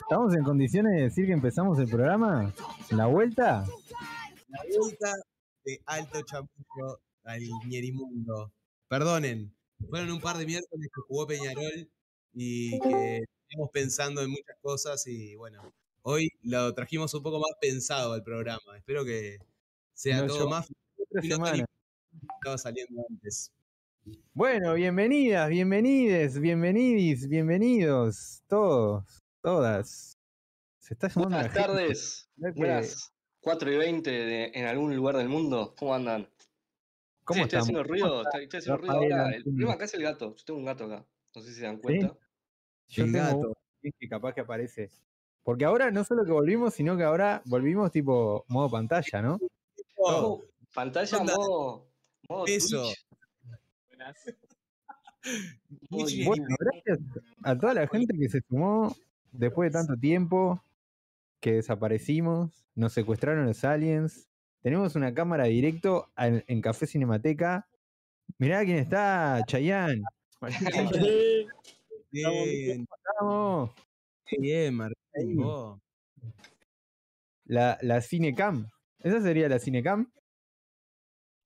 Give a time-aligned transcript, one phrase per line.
[0.00, 2.52] ¿Estamos en condiciones de decir que empezamos el programa?
[2.90, 3.64] ¿La vuelta?
[4.48, 5.12] La vuelta
[5.64, 8.52] de Alto Champullo al Ñerimundo.
[8.88, 9.54] Perdonen,
[9.88, 11.88] fueron un par de miércoles que jugó Peñarol
[12.34, 17.52] y que estamos pensando en muchas cosas y bueno, hoy lo trajimos un poco más
[17.60, 18.76] pensado al programa.
[18.76, 19.38] Espero que
[19.94, 20.68] sea No, todo yo- más
[20.98, 21.22] Otra
[22.38, 23.50] estaba saliendo antes.
[24.34, 30.18] Bueno, bienvenidas, bienvenides, bienvenidis, bienvenidos, todos, todas.
[30.78, 32.30] Se está sumando Buenas tardes.
[32.36, 35.74] Buenas 4 y 20 de- en algún lugar del mundo.
[35.78, 36.26] ¿Cómo andan?
[37.24, 38.22] ¿Cómo Sí, estoy haciendo ruido.
[38.22, 39.30] Estoy, estoy haciendo ruido acá.
[39.34, 40.34] El problema acá es el gato.
[40.34, 41.06] Yo tengo un gato acá.
[41.34, 42.16] No sé si se dan cuenta.
[42.88, 43.38] Yo El tengo gato.
[43.38, 43.54] uno
[44.00, 44.90] que capaz que aparece.
[45.42, 49.38] Porque ahora no solo que volvimos, sino que ahora volvimos tipo modo pantalla, ¿no?
[49.96, 50.42] Oh,
[50.72, 51.86] pantalla modo,
[52.30, 52.82] modo Eso.
[52.82, 53.06] Twitch.
[55.90, 56.28] Muy Muy bien.
[56.28, 56.98] Bueno, gracias
[57.42, 58.94] a toda la gente que se sumó
[59.34, 60.62] después de tanto tiempo,
[61.40, 64.28] que desaparecimos, nos secuestraron los aliens.
[64.62, 67.68] Tenemos una cámara directo en, en Café Cinemateca.
[68.38, 70.02] Mirá quién está, Chayanne.
[72.10, 72.86] Bien,
[73.20, 73.70] Vamos.
[74.38, 75.36] bien, Martín.
[75.36, 75.80] vos.
[77.44, 78.68] La, la Cinecam.
[79.00, 80.10] ¿Esa sería la Cinecam?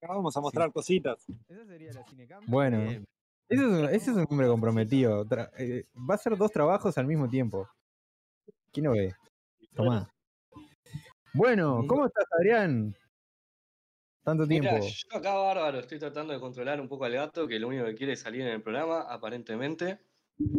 [0.02, 1.26] Acá vamos a mostrar cositas.
[1.48, 2.44] ¿Esa sería la Cinecam?
[2.46, 3.04] Bueno, Bien.
[3.48, 5.24] ese es, un, ese es un hombre comprometido.
[5.26, 7.66] Tra- eh, va a hacer dos trabajos al mismo tiempo.
[8.72, 9.14] ¿Quién lo ve?
[9.74, 10.08] Tomá.
[11.34, 12.94] Bueno, ¿cómo estás, Adrián?
[14.24, 14.70] Tanto tiempo.
[14.72, 15.78] Mirá, yo acá bárbaro.
[15.78, 18.42] Estoy tratando de controlar un poco al gato, que lo único que quiere es salir
[18.42, 19.98] en el programa, aparentemente.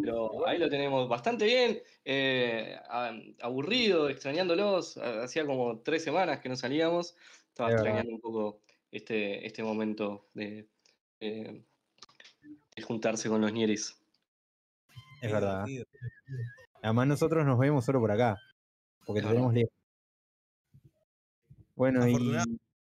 [0.02, 1.82] Pero ahí lo tenemos bastante bien.
[2.06, 4.98] eh, a- aburrido, extrañándolos.
[4.98, 7.16] Ha- Hacía como tres semanas que no salíamos.
[7.50, 7.88] Estaba Es verdad.
[8.00, 10.68] extrañando un poco este, este momento de,
[11.20, 11.64] de-
[12.76, 13.96] de juntarse con los ñeris.
[15.22, 15.66] Es verdad.
[16.82, 18.38] Además, nosotros nos vemos solo por acá.
[19.06, 19.36] Porque Claro.
[19.36, 19.74] tenemos lejos.
[21.76, 22.14] Bueno, y.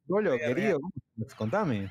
[0.07, 1.91] Golo, querido, ¿cómo- contame.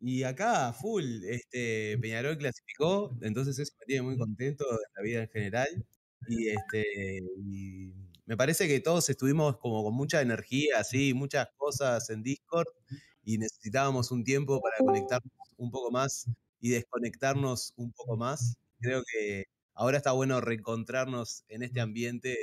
[0.00, 5.22] Y acá, full, este, Peñarol clasificó, entonces eso me tiene muy contento de la vida
[5.22, 5.68] en general.
[6.28, 6.84] Y este,
[7.44, 7.92] y
[8.26, 12.66] me parece que todos estuvimos como con mucha energía, así, muchas cosas en Discord,
[13.24, 16.26] y necesitábamos un tiempo para conectarnos un poco más
[16.60, 18.56] y desconectarnos un poco más.
[18.80, 19.44] Creo que
[19.74, 22.36] ahora está bueno reencontrarnos en este ambiente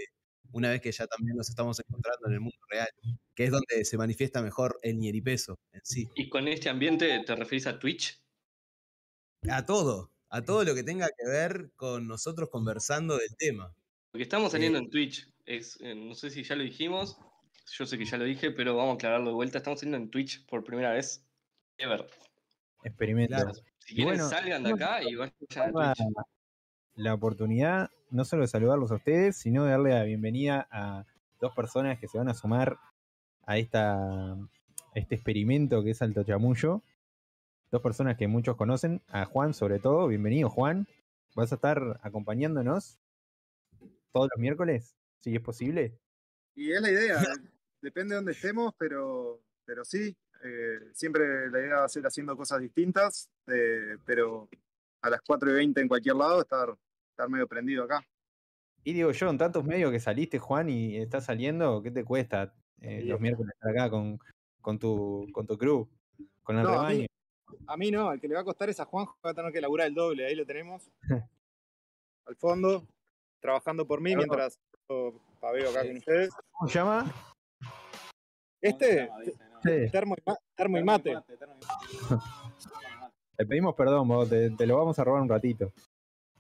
[0.52, 2.90] una vez que ya también nos estamos encontrando en el mundo real,
[3.36, 6.10] que es donde se manifiesta mejor el ñeripeso en sí.
[6.16, 8.20] ¿Y con este ambiente te referís a Twitch?
[9.50, 13.74] A todo, a todo lo que tenga que ver con nosotros conversando del tema.
[14.12, 15.32] Porque estamos saliendo en Twitch.
[15.46, 17.18] Es, eh, no sé si ya lo dijimos.
[17.72, 19.60] Yo sé que ya lo dije, pero vamos a aclararlo de vuelta.
[19.60, 21.24] Estamos saliendo en Twitch por primera vez.
[21.78, 22.08] Ever.
[22.84, 23.36] Experimento.
[23.36, 23.54] Claro.
[23.78, 25.34] Si quieren, bueno, salgan de acá y vayan
[25.78, 26.16] a Twitch.
[27.00, 31.06] La oportunidad no solo de saludarlos a ustedes, sino de darle la bienvenida a
[31.40, 32.78] dos personas que se van a sumar
[33.46, 34.36] a esta,
[34.96, 36.84] este experimento que es Alto Chamullo.
[37.72, 40.08] Dos personas que muchos conocen, a Juan sobre todo.
[40.08, 40.88] Bienvenido, Juan.
[41.36, 43.00] ¿Vas a estar acompañándonos
[44.12, 44.98] todos los miércoles?
[45.20, 45.98] Si es posible.
[46.54, 47.18] Y es la idea,
[47.82, 52.36] depende de dónde estemos, pero, pero sí, eh, siempre la idea va a ser haciendo
[52.36, 54.50] cosas distintas, eh, pero
[55.02, 56.76] a las 4 y 20 en cualquier lado estar,
[57.20, 58.06] estar medio prendido acá.
[58.86, 62.54] Y digo yo, en tantos medios que saliste, Juan, y estás saliendo, ¿qué te cuesta
[62.80, 64.18] eh, los miércoles estar acá con,
[64.62, 65.90] con, tu, con tu crew?
[66.44, 67.00] Con el No, a rebaño.
[67.00, 67.08] mí-
[67.68, 69.52] A mí no, al que le va a costar es a Juanjo, va a tener
[69.52, 70.90] que laburar el doble, ahí lo tenemos.
[72.26, 72.88] Al fondo,
[73.42, 74.58] trabajando por mí mientras
[74.88, 76.30] yo paveo acá con ustedes.
[76.52, 77.12] ¿Cómo se llama?
[78.62, 79.10] Este,
[79.64, 79.92] Sí.
[79.92, 81.18] termo y, ma- termo y mate.
[83.36, 85.72] Te pedimos perdón, vos, te, te lo vamos a robar un ratito.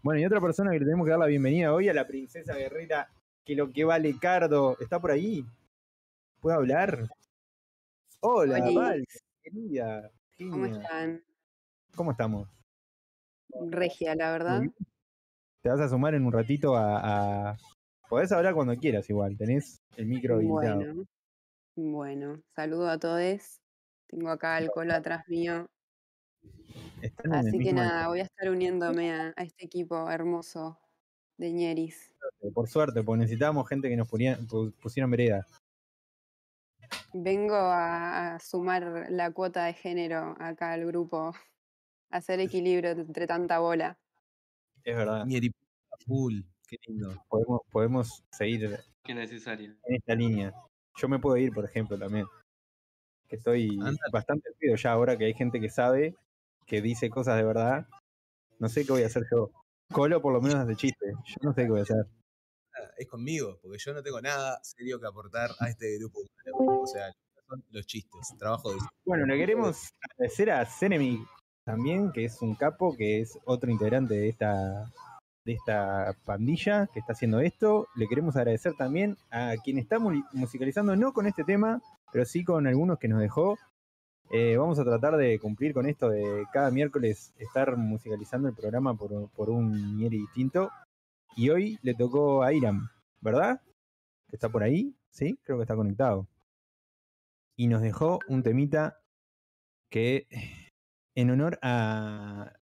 [0.01, 2.55] Bueno, y otra persona que le tenemos que dar la bienvenida hoy a la princesa
[2.55, 3.09] guerrera,
[3.43, 5.45] que lo que vale Cardo, ¿está por ahí?
[6.39, 7.09] ¿Puede hablar?
[8.21, 8.69] Hola.
[8.73, 9.05] Val,
[9.43, 11.23] querida, ¿Cómo están?
[11.95, 12.49] ¿Cómo estamos?
[13.71, 14.61] Regia, la verdad.
[15.61, 17.57] Te vas a sumar en un ratito a, a-
[18.09, 20.77] Podés hablar cuando quieras igual, tenés el micro habilitado.
[20.79, 21.05] Bueno,
[21.75, 23.59] bueno, saludo a todos.
[24.07, 25.67] Tengo acá al colo atrás mío.
[27.01, 30.77] Están Así que nada, voy a estar uniéndome a, a este equipo hermoso
[31.37, 32.13] de ñeris.
[32.53, 35.45] Por suerte, porque necesitábamos gente que nos ponía- pu- pusieran vereda.
[37.13, 41.33] Vengo a, a sumar la cuota de género acá al grupo,
[42.11, 43.97] a hacer equilibrio entre tanta bola.
[44.83, 45.25] Es verdad.
[45.25, 45.51] Ñeri
[46.05, 47.23] full, qué lindo.
[47.29, 49.75] Podemos, podemos seguir Que es necesaria.
[49.85, 50.53] en esta línea.
[50.97, 52.25] Yo me puedo ir, por ejemplo, también.
[53.27, 53.97] Que estoy Anda.
[54.11, 56.15] bastante ruido ya ahora que hay gente que sabe,
[56.69, 57.87] que dice cosas de verdad.
[58.59, 59.49] No sé qué voy a hacer yo.
[59.91, 61.05] Colo por lo menos hace chiste.
[61.25, 62.05] Yo no sé qué voy a hacer.
[62.97, 66.19] es conmigo, porque yo no tengo nada serio que aportar a este grupo.
[66.55, 67.11] O sea,
[67.47, 71.25] son los chistes, trabajo de Bueno, le queremos agradecer a Cenemi
[71.65, 74.91] también, que es un capo, que es otro integrante de esta,
[75.45, 77.87] de esta pandilla que está haciendo esto.
[77.95, 81.81] Le queremos agradecer también a quien está mu- musicalizando, no con este tema,
[82.11, 83.57] pero sí con algunos que nos dejó.
[84.31, 88.95] Eh, vamos a tratar de cumplir con esto de cada miércoles estar musicalizando el programa
[88.95, 90.69] por, por un Nieri distinto.
[91.35, 92.89] Y hoy le tocó a Iram,
[93.21, 93.61] ¿verdad?
[94.27, 95.39] Que está por ahí, ¿sí?
[95.43, 96.27] Creo que está conectado.
[97.55, 99.01] Y nos dejó un temita
[99.89, 100.27] que
[101.15, 102.53] en honor a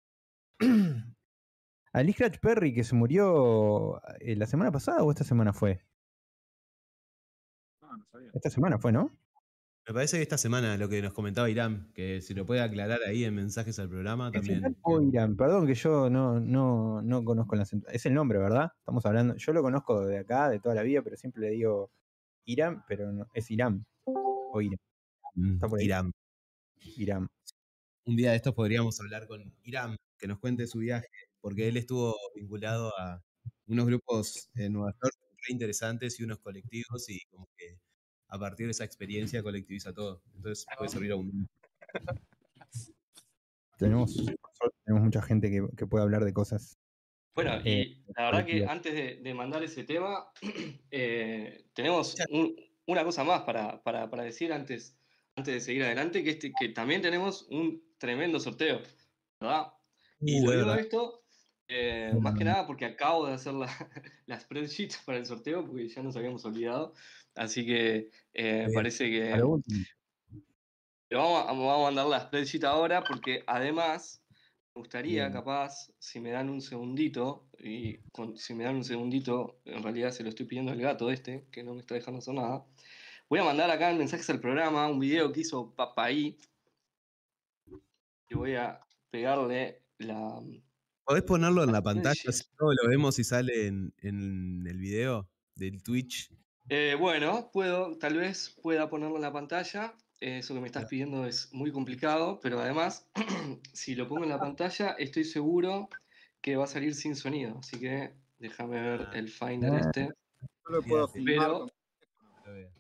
[1.93, 5.85] a Lee Scratch Perry que se murió eh, la semana pasada o esta semana fue.
[7.81, 8.31] No, no sabía.
[8.35, 9.11] Esta semana fue, ¿no?
[9.89, 12.99] Me parece que esta semana lo que nos comentaba Irán, que si lo puede aclarar
[13.07, 14.77] ahí en mensajes al programa ¿Es también.
[14.83, 15.37] O Irán?
[15.37, 18.73] Perdón que yo no, no, no conozco la Es el nombre, ¿verdad?
[18.81, 19.37] Estamos hablando.
[19.37, 21.93] Yo lo conozco de acá, de toda la vida, pero siempre le digo
[22.47, 23.87] Irán, pero no, es Irán.
[24.05, 24.81] O Irán.
[25.35, 25.85] Mm, está por ahí.
[25.87, 26.13] Irán.
[26.97, 27.29] Irán.
[28.07, 31.07] Un día de estos podríamos hablar con Irán, que nos cuente su viaje,
[31.41, 33.23] porque él estuvo vinculado a
[33.69, 35.15] unos grupos en Nueva York
[35.47, 37.79] re interesantes y unos colectivos y como que
[38.29, 40.23] a partir de esa experiencia colectiviza todo.
[40.35, 41.49] Entonces puede servir a un...
[43.79, 44.17] Tenemos,
[44.85, 46.79] tenemos mucha gente que, que puede hablar de cosas.
[47.35, 50.31] Bueno, Eh, y la verdad que antes de, de mandar ese tema,
[50.91, 52.57] eh, tenemos un-
[52.87, 54.97] una cosa más para, para- para decir antes,
[55.35, 58.81] antes de seguir adelante, que, este, que también tenemos un tremendo sorteo,
[59.41, 59.73] ¿verdad?
[60.21, 60.79] Y Uh, digo verdad.
[60.79, 61.26] esto,
[61.69, 63.67] eh, más que nada porque acabo de hacer la,
[64.27, 66.95] la spreadsheet para el sorteo, porque ya nos habíamos olvidado.
[67.35, 69.33] Así que eh, parece que...
[71.09, 74.23] Pero vamos a, vamos a mandar la spreadsheet ahora porque además
[74.75, 75.33] me gustaría, Bien.
[75.33, 80.11] capaz, si me dan un segundito, y con- si me dan un segundito, en realidad
[80.11, 82.67] se lo estoy pidiendo al gato este, que no me está dejando hacer nada.
[83.29, 86.39] Voy a mandar acá en mensajes al programa un video que hizo Papaí.
[88.29, 88.81] Y voy a
[89.11, 90.43] pegarle la.
[91.07, 92.33] ¿Podés ponerlo en la pantalla?
[92.33, 96.33] Si todo lo vemos y sale en, en el video del Twitch.
[96.69, 99.95] Eh, bueno, puedo, tal vez pueda ponerlo en la pantalla.
[100.21, 103.09] Eh, Eso que me estás pidiendo es muy complicado, pero además,
[103.73, 105.89] si lo pongo en la pantalla, estoy seguro
[106.41, 107.57] que va a salir sin sonido.
[107.61, 109.11] Así que déjame ver Ah.
[109.15, 109.79] el Finder Ah.
[109.79, 110.09] este.
[110.09, 111.13] Yo lo puedo.
[111.25, 111.67] Pero-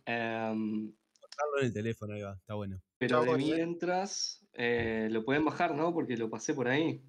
[0.04, 2.80] Ponerlo en el teléfono, ahí va, está bueno.
[2.98, 3.38] pero de Chau, eh.
[3.38, 5.92] mientras, eh, lo pueden bajar, ¿no?
[5.92, 7.02] Porque lo pasé por ahí.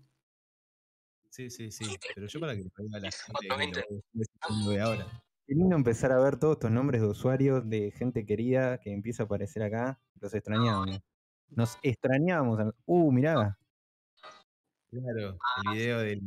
[1.37, 1.85] Sí, sí, sí.
[2.15, 3.11] Pero yo para que lo vea la
[3.59, 3.85] gente
[4.67, 5.05] ve ahora.
[5.45, 9.21] Qué lindo empezar a ver todos estos nombres de usuarios de gente querida que empieza
[9.21, 10.01] a aparecer acá.
[10.19, 10.99] Los extrañábamos.
[11.49, 12.59] Nos extrañábamos.
[12.59, 13.55] a- Uh, mirá.
[14.89, 15.37] Claro,
[15.67, 16.21] el video de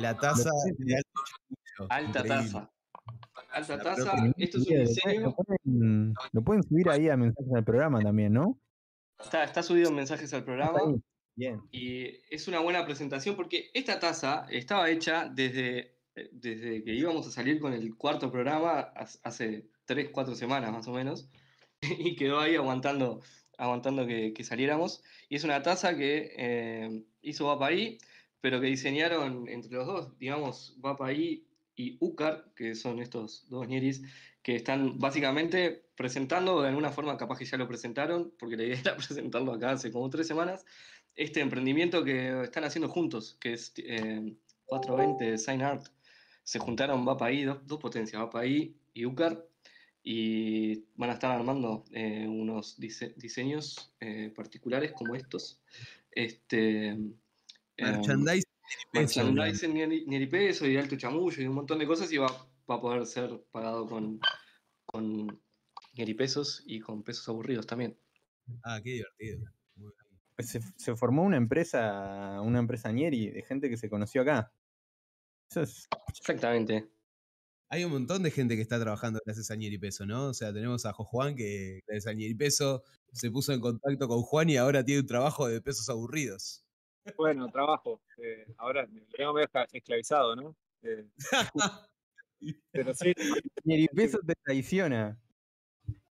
[0.00, 2.70] la taza de alto Alta taza.
[3.52, 4.12] Alta La taza.
[4.36, 5.20] Esto es un Bien, lo pueden- diseño.
[5.20, 8.58] Lo pueden, lo pueden subir ahí a mensajes al programa también, ¿no?
[9.20, 10.80] Está, está subido en mensajes al programa.
[11.40, 11.62] Bien.
[11.72, 17.26] Y es una buena presentación porque esta taza estaba hecha desde, eh, desde que íbamos
[17.26, 18.92] a salir con el cuarto programa
[19.22, 21.30] hace tres, cuatro semanas más o menos.
[21.98, 23.22] Y quedó ahí aguantando,
[23.56, 25.02] aguantando que, que saliéramos.
[25.30, 27.96] Y es una taza que eh, hizo Vapaí,
[28.42, 34.02] pero que diseñaron entre los dos, digamos, Vapaí y Ucar, que son estos dos ñeris,
[34.42, 38.80] que están básicamente presentando, de alguna forma capaz que ya lo presentaron, porque la idea
[38.84, 40.64] era presentarlo acá hace como tres semanas,
[41.16, 44.36] este emprendimiento que están haciendo juntos, que es eh,
[44.66, 45.86] 420 Sign Art.
[46.42, 49.46] Se juntaron Vapaí, dos, dos potencias, Vapaí y Ucar,
[50.02, 55.60] y van a estar armando eh, unos dise- diseños eh, particulares como estos.
[56.10, 57.16] Este, em,
[58.92, 62.28] merchandising ni, ni peso y alto chamullo y un montón de cosas y va,
[62.68, 64.20] va a poder ser pagado con,
[64.86, 65.40] con
[66.16, 67.96] pesos y con pesos aburridos también.
[68.64, 69.52] Ah, qué divertido.
[70.42, 74.52] Se, se formó una empresa, una empresa Nieri de gente que se conoció acá.
[75.50, 76.88] Eso es Exactamente.
[77.72, 80.26] Hay un montón de gente que está trabajando gracias a Ñeri Peso, ¿no?
[80.28, 82.82] O sea, tenemos a Jo Juan que gracias a Ñeri Peso
[83.12, 86.64] se puso en contacto con Juan y ahora tiene un trabajo de pesos aburridos.
[87.16, 88.02] Bueno, trabajo.
[88.18, 90.56] Eh, ahora me tengo medio esca- esclavizado, ¿no?
[90.82, 91.06] Eh,
[92.72, 93.12] pero sí,
[93.64, 95.16] Nieri Peso te traiciona.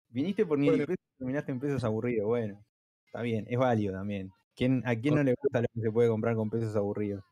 [0.07, 0.87] Viniste por Nieri Bueno.
[0.87, 2.25] Peso y terminaste en pesos aburridos.
[2.25, 2.65] Bueno,
[3.09, 4.31] está bien, es válido también.
[4.55, 7.23] ¿Quién, ¿A quién no le gusta lo que se puede comprar con pesos aburridos?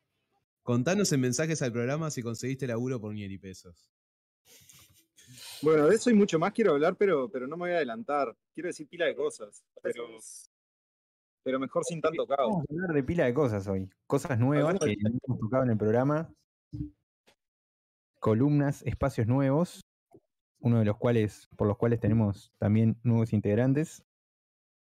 [0.64, 3.92] Contanos en mensajes al programa si conseguiste laburo por Ñeri Pesos.
[5.62, 8.36] bueno, de eso y mucho más quiero hablar, pero, pero no me voy a adelantar.
[8.56, 10.04] Quiero decir pila de cosas, pero,
[11.44, 12.50] pero mejor sin tanto caos.
[12.50, 13.88] Vamos a hablar de pila de cosas hoy.
[14.08, 16.34] Cosas nuevas que no hemos tocado en el programa.
[18.20, 19.86] Columnas, espacios nuevos.
[20.60, 24.07] uno de los cuales, por los cuales tenemos también nuevos integrantes.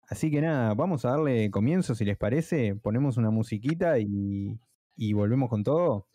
[0.08, 2.76] Así que nada, vamos a darle comienzo si les parece.
[2.76, 4.60] Ponemos una musiquita y,
[4.96, 6.08] y volvemos con todo.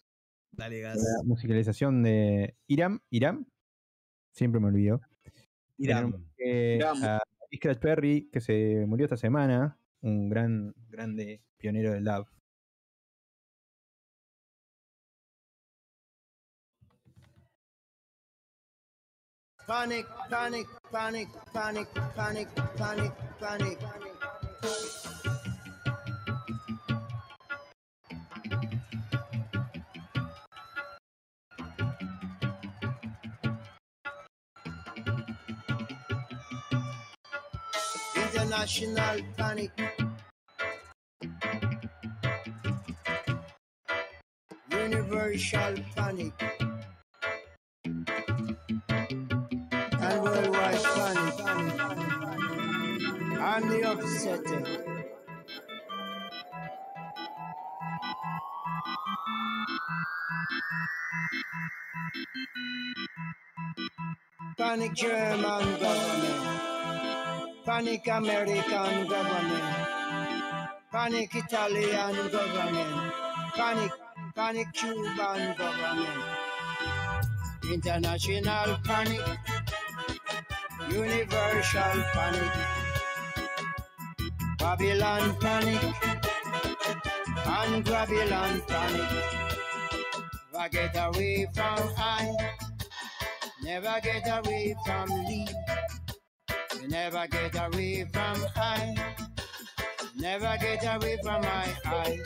[0.50, 0.96] Dale gas.
[0.96, 3.00] La musicalización de Iram.
[3.10, 3.46] Iram.
[4.32, 5.00] Siempre me olvido.
[5.78, 7.04] Eh, Iram.
[7.04, 7.20] a
[7.54, 9.78] Scratch Perry, que se murió esta semana.
[10.00, 12.26] Un gran, grande pionero del lab.
[19.72, 23.78] Panic, panic, panic, panic, panic, panic, panic.
[38.14, 39.70] International panic.
[44.70, 46.51] Universal panic.
[53.54, 53.82] I'm.
[64.56, 66.40] Panic German government.
[67.66, 69.64] Panic American government.
[70.90, 73.12] Panic Italian government.
[73.54, 73.92] Panic,
[74.34, 76.22] panic Cuban government.
[77.70, 79.20] International panic.
[80.88, 82.81] Universal panic.
[84.62, 85.82] Babylon panic.
[87.44, 89.10] And Babylon panic.
[90.52, 92.36] Never get away from I.
[93.64, 95.48] Never get away from Lee.
[96.80, 98.94] You never get away from I.
[100.16, 102.18] Never get away from my I.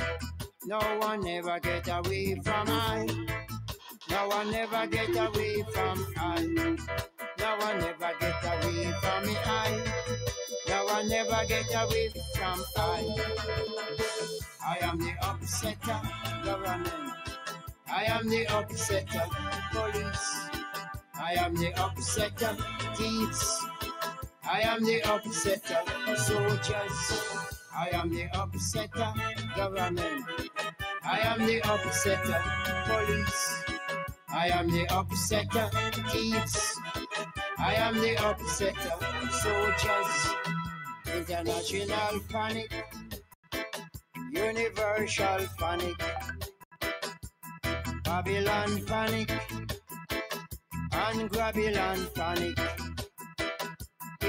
[0.66, 3.06] No one never get away from I.
[4.10, 6.76] No one never get away from I.
[7.38, 10.05] No one never get away from me I.
[10.96, 13.04] One never get away from I.
[14.64, 16.00] I am the upsetter
[16.42, 16.88] government.
[17.86, 19.28] I am the upsetter
[19.72, 20.48] police.
[21.14, 22.56] I am the upsetter
[22.96, 23.66] thieves.
[24.42, 26.98] I am the upsetter soldiers.
[27.76, 29.12] I am the upsetter
[29.54, 30.24] government.
[31.04, 32.40] I am the upsetter
[32.86, 33.64] police.
[34.30, 35.68] I am the upsetter
[36.10, 36.80] thieves.
[37.58, 38.96] I am the upsetter
[39.42, 40.45] soldiers.
[41.16, 42.70] International panic.
[44.30, 45.96] Universal panic.
[48.04, 49.30] Babylon panic.
[50.92, 52.58] And Babylon panic.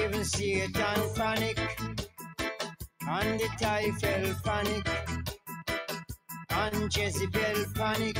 [0.01, 1.59] Even Satan panic.
[3.07, 4.87] And the Typhel panic.
[6.49, 8.17] And Jezebel panic.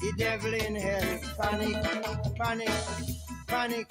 [0.00, 1.76] The devil in hell panic.
[2.38, 2.70] Panic.
[3.46, 3.86] Panic.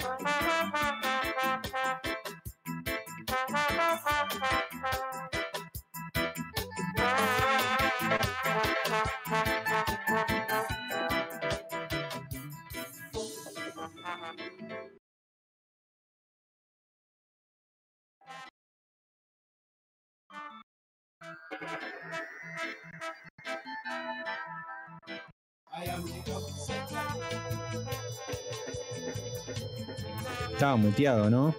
[30.57, 31.53] Estaba muteado, ¿no?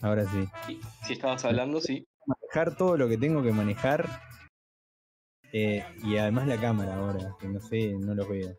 [0.00, 0.46] Ahora sí.
[0.66, 2.06] Sí, Si estabas hablando, sí.
[2.26, 4.08] Manejar todo lo que tengo que manejar.
[5.52, 8.54] eh, y además la cámara ahora, que no sé, no lo veo.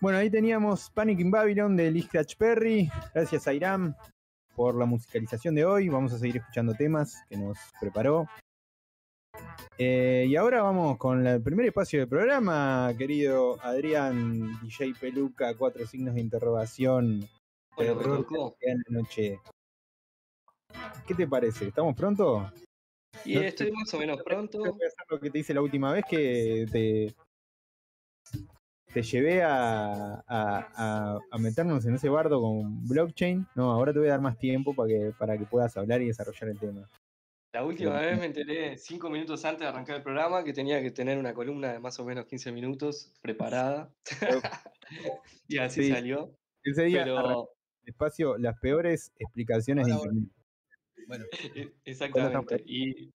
[0.00, 2.88] Bueno, ahí teníamos Panic in Babylon de Lee Scratch Perry.
[3.14, 3.94] Gracias a Iram
[4.54, 5.88] por la musicalización de hoy.
[5.88, 8.28] Vamos a seguir escuchando temas que nos preparó.
[9.76, 15.86] Eh, y ahora vamos con el primer espacio del programa, querido Adrián, DJ Peluca, cuatro
[15.86, 17.28] signos de interrogación.
[17.76, 18.56] Bueno, me terror tocó.
[18.60, 19.40] en la noche.
[21.06, 21.68] ¿Qué te parece?
[21.68, 22.50] ¿Estamos pronto?
[23.24, 24.58] Y No, estoy más o menos pronto.
[24.58, 27.14] Voy a hacer lo que te hice la última vez que te,
[28.92, 33.46] te llevé a, a- a- a meternos en ese bardo con blockchain.
[33.54, 36.06] No, ahora te voy a dar más tiempo para que, para que puedas hablar y
[36.06, 36.88] desarrollar el tema.
[37.54, 40.90] La última vez me enteré cinco minutos antes de arrancar el programa que tenía que
[40.90, 43.90] tener una columna de más o menos 15 minutos preparada.
[45.48, 45.90] y así Sí.
[45.90, 46.30] salió.
[46.62, 47.48] Ese día Pero
[47.82, 50.32] el espacio las peores explicaciones de Ahora, internet.
[51.08, 51.24] Bueno,
[51.54, 52.62] e- exactamente.
[52.66, 53.10] Y,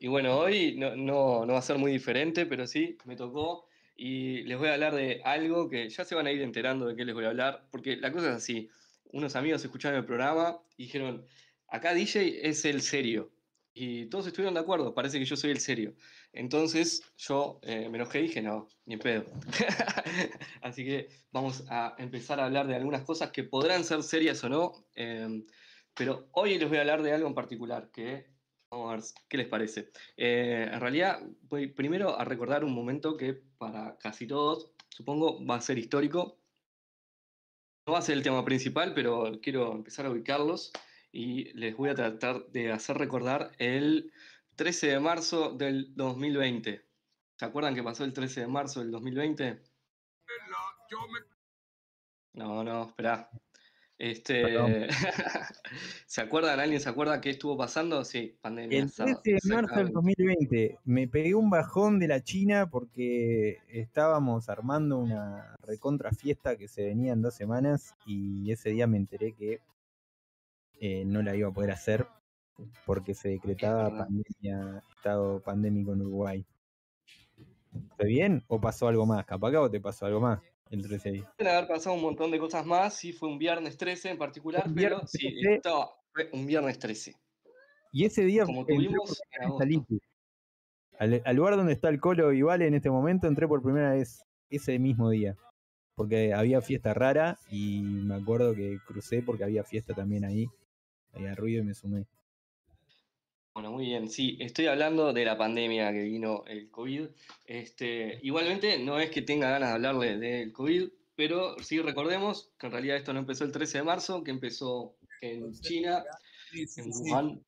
[0.00, 3.66] y bueno, hoy no, no, no va a ser muy diferente, pero sí, me tocó.
[3.94, 6.96] Y les voy a hablar de algo que ya se van a ir enterando de
[6.96, 8.70] qué les voy a hablar, porque la cosa es así.
[9.12, 11.26] Unos amigos escucharon el programa y dijeron,
[11.68, 13.30] acá DJ es el serio.
[13.74, 15.94] Y todos estuvieron de acuerdo, parece que yo soy el serio.
[16.32, 19.26] Entonces yo eh, me enojé y dije, no, ni pedo.
[20.62, 24.48] Así que vamos a empezar a hablar de algunas cosas que podrán ser serias o
[24.48, 25.44] no, em,
[25.94, 28.26] pero hoy les voy a hablar de algo en particular, que
[28.70, 29.90] vamos a ver qué les parece.
[30.16, 35.56] Eh, en realidad voy primero a recordar un momento que para casi todos, supongo, va
[35.56, 36.38] a ser histórico.
[37.86, 40.72] No va a ser el tema principal, pero quiero empezar a ubicarlos
[41.10, 44.12] y les voy a tratar de hacer recordar el
[44.56, 46.86] 13 de marzo del 2020.
[47.36, 49.62] ¿Se acuerdan que pasó el 13 de marzo del 2020?
[52.34, 53.28] No, no, esperá.
[54.02, 54.88] Este,
[56.06, 56.58] ¿Se acuerdan?
[56.58, 58.04] ¿Alguien se acuerda qué estuvo pasando?
[58.04, 58.80] Sí, pandemia.
[58.80, 59.92] El esa- 13 de marzo del exactamente.
[59.94, 66.66] 2020 me pegué un bajón de la China porque estábamos armando una recontra fiesta que
[66.66, 69.60] se venía en dos semanas y ese día me enteré que
[70.80, 72.08] eh, no la iba a poder hacer
[72.84, 76.44] porque se decretaba pandemia, estado pandémico en Uruguay.
[77.96, 79.24] ¿Fue bien o pasó algo más?
[79.26, 80.40] Capaz que te pasó algo más
[80.72, 83.76] el 13 de Pueden haber pasado un montón de cosas más, sí fue un viernes
[83.76, 85.54] 13 en particular, pero sí, 13.
[85.54, 87.14] estaba, fue un viernes 13.
[87.92, 89.84] Y ese día Como tuvimos al.
[90.98, 93.92] Al, al lugar donde está el Colo y Vale en este momento entré por primera
[93.92, 95.36] vez ese mismo día.
[95.94, 100.48] Porque había fiesta rara y me acuerdo que crucé porque había fiesta también ahí.
[101.12, 102.06] Había ruido y me sumé.
[103.54, 104.08] Bueno, muy bien.
[104.08, 107.06] Sí, estoy hablando de la pandemia que vino el COVID.
[107.44, 112.66] Este, igualmente, no es que tenga ganas de hablarle del COVID, pero sí recordemos que
[112.66, 116.02] en realidad esto no empezó el 13 de marzo, que empezó en China,
[116.50, 117.02] Sí, sí, en sí.
[117.10, 117.44] Wuhan,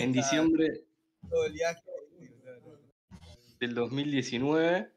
[0.00, 0.84] en diciembre
[1.28, 1.82] todo el viaje.
[3.58, 4.90] del 2019.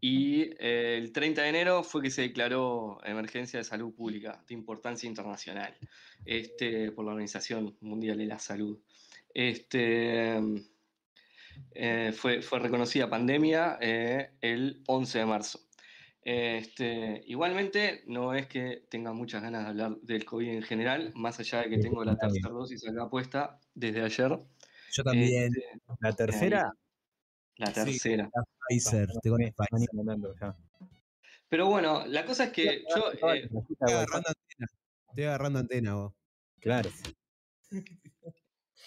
[0.00, 4.54] Y eh, el 30 de enero fue que se declaró emergencia de salud pública de
[4.54, 5.76] importancia internacional
[6.24, 8.78] este, por la Organización Mundial de la Salud.
[9.34, 10.38] Este,
[11.74, 15.60] eh, fue, fue reconocida pandemia eh, el 11 de marzo.
[16.24, 21.40] Este, igualmente, no es que tenga muchas ganas de hablar del COVID en general, más
[21.40, 24.38] allá de que tengo la tercera dosis acá puesta desde ayer.
[24.92, 25.52] Yo también.
[25.54, 26.72] Este, La tercera.
[27.56, 27.72] la Sí.
[27.74, 28.30] tercera.
[28.68, 30.54] Pfizer, tengo me la están Pfizer.
[31.48, 34.66] Pero bueno, la cosa es que yo, eh, Estoy agarrando antena.
[35.08, 36.14] Estoy agarrando antena vos.
[36.60, 36.90] Claro.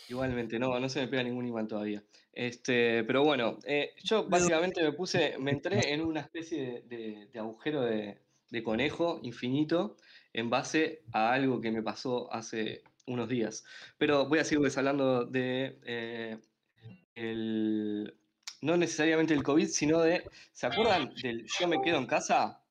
[0.10, 2.04] Igualmente, no, no se me pega ningún imán todavía.
[2.36, 7.82] Este, pero bueno, eh, yo básicamente me puse, me entré en una especie de, agujero
[7.82, 8.20] de,
[8.64, 9.98] conejo infinito
[10.32, 13.66] en base a algo que me pasó hace unos días.
[13.98, 16.38] Pero voy a seguirles hablando de eh,
[17.16, 18.14] el,
[18.62, 22.62] no necesariamente el COVID, sino de, ¿se acuerdan del Yo me quedo en casa?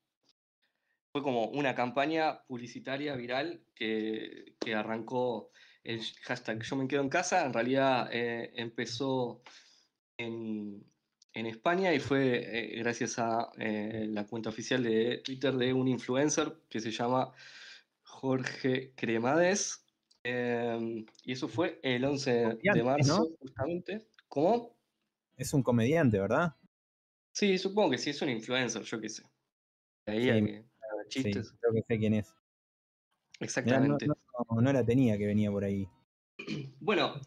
[1.13, 5.51] Fue como una campaña publicitaria viral que, que arrancó
[5.85, 7.45] el hashtag Yo me quedo en casa.
[7.47, 9.43] En realidad eh, empezó
[10.19, 10.85] en,
[11.35, 15.89] en España y fue eh, gracias a eh, la cuenta oficial de Twitter de un
[15.89, 17.33] influencer que se llama
[18.03, 19.87] Jorge Cremades.
[20.25, 23.37] Eh, y eso fue el 11 de marzo, ¿no?
[23.41, 24.09] justamente.
[24.29, 24.79] ¿Cómo?
[25.37, 26.57] Es un comediante, ¿verdad?
[27.33, 29.25] Sí, supongo que sí, es un influencer, yo qué sé.
[30.07, 31.55] Ahí Sí, hay hacer Sí, chistes.
[31.61, 32.35] creo que sé quién es.
[33.63, 34.07] Mirá, no, Exactamente.
[34.07, 34.15] no-
[34.51, 35.89] no- no la tenía que venía por ahí.
[36.81, 37.21] Bueno,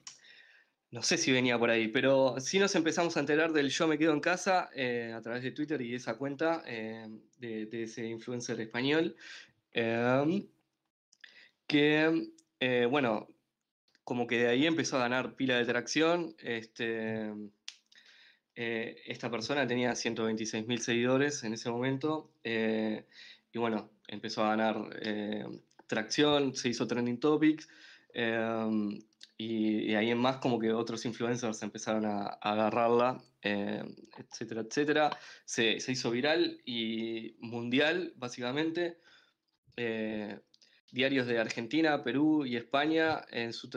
[0.91, 3.97] no sé si venía por ahí, pero sí nos empezamos a enterar del Yo me
[3.97, 7.07] quedo en casa eh, a través de Twitter y esa cuenta eh,
[7.39, 9.15] de, ese influencer español.
[9.73, 10.47] em,
[11.67, 13.27] que, eh, bueno,
[14.05, 16.35] como que de ahí empezó a ganar pila de tracción.
[16.39, 17.29] Este,
[18.55, 22.31] esta persona tenía 126.000 seguidores en ese momento.
[22.43, 24.89] y bueno, empezó a ganar
[25.87, 27.67] tracción, se hizo trending topics.
[28.13, 28.99] em,
[29.37, 33.83] y, ahí en más como que otros influencers empezaron a, agarrarla, eh,
[34.17, 35.17] etcétera, etcétera.
[35.45, 38.99] Se, se hizo viral y mundial, básicamente.
[39.75, 40.39] Eh,
[40.91, 43.69] diarios de Argentina, Perú y España en su,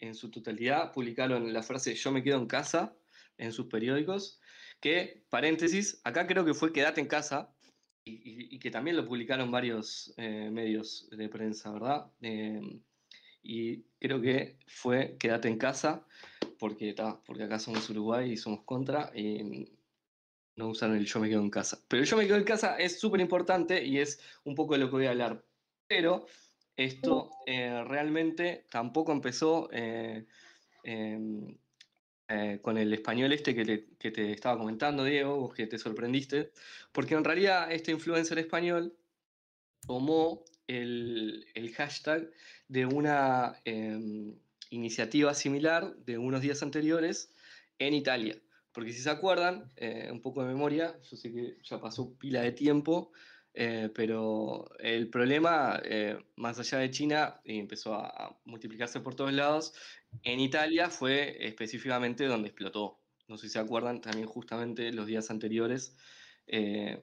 [0.00, 2.94] en su totalidad publicaron la frase Yo me quedo en casa
[3.38, 4.40] en sus periódicos,
[4.80, 7.54] que, paréntesis, acá creo que fue Quédate en casa,
[8.08, 12.10] y, que también lo publicaron varios eh, medios de prensa, ¿verdad?
[12.22, 12.60] Eh,
[13.42, 16.06] y creo que fue Quédate en casa,
[16.58, 19.70] porque, ta, porque acá somos Uruguay y somos contra, y
[20.56, 21.80] no usaron el yo me quedo en casa.
[21.88, 24.80] Pero el yo me quedo en casa es súper importante y es un poco de
[24.80, 25.44] lo que voy a hablar.
[25.86, 26.26] Pero
[26.76, 29.68] esto eh, realmente tampoco empezó
[32.28, 33.64] eh, con el español este que
[34.10, 36.52] te, estaba comentando, Diego, que te sorprendiste,
[36.92, 38.94] porque en realidad este influencer español
[39.86, 42.30] tomó el, el hashtag
[42.68, 44.36] de una em,
[44.70, 47.32] iniciativa similar de unos días anteriores
[47.78, 48.38] en Italia.
[48.72, 52.42] Porque si se acuerdan, eh, un poco de memoria, yo sé que ya pasó pila
[52.42, 53.10] de tiempo,
[53.60, 59.32] eh, pero el problema, eh, más allá de China, y empezó a, multiplicarse por todos
[59.32, 59.74] lados,
[60.22, 63.00] en Italia fue específicamente donde explotó.
[63.26, 65.96] No sé si se acuerdan, también justamente los días anteriores
[66.46, 67.02] eh,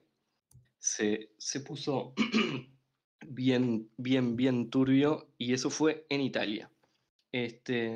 [0.78, 2.14] se, se puso
[3.20, 6.70] bien, bien, bien turbio y eso fue en Italia.
[7.32, 7.94] Este,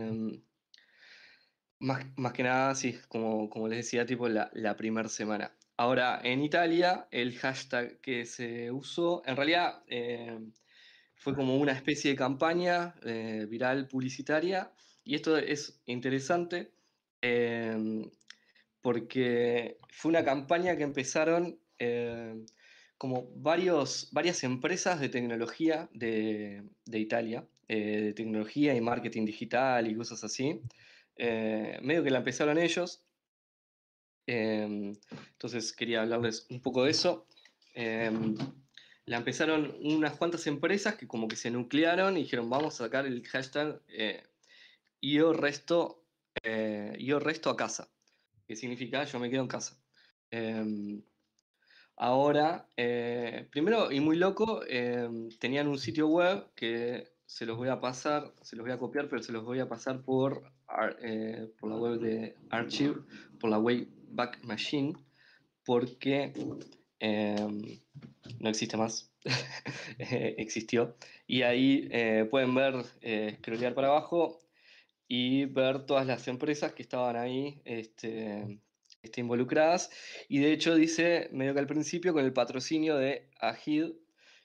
[1.79, 5.51] más, más que nada, sí, como, como les decía, tipo la, la primera semana.
[5.81, 10.39] Ahora, en Italia, el hashtag que se usó, en realidad eh,
[11.15, 16.71] fue como una especie de campaña eh, viral publicitaria, y esto es interesante
[17.23, 18.11] eh,
[18.83, 21.59] porque fue una campaña que empezaron
[22.99, 29.97] como varios, varias empresas de tecnología de, de Italia, de tecnología y marketing digital y
[29.97, 30.61] cosas así.
[31.17, 33.03] Medio que la empezaron ellos.
[34.27, 34.95] Em,
[35.33, 37.27] entonces quería hablarles un poco de eso.
[37.75, 38.37] Em,
[39.07, 43.07] la empezaron unas cuantas empresas que como que se nuclearon y dijeron vamos a sacar
[43.07, 44.23] el hashtag eh,
[45.03, 46.05] yo resto,
[46.43, 47.89] eh, yo resto a casa,
[48.47, 49.83] que significa yo me quedo en casa.
[50.31, 51.03] Em,
[51.97, 54.61] ahora, eh, primero y muy loco,
[55.41, 59.09] tenían un sitio web que se los voy a pasar, se los voy a copiar,
[59.09, 60.43] pero se los voy a pasar por,
[61.01, 62.97] eh, por la web de Archive,
[63.39, 63.59] por la
[64.11, 64.95] Wayback Machine,
[65.65, 66.33] porque
[66.99, 67.81] em,
[68.39, 69.11] no existe más,
[69.99, 70.97] eh, existió.
[71.27, 74.41] Y ahí eh, pueden ver, eh, scrollear para abajo
[75.09, 78.61] y ver todas las empresas que estaban ahí este,
[79.03, 79.91] este, involucradas.
[80.29, 83.93] Y de hecho dice, medio que al principio, con el patrocinio de AGID,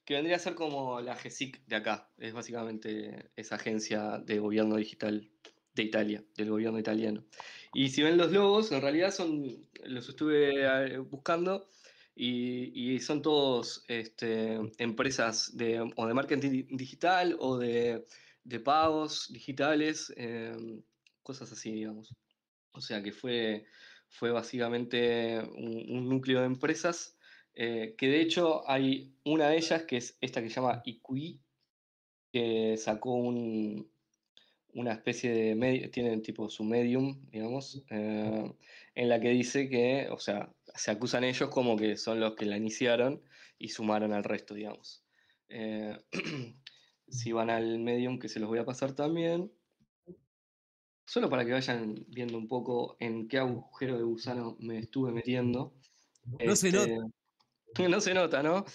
[0.05, 2.09] que vendría a ser como la GESIC de acá.
[2.17, 5.31] Es básicamente esa agencia de gobierno digital
[5.75, 7.23] de Italia, del gobierno italiano.
[7.73, 11.67] Y si ven los logos, en realidad son, los estuve eh, buscando
[12.15, 18.05] y, son todos este, empresas de, o de marketing digital o de,
[18.43, 20.81] de pagos digitales, em,
[21.21, 22.15] cosas así, digamos.
[22.71, 23.65] O sea que fue,
[24.07, 27.17] fue básicamente un, un núcleo de empresas,
[27.55, 31.41] eh, que de hecho hay una de ellas que es esta que se llama IQI,
[32.31, 33.89] que sacó un,
[34.75, 38.53] una especie de medio, tienen tipo su medium, digamos, eh,
[38.93, 42.45] en la que dice que, o sea, se acusan ellos como que son los que
[42.45, 43.23] la iniciaron
[43.57, 45.05] y sumaron al resto, digamos.
[45.47, 45.97] Eh,
[47.07, 49.49] si van al medium, que se los voy a pasar también,
[51.05, 55.73] solo para que vayan viendo un poco en qué agujero de gusano me estuve metiendo.
[56.43, 56.91] No se nota.
[56.91, 56.99] Este,
[57.89, 58.65] No se nota, ¿no?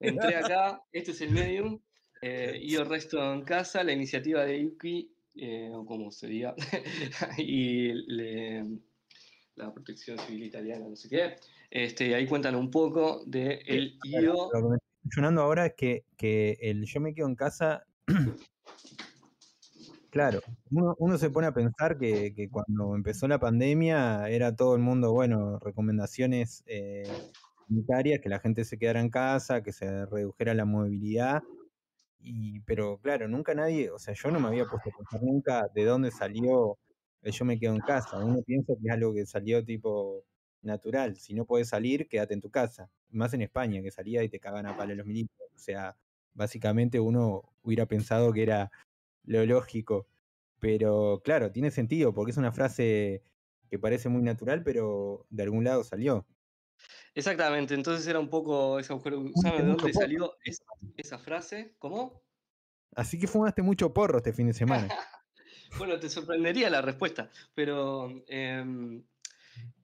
[0.00, 1.80] Entré acá, este es el medium,
[2.20, 6.54] eh, y el resto en casa, la iniciativa de Yuki, eh, o como se diga,
[7.38, 8.64] y le-
[9.56, 11.36] la protección civil italiana, no sé qué.
[11.70, 14.50] Este, ahí cuentan un poco de el IO.
[14.52, 17.86] Lo que me estoy funcionando ahora es que, que el yo me quedo en casa.
[20.10, 24.74] Claro, uno, uno se pone a pensar que, que cuando empezó la pandemia era todo
[24.74, 27.04] el mundo, bueno, recomendaciones eh,
[27.68, 31.42] sanitarias, que la gente se quedara en casa, que se redujera la movilidad.
[32.28, 35.68] Y, pero claro, nunca nadie, o sea, yo no me había puesto a pensar nunca
[35.74, 36.76] de dónde salió
[37.32, 38.18] yo me quedo en casa.
[38.18, 40.24] Uno piensa que es algo que salió tipo
[40.62, 41.16] natural.
[41.16, 42.90] Si no puedes salir, quédate en tu casa.
[43.10, 45.36] Más en España, que salía y te cagan a palo los milicos.
[45.54, 45.96] O sea,
[46.34, 48.70] básicamente uno hubiera pensado que era
[49.24, 50.06] lo lógico.
[50.60, 53.22] Pero claro, tiene sentido, porque es una frase
[53.70, 56.26] que parece muy natural, pero de algún lado salió.
[57.14, 60.62] Exactamente, entonces era un poco ese agujero de gusano, ¿de dónde salió es-
[60.96, 61.74] esa frase?
[61.78, 62.22] ¿Cómo?
[62.94, 64.88] Así que fumaste mucho porro este fin de semana.
[65.78, 69.02] Bueno, te sorprendería la respuesta, pero em,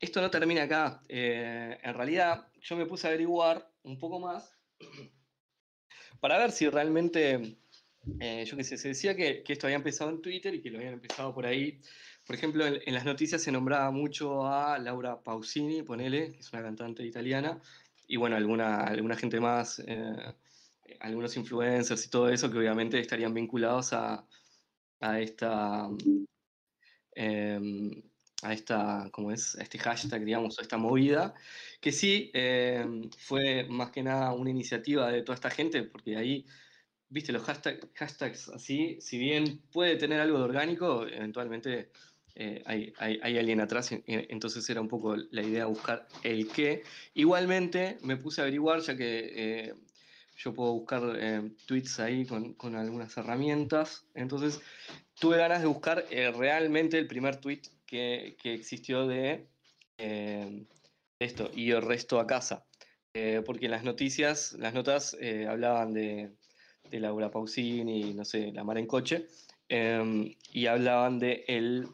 [0.00, 1.02] esto no termina acá.
[1.08, 4.56] Eh, en realidad, yo me puse a averiguar un poco más
[6.20, 7.58] para ver si realmente,
[8.20, 10.70] eh, yo qué sé, se decía que, que esto había empezado en Twitter y que
[10.70, 11.80] lo habían empezado por ahí.
[12.26, 16.52] Por ejemplo, en, en las noticias se nombraba mucho a Laura Pausini, ponele, que es
[16.52, 17.60] una cantante italiana,
[18.06, 20.34] y bueno, alguna, alguna gente más, eh,
[21.00, 24.26] algunos influencers y todo eso que obviamente estarían vinculados a,
[25.00, 25.88] a esta
[27.14, 27.90] em,
[28.42, 29.56] a esta, ¿cómo es?
[29.56, 31.34] A este hashtag, digamos, a esta movida,
[31.80, 36.46] que sí em, fue más que nada una iniciativa de toda esta gente, porque ahí,
[37.08, 41.90] viste, los hashtag- hashtags así, si bien puede tener algo de orgánico, eventualmente
[42.34, 42.92] eh, hay,
[43.38, 46.82] alguien atrás, en- en- entonces era un poco la idea buscar el qué.
[47.14, 49.74] Igualmente me puse a averiguar, ya que eh,
[50.38, 54.06] yo puedo buscar eh, tweets ahí con, con algunas herramientas.
[54.14, 54.60] Entonces,
[55.20, 59.46] tuve ganas de buscar realmente el primer tweet que, que existió de
[61.18, 62.64] esto, y el resto a casa.
[63.44, 65.16] Porque las noticias, las notas
[65.48, 66.30] hablaban de,
[66.90, 69.26] de Laura Pausini, no sé, La Mar en Coche,
[69.68, 71.86] em, y hablaban de el,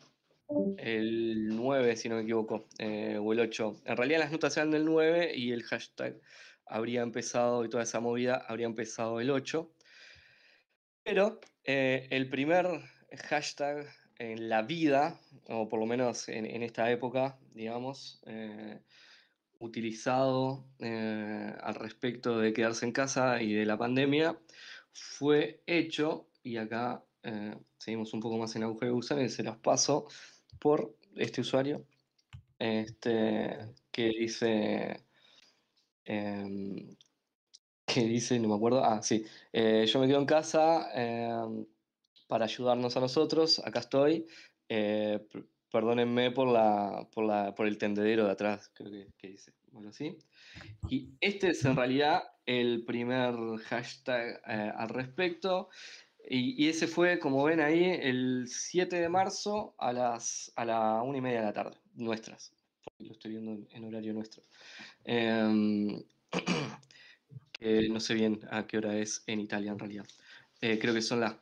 [0.79, 3.83] el 9, si no me equivoco, eh, o el 8.
[3.85, 6.21] En realidad las notas eran del 9 y el hashtag
[6.67, 9.71] habría empezado, y toda esa movida habría empezado el 8.
[11.03, 12.67] Pero eh, el primer
[13.29, 13.87] hashtag
[14.19, 18.81] en la vida, o por lo menos en, esta época, digamos, eh,
[19.61, 24.39] utilizado al respecto de quedarse en casa y de la pandemia,
[24.93, 27.05] fue hecho, y acá
[27.77, 30.09] seguimos un poco más en agujero de gusano y se los paso
[30.61, 31.87] por este usuario,
[32.59, 35.05] este, que dice,
[36.05, 36.97] em,
[37.87, 41.67] que dice, no me acuerdo, ah, sí, eh, yo me quedo en casa em,
[42.27, 44.27] para ayudarnos a nosotros, acá estoy,
[44.69, 45.27] eh,
[45.71, 49.93] perdónenme por, la, por, la, por el tendedero de atrás, creo que, que dice, bueno,
[49.93, 50.17] sí.
[50.89, 55.69] Y este es en realidad el primer hashtag eh, al respecto.
[56.31, 61.03] Y, y ese fue, como ven ahí, el 7 de marzo a las a la
[61.03, 62.53] una y media de la tarde, nuestras.
[62.99, 64.43] Lo estoy viendo en, en horario nuestro.
[65.05, 66.03] Em,
[67.53, 70.07] que no sé bien a qué hora es en Italia en realidad.
[70.61, 71.37] Eh, creo que son las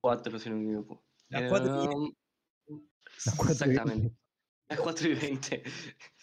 [0.00, 1.02] 4, si no me equivoco.
[1.28, 2.12] Las cuatro y Em,
[3.24, 4.16] Las Exactamente.
[4.68, 5.62] Las 4 y 20.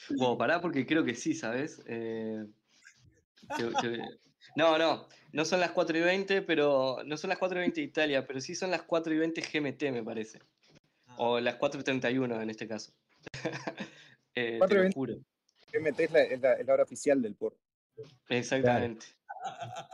[0.10, 1.82] Bueno, pará porque creo que sí, ¿sabes?
[1.86, 2.45] Eh,
[3.58, 7.58] te- te- No, no, no son las 4 y 20, pero no son las 4
[7.60, 10.39] y 20 de Italia, pero sí son las 4 y 20 GMT, me parece.
[11.17, 12.91] O las 4 y 31 en este caso.
[14.36, 14.93] Eh, te 4 y lo 20.
[14.95, 15.13] juro.
[15.73, 17.58] MT es la, es la- es la hora oficial del POR.
[18.30, 19.08] Exactamente.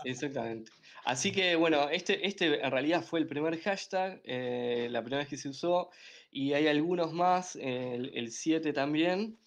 [0.04, 0.72] Exactamente.
[1.06, 5.30] Así que bueno, este, este en realidad fue el primer hashtag, eh, la primera vez
[5.30, 5.90] que se usó,
[6.32, 9.38] y hay algunos más, eh, el, el 7 también,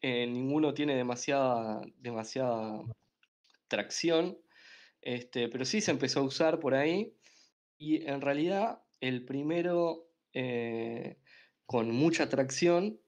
[0.00, 2.82] eh, ninguno tiene demasiada, demasiada
[3.68, 4.38] tracción,
[5.02, 7.14] este, pero sí se empezó a usar por ahí,
[7.78, 11.16] y en realidad el primero eh,
[11.66, 13.00] con mucha tracción,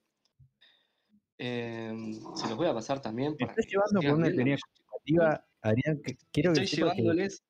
[1.39, 5.47] em, se los voy a pasar también para estás que llevando por una teoría conspirativa,
[5.63, 7.43] Adrián, que quiero que Estoy que llevándoles,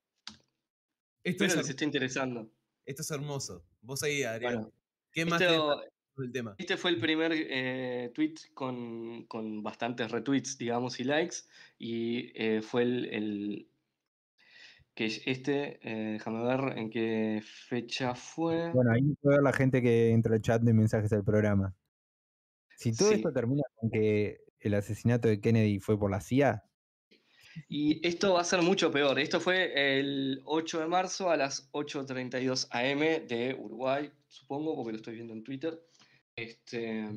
[1.23, 2.51] Esto espero es, les esté interesando.
[2.85, 3.63] esto es hermoso.
[3.81, 4.55] Vos ahí, Adrián.
[4.55, 4.73] Bueno,
[5.11, 5.81] ¿Qué más esto-
[6.17, 6.55] del tema?
[6.57, 11.37] este fue el primer eh, tweet con, con bastantes retweets, digamos, y likes.
[11.77, 13.70] Y eh, fue el, el-
[14.95, 18.71] que es este, eh, déjame ver en qué fecha fue.
[18.73, 21.75] Bueno, ahí puede ver la gente que entra al chat de mensajes del programa.
[22.77, 23.15] Si todo Sí.
[23.15, 26.63] esto termina con que el asesinato de Kennedy fue por la CIA,
[27.67, 29.19] Y esto va a ser mucho peor.
[29.19, 34.97] Esto fue el 8 de marzo a las 8.32 am de Uruguay, supongo, porque lo
[34.97, 35.81] estoy viendo en Twitter.
[36.35, 37.09] Este,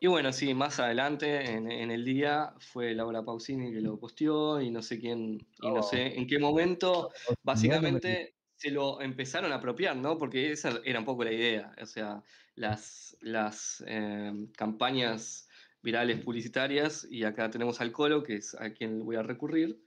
[0.00, 4.60] y bueno, sí, más adelante en, en el día fue Laura Pausini que lo posteó
[4.60, 5.82] y no sé quién, y no Oh.
[5.82, 7.10] sé en qué momento,
[7.42, 10.18] básicamente se lo empezaron a apropiar, ¿no?
[10.18, 11.72] Porque esa era un poco la idea.
[11.80, 12.22] O sea,
[12.54, 15.48] las, las eh, campañas
[15.82, 19.80] virales publicitarias, y acá tenemos al Colo, que es a quien voy a recurrir,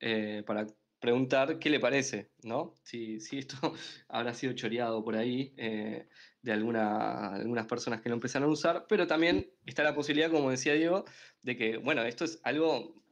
[0.00, 0.66] eh, para
[1.00, 2.74] preguntar qué le parece, ¿no?
[2.84, 3.56] Si, si esto
[4.08, 6.08] habrá sido choreado por ahí eh,
[6.42, 10.50] de alguna, algunas personas que lo empezaron a usar, pero también está la posibilidad, como
[10.50, 11.04] decía Diego,
[11.42, 13.04] de que, bueno, esto es algo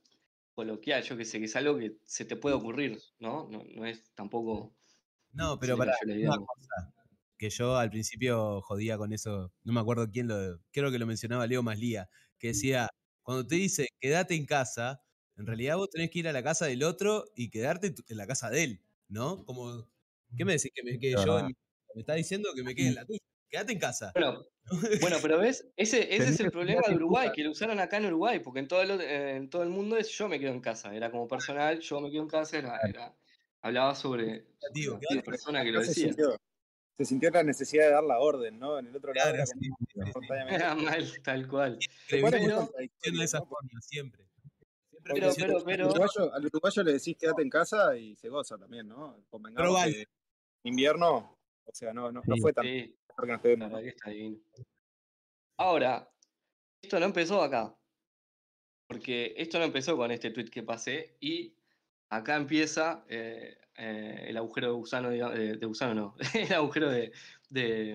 [0.54, 3.48] coloquial, yo que sé, que es algo que se te puede ocurrir, ¿no?
[3.50, 4.76] No, no es tampoco...
[5.32, 6.92] No, pero para cayó la idea, una cosa
[7.38, 11.06] que yo al principio jodía con eso, no me acuerdo quién lo, creo que lo
[11.06, 12.88] mencionaba Leo Maslía, que decía,
[13.22, 15.02] cuando te dice quédate en casa,
[15.36, 18.26] en realidad vos tenés que ir a la casa del otro y quedarte en la
[18.26, 19.44] casa de él, ¿no?
[19.46, 19.88] Como,
[20.36, 20.70] ¿qué me decís?
[20.74, 21.54] Que me Es yo, en mi-
[21.94, 24.12] me está diciendo que me quede en la tuya, quédate en casa.
[24.14, 24.46] Bueno,
[25.00, 28.06] bueno, pero ves, ese, ese es el problema de Uruguay, que lo usaron acá en
[28.06, 30.94] Uruguay, porque en todo, el, en todo el mundo es yo me quedo en casa,
[30.94, 33.14] era como personal, yo me quedo en casa, era, era-
[33.62, 34.46] hablaba sobre,
[35.10, 36.06] la persona que lo se decía.
[36.06, 36.36] sintió,
[36.96, 38.78] se sintió la necesidad de dar la orden, ¿no?
[38.78, 39.54] En el otro lado Claro, era sí.
[40.48, 41.78] Era mal, tal cual.
[42.08, 43.46] Pero- de esa ¿no?
[43.46, 44.24] forma, siempre.
[44.90, 48.28] Siempre Pero, pero, pero, Al uruguayo, al uruguayo le decís quédate en casa y se
[48.28, 49.24] goza también, ¿no?
[49.30, 49.92] Convengamos Pero vale.
[50.06, 51.38] que invierno,
[51.70, 52.40] o sea, no, no, no Sí.
[52.40, 53.82] fue tan sí, que nos quedemos.
[53.82, 54.38] está divino.
[55.58, 56.10] Ahora,
[56.82, 57.74] esto no empezó acá,
[58.86, 61.54] porque esto no empezó con este tweet que pasé y
[62.08, 66.90] acá empieza eh, eh, el agujero de gusano, diga- de, de gusano no, el agujero
[66.90, 67.12] de,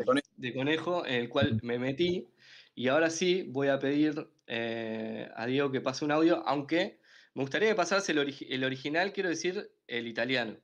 [0.05, 0.27] conejo.
[0.37, 2.27] de conejo en el cual me metí
[2.75, 6.99] y ahora sí voy a pedir eh, a Diego que pase un audio, aunque
[7.33, 10.55] Me gustaría que pasase el, origi- el original, quiero decir, el italiano.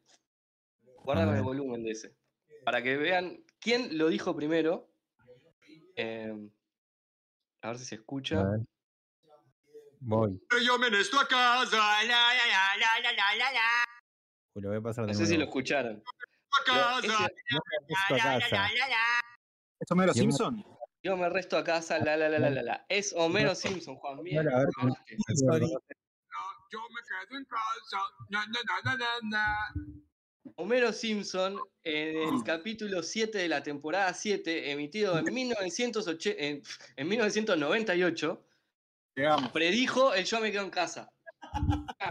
[1.04, 2.16] Con el volumen de ese
[2.64, 4.90] para que vean quién lo dijo primero.
[7.64, 8.44] A ver si se escucha.
[10.00, 10.42] Voy.
[10.66, 11.78] Yo me estoy a casa.
[14.54, 16.04] No sé si lo escucharon.
[19.80, 20.66] ¿Es Homero Simpson?
[21.04, 22.86] Yo me resto a casa, la la la la.
[22.90, 24.22] Es Homero Simpson, Juan A
[26.72, 27.98] yo me quedo en casa.
[30.56, 36.62] Homero Simpson, en el capítulo 7 de la temporada 7, emitido en, 1908 en,
[36.96, 38.46] en 1998,
[39.16, 39.52] Llegamos.
[39.52, 41.12] predijo el Yo me quedo en casa.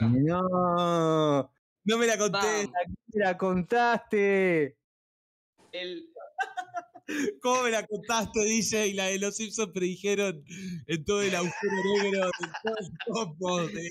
[0.00, 1.50] No,
[1.84, 2.70] No me la conté.
[3.12, 4.76] Me la contaste.
[5.72, 6.09] El,
[7.40, 8.94] ¿Cómo me la contaste, DJ?
[8.94, 10.44] La de los Simpsons predijeron
[10.86, 13.90] en todo el agujero negro, en todo el combo, de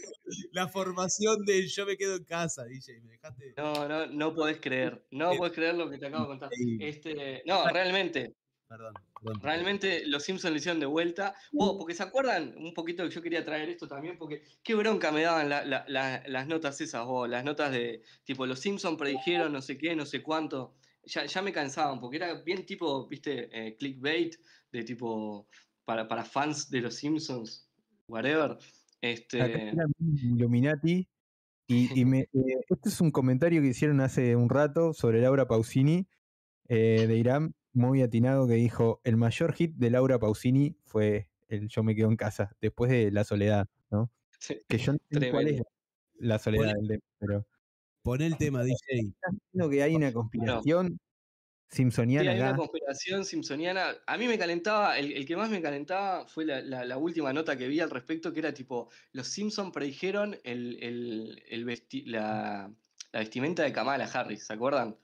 [0.51, 3.01] la formación del yo me quedo en casa, DJ.
[3.01, 3.53] Me dejaste.
[3.57, 5.05] no, no, no podés creer.
[5.11, 6.49] No podés creer lo que te acabo de contar.
[6.79, 8.33] Este, no, realmente,
[8.67, 9.41] Perdón, perdón.
[9.41, 11.33] realmente los Simpsons le hicieron de vuelta.
[11.57, 15.11] Oh, porque se acuerdan un poquito que yo quería traer esto también, porque qué bronca
[15.11, 18.97] me daban la- la- la- las notas esas, vos, las notas de tipo los Simpsons
[18.97, 20.75] predijeron no sé qué, no sé cuánto.
[21.03, 24.35] Ya, ya me cansaban, porque era bien tipo, viste, eh, clickbait,
[24.71, 25.47] de tipo
[25.85, 27.69] para, para fans de los Simpsons,
[28.07, 28.57] whatever.
[29.01, 31.07] Este, Illuminati.
[31.67, 35.47] Y, y me, eh, este es un comentario que hicieron hace un rato sobre Laura
[35.47, 36.07] Pausini
[36.67, 41.67] eh, de Irán, muy atinado, que dijo: el mayor hit de Laura Pausini fue el
[41.67, 44.11] Yo me quedo en casa, después de La Soledad, ¿no?
[44.67, 45.61] Que yo no sé cuál es
[46.19, 47.47] la soledad del tema, pero
[48.03, 48.75] Pon el tema, DJ.
[49.09, 50.97] estás diciendo que hay una conspiración
[51.67, 53.95] Sí, simpsoniana hay una conspiración simpsoniana.
[54.07, 57.31] A mí me calentaba, el, el que más me calentaba fue la, la- la última
[57.33, 62.05] nota que vi al respecto, que era tipo, los Simpsons predijeron el, el- el vesti-
[62.05, 62.73] la,
[63.13, 64.97] la vestimenta de Kamala Harris, ¿se acuerdan?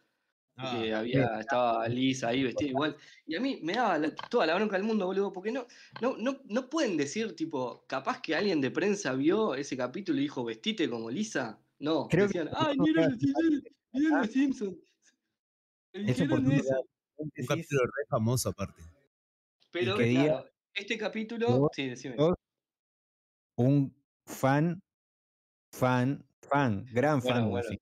[0.58, 2.98] que Ah, había, estaba Liz ahí vestida igual.
[3.26, 5.68] Y a mí me daba la- toda la bronca del mundo, boludo, porque no,
[6.02, 10.24] no, no, no pueden decir, tipo, capaz que alguien de prensa vio ese capítulo y
[10.24, 11.65] dijo, vestite como Lisa.
[11.80, 14.78] No, Creo que decían, por ay, lado los Simpsons, miren los Simpsons.
[15.94, 16.86] Dijeron eso.
[17.18, 18.82] un capítulo re famoso aparte.
[19.72, 22.16] Pero que claro, este capítulo, Vos- sí, decime.
[22.16, 22.36] vos-
[23.58, 24.82] un fan,
[25.74, 27.50] fan, fan, gran Bueno, fan.
[27.50, 27.70] bueno.
[27.70, 27.78] sí.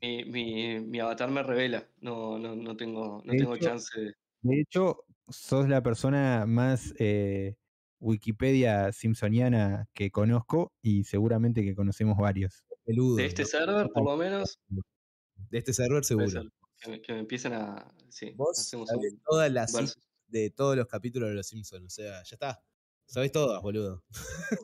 [0.00, 1.86] Mi, mi, mi avatar me revela.
[2.00, 4.14] No, no, no tengo, no De tengo hecho- chance de.
[4.42, 7.56] De hecho, sos la persona más eh,
[8.00, 12.64] Wikipedia simpsoniana que conozco y seguramente que conocemos varios.
[12.84, 13.16] Peludo.
[13.16, 13.48] De este ¿no?
[13.48, 14.58] server, por lo menos,
[15.50, 16.42] De este server seguro.
[16.80, 17.94] que me, que me empiecen a.
[18.08, 19.72] Sí, Vos sabés todas las
[20.28, 21.84] de todos los capítulos de los Simpsons.
[21.86, 22.62] O sea, ya está.
[23.06, 24.02] Sabés todas, boludo.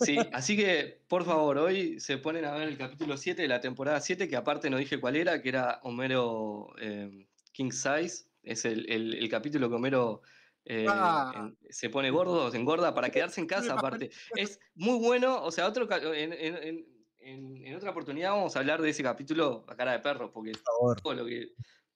[0.01, 3.61] Sí, así que, por favor, hoy se ponen a ver el capítulo 7 de la
[3.61, 8.25] temporada 7, que aparte no dije cuál era, que era Homero eh, King Size.
[8.43, 10.23] Es el, el- el capítulo que Homero
[10.65, 11.33] eh, Ah.
[11.37, 14.11] en- se pone gordo, se engorda para quedarse en casa, aparte.
[14.35, 16.87] Es muy bueno, o sea, otro en-
[17.21, 20.61] en- otra oportunidad vamos a hablar de ese capítulo a cara de perro, porque Por
[20.63, 21.01] favor.
[21.01, 21.53] todo lo que,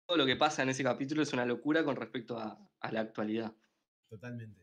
[0.06, 3.00] todo lo que pasa en ese capítulo es una locura con respecto a, a la
[3.00, 3.54] actualidad.
[4.10, 4.62] Totalmente.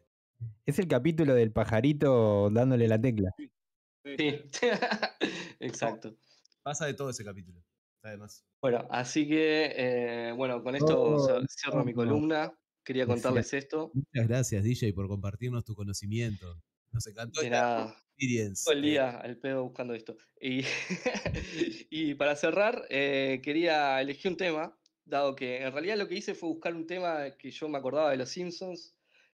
[0.65, 3.31] Es el capítulo del pajarito dándole la tecla.
[3.37, 4.41] Sí,
[5.59, 6.15] exacto.
[6.63, 7.63] Pasa de todo ese capítulo.
[8.03, 8.43] Además.
[8.61, 11.97] Bueno, así que, eh, bueno, con esto Oh, cierro mi no.
[11.97, 12.53] columna.
[12.83, 13.91] Quería contarles esto.
[13.93, 16.59] Muchas gracias, DJ, por compartirnos tu conocimiento.
[16.91, 18.63] Nos encantó De nada, experience.
[18.65, 20.17] todo el día al pedo buscando esto.
[20.39, 20.61] Y,
[21.89, 26.35] y para cerrar, eh, quería elegir un tema, dado que en realidad lo que hice
[26.35, 28.95] fue buscar un tema que yo me acordaba de los Simpsons.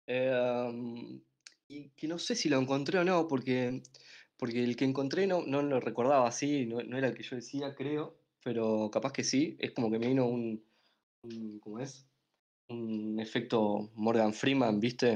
[0.07, 1.21] eh,
[1.67, 3.81] y que no sé si lo encontré o no, porque,
[4.37, 7.35] porque el que encontré no, no lo recordaba así, no, no era el que yo
[7.35, 9.55] decía, creo, pero capaz que sí.
[9.59, 10.63] Es como que me vino un,
[11.23, 12.07] un- ¿cómo es?
[12.69, 15.15] Un efecto Morgan Freeman, ¿viste?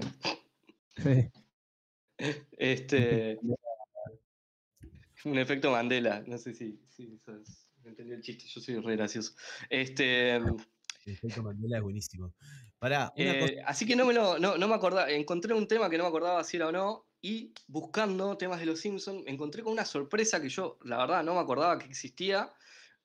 [2.57, 3.39] Este.
[5.25, 6.23] Un efecto Mandela.
[6.25, 8.45] No sé si, si eso es- entendí el chiste.
[8.47, 9.33] Yo soy re gracioso.
[9.69, 10.35] Este.
[10.35, 10.55] El
[11.05, 12.33] efecto Mandela es buenísimo.
[12.79, 15.09] Pará, eh, así que no me lo, no, no me acordaba.
[15.09, 17.07] Encontré un tema que no me acordaba si era o no.
[17.21, 21.33] Y buscando temas de los Simpsons, encontré con una sorpresa que yo, la verdad, no
[21.33, 22.53] me acordaba que existía.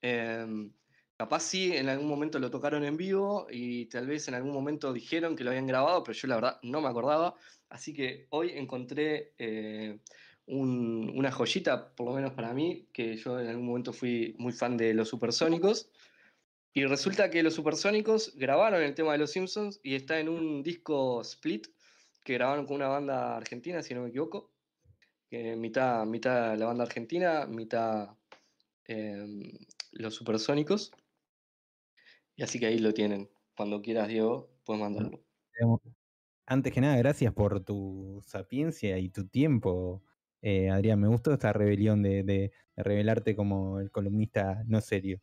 [0.03, 0.71] Em,
[1.17, 4.93] capaz sí, en algún momento lo tocaron en vivo y tal vez en algún momento
[4.93, 7.35] dijeron que lo habían grabado, pero yo la verdad no me acordaba.
[7.73, 9.99] Así que hoy encontré eh,
[10.47, 14.53] un- una joyita, por lo menos para mí, que yo en algún momento fui muy
[14.53, 15.91] fan de los supersónicos.
[16.75, 20.63] Y resulta que los supersónicos grabaron el tema de los Simpsons y está en un
[20.63, 21.69] disco split
[22.25, 24.53] que grabaron con una banda argentina, si no me equivoco.
[25.31, 28.11] Que mitad, mitad la banda argentina, mitad
[28.85, 29.51] em,
[29.93, 30.93] los supersónicos.
[32.37, 33.31] Y así que ahí lo tienen.
[33.57, 35.25] Cuando quieras, Diego, puedes mandarlo.
[36.53, 40.03] Antes que nada, gracias por tu sapiencia y tu tiempo,
[40.43, 41.01] eh, Adrián.
[41.01, 45.23] Me gustó esta rebelión de, de- de revelarte como el columnista no serio.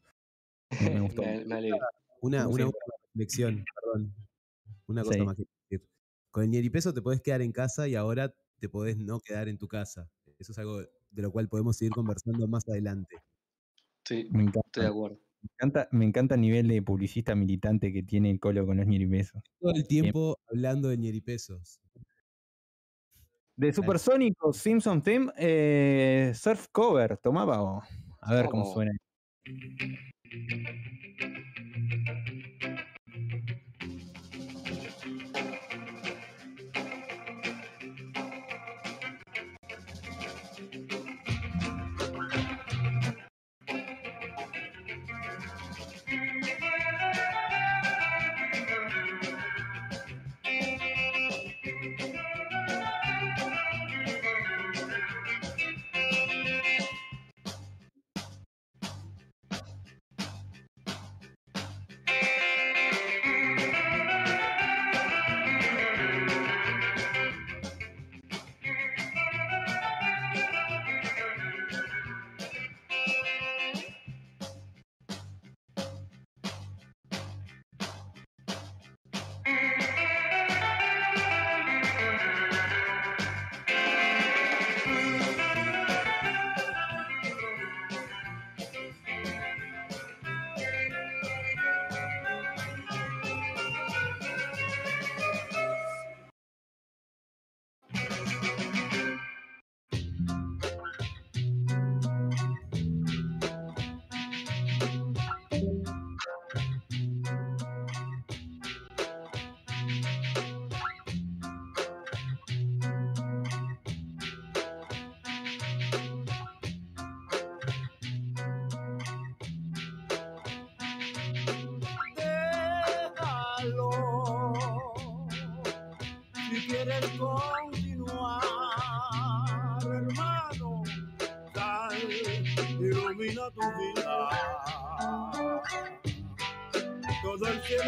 [0.82, 1.22] Me, gustó.
[2.22, 2.72] Una, una
[3.14, 4.16] reflexión, perdón.
[4.88, 5.24] Una cosa Sí.
[5.24, 5.88] más que decir.
[6.32, 9.60] Con el Ñeripeso te podés quedar en casa y ahora te podés no quedar en
[9.60, 10.10] tu casa.
[10.40, 13.18] Eso es algo de lo cual podemos seguir conversando más adelante.
[14.04, 14.62] Sí, Me encanta.
[14.66, 15.20] estoy de acuerdo.
[15.42, 18.88] Me encanta, me encanta el nivel de publicista militante que tiene el colo con los
[18.88, 19.42] ñeripesos.
[19.60, 21.80] Todo el tiempo hablando de Ñeripesos.
[23.56, 27.82] De Supersónico, Simpson Theme, eh, Surf Cover, tomaba o.
[28.22, 28.74] A ver cómo Vamos.
[28.74, 28.92] suena.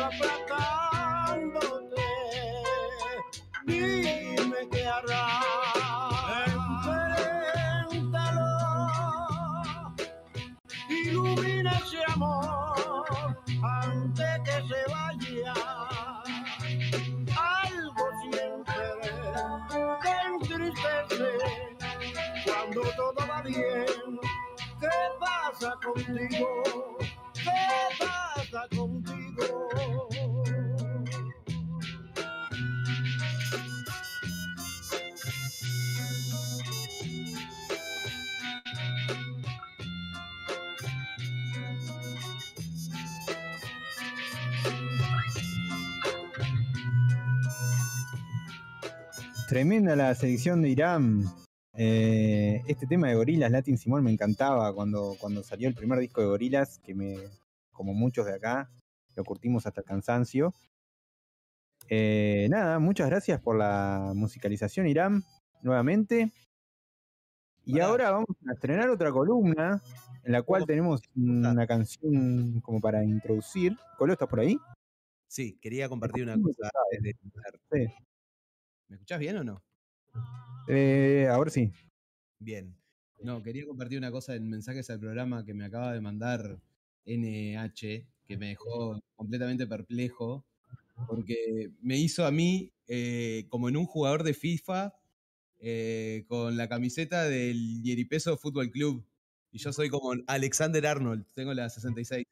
[0.01, 0.40] Todo
[49.51, 51.25] Tremenda la selección de Irán.
[51.73, 56.21] Eh, este tema de Gorilas, Latin Simón, me encantaba cuando, cuando salió el primer disco
[56.21, 57.17] de Gorilas, que me,
[57.73, 58.71] como muchos de acá,
[59.13, 60.53] lo curtimos hasta el cansancio.
[61.89, 65.21] Eh, nada, muchas gracias por la musicalización, Irán,
[65.61, 66.31] nuevamente.
[67.65, 69.81] Y ahora vamos a estrenar otra columna,
[70.23, 73.75] en la cual tenemos una canción como para introducir.
[73.97, 74.57] Colo, ¿estás por ahí?
[75.27, 76.69] Sí, quería compartir una cosa.
[77.69, 77.87] Sí.
[78.91, 79.63] ¿Me escuchás bien o no?
[80.67, 81.71] Eh, ahora sí.
[82.39, 82.75] Bien.
[83.21, 86.59] No, quería compartir una cosa en mensajes al programa que me acaba de mandar
[87.05, 90.45] NH, que me dejó completamente perplejo,
[91.07, 94.93] porque me hizo a mí eh, como en un jugador de FIFA
[95.59, 99.05] eh, con la camiseta del Yeripeso Fútbol Club.
[99.53, 102.25] Y yo soy como Alexander Arnold, tengo la 66.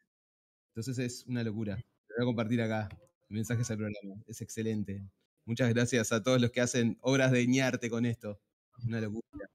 [0.71, 1.77] Entonces es una locura.
[1.77, 2.89] Lo voy a compartir acá,
[3.29, 4.21] mensajes al programa.
[4.27, 5.09] Es excelente.
[5.49, 8.39] Muchas gracias a todos los que hacen obras de ñarte con esto.
[8.85, 9.49] Una locura.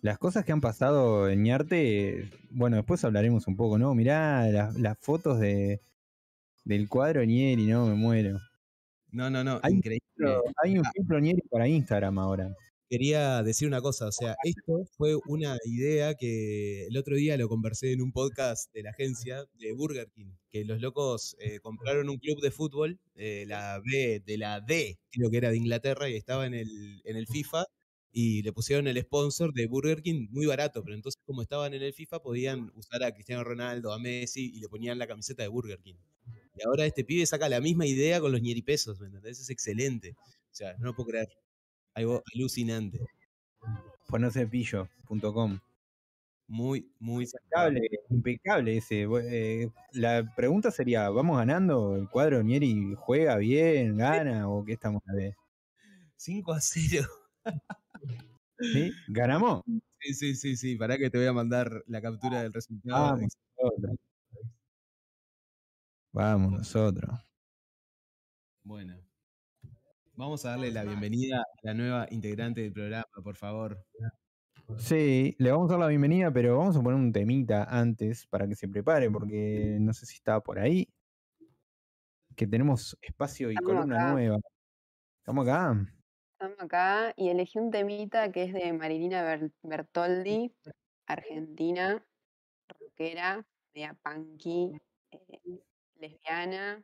[0.00, 3.94] Las cosas que han pasado en Ñarte, bueno, después hablaremos un poco, ¿no?
[3.94, 5.82] Mirá las, las fotos de,
[6.64, 7.86] del cuadro Nieri, ¿no?
[7.86, 8.38] Me muero.
[9.10, 10.00] No, no, no, Hay un increíble.
[10.16, 10.90] Pero hay un Ah.
[10.94, 12.54] filtro Nieri para Instagram ahora.
[12.88, 17.48] Quería decir una cosa, o sea, esto fue una idea que el otro día lo
[17.48, 22.08] conversé en un podcast de la agencia de Burger King, que los locos eh, compraron
[22.08, 26.08] un club de fútbol, eh, la B, de la D, creo que era de Inglaterra,
[26.08, 27.64] y estaba en el, FIFA,
[28.12, 31.82] y le pusieron el sponsor de Burger King muy barato, pero entonces como estaban en
[31.82, 35.48] el FIFA podían usar a Cristiano Ronaldo, a Messi y le ponían la camiseta de
[35.48, 35.96] Burger King.
[36.54, 39.40] Y ahora este pibe saca la misma idea con los ñeripesos, ¿me entendés?
[39.40, 40.14] Es excelente.
[40.52, 41.28] O sea, no lo puedo creer.
[41.96, 43.00] Algo alucinante.
[44.06, 45.58] Ponocepillo.com.
[46.48, 49.08] Muy, muy Impecable, impecable ese.
[49.30, 51.96] Eh, la pregunta sería, ¿vamos ganando?
[51.96, 55.34] ¿El cuadro de Mieri juega bien, gana o qué estamos a ver?
[56.16, 57.08] 5 a 0.
[58.60, 58.92] ¿Sí?
[59.08, 59.62] ¿Ganamos?
[60.00, 60.76] Sí, sí, sí, sí.
[60.76, 63.16] Para que te voy a mandar la captura del resultado.
[63.16, 63.96] Vamos nosotros.
[66.12, 67.20] Vamos nosotros.
[68.64, 69.05] Bueno.
[70.16, 73.84] Vamos a darle la bienvenida a la nueva integrante del programa, por favor.
[74.78, 78.48] Sí, le vamos a dar la bienvenida, pero vamos a poner un temita antes para
[78.48, 80.88] que se prepare, porque no sé si está por ahí.
[82.34, 84.12] Que tenemos espacio y Estamos columna acá.
[84.12, 84.38] nueva.
[85.20, 85.86] ¿Estamos acá?
[86.32, 90.54] Estamos acá y elegí un temita que es de Marilina Ber- Bertoldi,
[91.06, 92.04] argentina,
[92.68, 94.72] rockera, media punky,
[95.12, 95.60] eh,
[95.94, 96.82] lesbiana,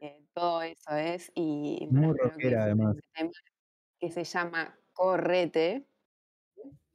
[0.00, 1.30] eh, todo eso es.
[1.34, 2.96] Y Muy que rockera, además.
[3.14, 3.30] tema
[3.98, 5.86] que se llama Correte,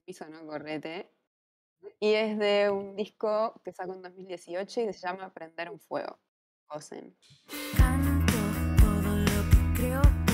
[0.05, 1.11] piso no Correte,
[1.99, 6.19] y es de un disco que sacó en 2018 y se llama Prender un Fuego.
[6.67, 7.15] Gozen.
[7.77, 8.33] Canto
[8.77, 10.24] todo lo que creo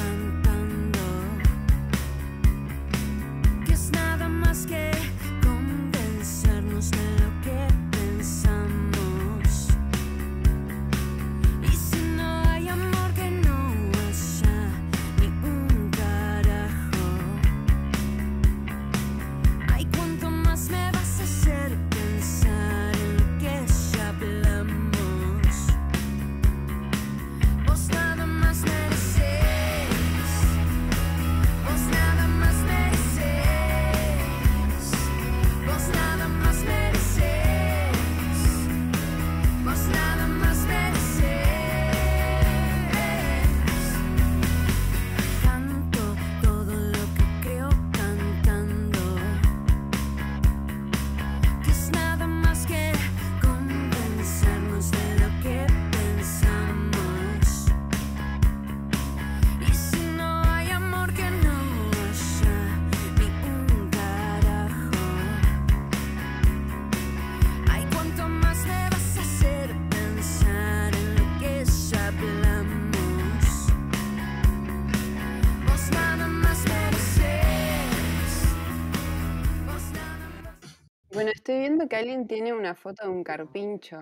[81.92, 84.00] que alguien tiene una foto de un carpincho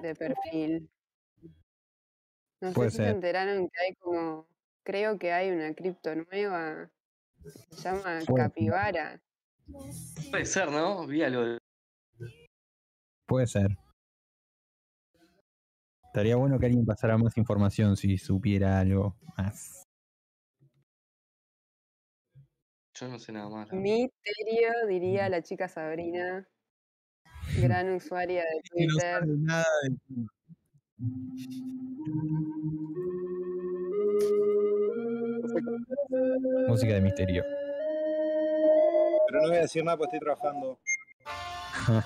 [0.00, 0.88] de perfil.
[2.60, 4.46] No sé Puede si se enteraron que hay como,
[4.84, 6.88] creo que hay una cripto nueva,
[7.72, 8.44] se llama Puede.
[8.44, 9.20] Capibara.
[10.30, 11.04] Puede ser, ¿no?
[11.08, 11.42] Vi algo.
[11.42, 11.58] de-
[13.26, 13.76] Puede ser.
[16.04, 19.82] Estaría bueno que alguien pasara más información si supiera algo más.
[22.96, 23.66] Yo no sé nada más.
[23.66, 23.82] la verdad.
[23.82, 26.48] Misterio, diría la chica Sabrina,
[27.60, 29.00] gran usuaria de no Twitter.
[29.20, 29.64] sabe nada
[30.08, 30.30] tema.
[36.68, 37.44] Música de misterio.
[39.28, 40.78] Pero no voy a decir nada porque estoy trabajando.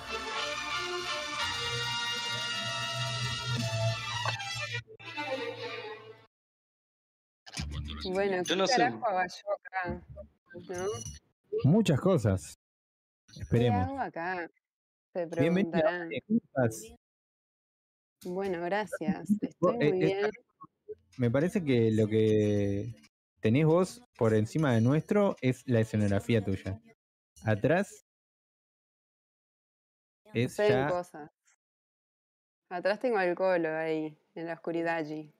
[8.11, 8.77] Bueno, Yo ¿qué no sé.
[8.77, 10.01] carajo hago yo acá?
[10.69, 10.85] ¿No?
[11.71, 12.57] Muchas cosas.
[13.33, 13.87] ¿Qué Esperemos.
[13.87, 14.49] hago acá?
[15.13, 15.71] Se Bienvenida.
[15.71, 16.09] preguntarán.
[18.25, 19.29] Bueno, gracias.
[19.41, 20.31] Estoy eh, muy eh, bien.
[21.17, 22.93] Me parece que lo que
[23.39, 26.79] tenés vos por encima de nuestro es la escenografía tuya.
[27.43, 28.05] Atrás
[30.33, 31.29] es ya cosas.
[32.69, 35.33] Atrás tengo al colo ahí, en la oscuridad allí.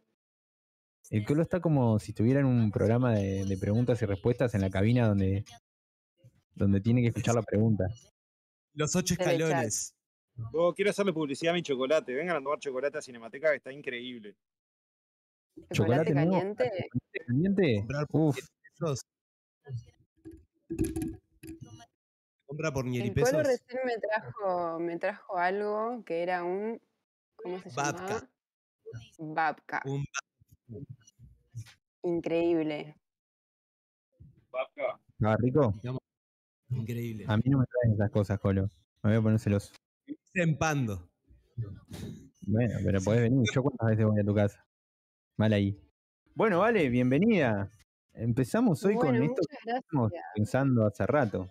[1.12, 4.62] El Colo está como si estuviera en un programa de, de preguntas y respuestas en
[4.62, 5.44] la cabina donde,
[6.54, 7.86] donde tiene que escuchar la pregunta.
[8.80, 9.94] Los ocho escalones.
[10.54, 12.14] Oh, quiero hacerle publicidad a mi chocolate.
[12.14, 14.38] Vengan a tomar chocolate a Cinemateca que está increíble.
[15.74, 16.64] Chocolate, caliente.
[16.64, 17.86] chocolate caliente.
[18.10, 19.02] Por Uf, 10 pesos.
[22.46, 23.44] Compra por El pesos.
[23.46, 26.82] recién me trajo, me trajo algo que era un.
[27.36, 28.02] ¿Cómo se Babka.
[28.08, 28.30] llamaba?
[29.18, 29.82] Babka.
[29.84, 30.06] Un
[32.04, 32.96] Increíble.
[35.18, 35.74] ¿estaba rico?
[36.70, 37.26] Increíble.
[37.28, 38.70] A mí no me traen esas cosas, Colo.
[39.04, 39.74] Me voy a poner celoso.
[40.34, 41.10] Empando.
[42.48, 43.48] Bueno, pero podés venir.
[43.54, 44.66] Yo cuántas veces voy a tu casa.
[45.38, 45.80] Mal ahí.
[46.36, 47.72] Bueno, vale, bienvenida.
[48.14, 51.50] Empezamos hoy con esto que estamos pensando hace rato.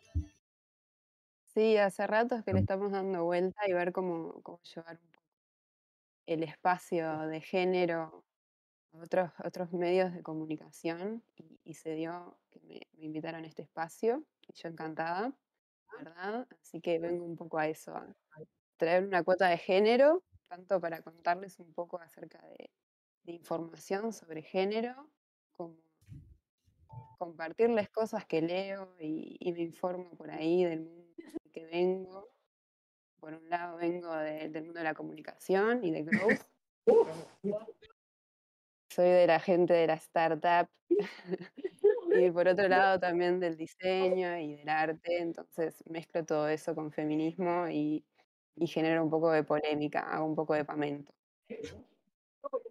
[1.47, 5.11] Sí, hace rato es que le estamos dando vuelta y ver cómo, cómo llevar un
[5.11, 5.27] poco
[6.27, 8.25] el espacio de género
[8.93, 13.47] a otros, otros medios de comunicación y, y se dio que me, me invitaron a
[13.47, 15.37] este espacio y yo encantada,
[15.93, 16.49] la ¿verdad?
[16.63, 18.15] Así que vengo un poco a eso, a
[18.77, 22.71] traer una cuota de género, tanto para contarles un poco acerca de,
[23.25, 25.11] de información sobre género,
[25.53, 25.77] como
[27.19, 32.29] compartirles cosas que leo y, y me informo por ahí del mundo del que vengo.
[33.21, 36.41] Por un lado vengo de- del mundo de la comunicación y de growth.
[38.99, 40.69] Soy de la gente de la startup.
[42.21, 45.19] y por otro lado también del diseño y del arte.
[45.21, 48.05] Entonces mezclo todo eso con feminismo y,
[48.57, 51.13] y genero un poco de polémica, hago un poco de pamento.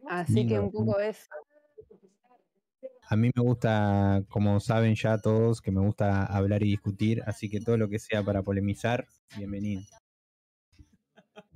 [0.09, 1.29] Así que un poco eso.
[3.09, 7.49] A mí me gusta, como saben ya todos, que me gusta hablar y discutir, así
[7.49, 9.07] que todo lo que sea para polemizar,
[9.37, 9.83] bienvenido.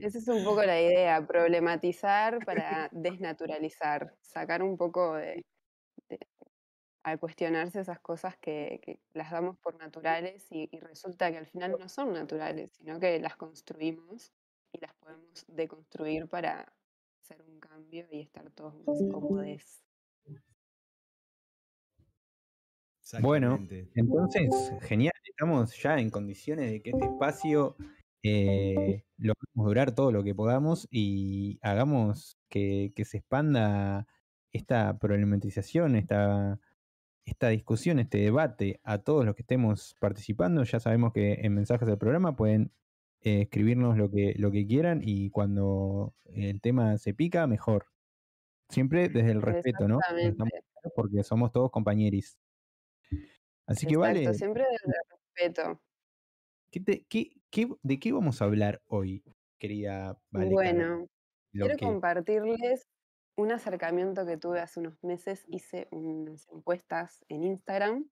[0.01, 5.45] Esa es un poco la idea, problematizar para desnaturalizar, sacar un poco de,
[6.09, 6.19] de-
[7.03, 11.47] al cuestionarse esas cosas que, que las damos por naturales y, y resulta que al
[11.47, 14.33] final no son naturales, sino que las construimos
[14.73, 16.73] y las podemos deconstruir para
[17.23, 19.83] hacer un cambio y estar todos más cómodos.
[23.19, 23.57] Bueno,
[23.95, 24.49] entonces,
[24.81, 27.75] genial, estamos ya en condiciones de que este espacio
[28.24, 34.07] eh, lo hagamos durar todo lo que podamos y hagamos que, que se expanda
[34.51, 36.59] esta problematización, esta,
[37.26, 40.63] esta discusión, este debate a todos los que estemos participando.
[40.63, 42.72] Ya sabemos que en mensajes del programa pueden
[43.22, 47.88] eh, escribirnos lo que, lo que quieran y cuando el tema se pica, mejor.
[48.69, 49.99] Siempre desde el respeto, ¿no?
[50.17, 50.51] Estamos
[50.95, 52.38] porque somos todos compañeros.
[53.67, 55.82] Así que Exacto, vale, siempre desde el respeto.
[56.72, 59.23] ¿qué te- qué- qué- ¿de qué vamos a hablar hoy,
[59.59, 60.49] querida Vale?
[60.49, 60.53] Carmen?
[60.53, 61.07] Bueno,
[61.59, 62.87] quiero que- compartirles
[63.37, 65.45] un acercamiento que tuve hace unos meses.
[65.49, 68.09] Hice unas encuestas en Instagram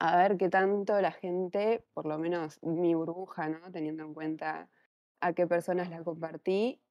[0.00, 3.72] a ver qué tanto la gente, por lo menos mi burbuja, ¿no?
[3.72, 4.70] Teniendo en cuenta
[5.20, 6.82] a qué personas la compartí,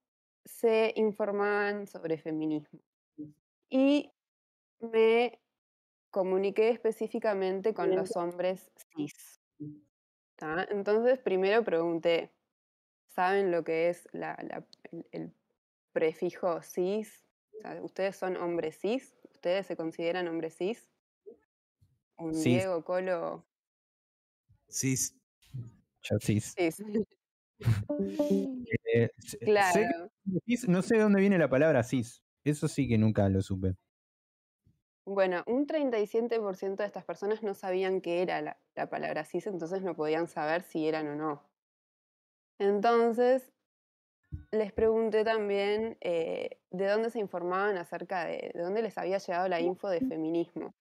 [0.46, 2.82] se informaban sobre feminismo.
[3.70, 4.12] Y
[4.82, 5.42] me
[6.12, 9.40] comuniqué específicamente con los hombres cis.
[10.70, 12.32] Entonces, primero pregunté,
[13.16, 15.32] ¿saben lo que es la- la- el, el
[15.94, 17.24] prefijo cis?
[17.58, 19.16] O sea, ¿Ustedes son hombres cis?
[19.34, 20.90] ¿Ustedes se consideran hombres cis?
[22.18, 22.44] Un Cis.
[22.44, 23.46] Diego, Colo,
[24.70, 25.16] Cis.
[26.22, 26.54] cis.
[26.56, 26.84] cis.
[28.96, 30.12] Eh, sé- sé que claro.
[30.46, 32.22] cis- no sé de dónde viene la palabra cis.
[32.44, 33.76] Eso sí que nunca lo supe.
[35.06, 39.82] Bueno, un 37% de estas personas no sabían qué era la, la palabra cis, entonces
[39.82, 41.44] no podían saber si eran o no.
[42.58, 43.52] Entonces,
[44.52, 49.48] les pregunté también eh, de dónde se informaban acerca de, de dónde les había llegado
[49.50, 50.74] la info de feminismo.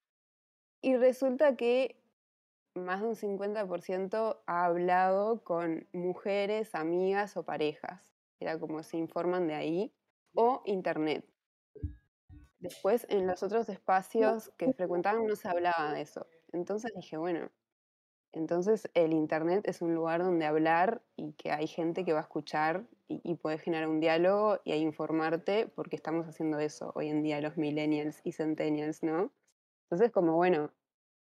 [0.81, 2.03] Y resulta que
[2.75, 8.13] más de un 50% ha hablado con mujeres, amigas o parejas.
[8.41, 9.95] Era como se informan de ahí.
[10.35, 11.32] O internet.
[12.63, 16.29] Después, en los otros espacios que frecuentaban no se hablaba de eso.
[16.53, 17.51] Entonces dije, bueno,
[18.33, 22.23] entonces el Internet es un lugar donde hablar y que hay gente que va a
[22.23, 27.09] escuchar y, y puede generar un diálogo y a informarte porque estamos haciendo eso hoy
[27.09, 29.33] en día los millennials y centennials, ¿no?
[29.87, 30.71] Entonces como, bueno,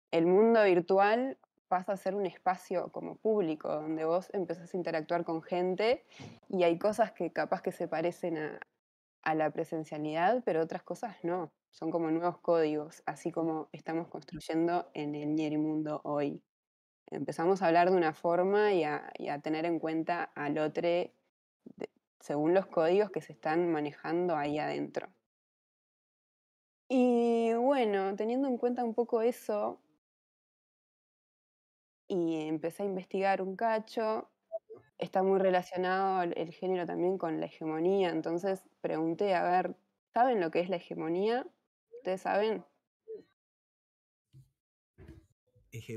[0.09, 5.23] el mundo virtual pasa a ser un espacio como público donde vos empezás a interactuar
[5.23, 6.03] con gente
[6.49, 8.59] y hay cosas que capaz que se parecen a,
[9.27, 11.51] a la presencialidad, pero otras cosas no.
[11.69, 16.41] Son como nuevos códigos, así como estamos construyendo en el Nierimundo hoy.
[17.07, 20.83] Empezamos a hablar de una forma y a, y a tener en cuenta al otro
[20.87, 21.13] de-
[22.21, 25.09] según los códigos que se están manejando ahí adentro.
[26.89, 29.81] Y bueno, teniendo en cuenta un poco eso,
[32.07, 34.29] y empecé a investigar un cacho,
[34.97, 39.75] está muy relacionado el, el género también con la hegemonía, entonces pregunté, a ver,
[40.13, 41.45] ¿saben lo que es la hegemonía?
[41.97, 42.65] ¿Ustedes saben?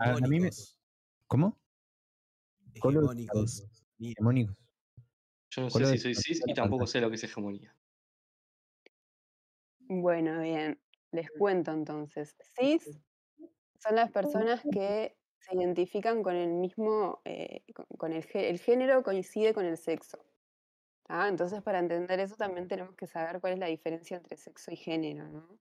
[0.00, 0.78] A- a mí me- Hegemónicos.
[1.26, 1.58] ¿Cómo?
[2.74, 3.64] Hegemónicos.
[3.98, 4.56] Hegemónicos.
[5.50, 7.74] Yo no sé si soy cis y tampoco sé lo que es hegemonía.
[9.80, 10.80] Bueno, bien,
[11.10, 12.36] les cuento entonces.
[12.56, 13.00] Cis
[13.78, 17.62] son las personas que se identifican con el mismo, eh,
[17.98, 20.18] con, el, el género coincide con el sexo.
[21.08, 24.76] Entonces, para entender eso también tenemos que saber cuál es la diferencia entre sexo y
[24.76, 25.58] género, ¿no?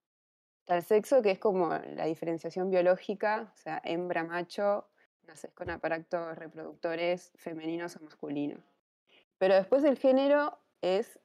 [0.67, 4.88] El sexo, que es como la diferenciación biológica, o sea, hembra, macho,
[5.23, 8.63] naces con aparatos reproductores femeninos o masculinos.
[9.39, 11.19] Pero después el género es,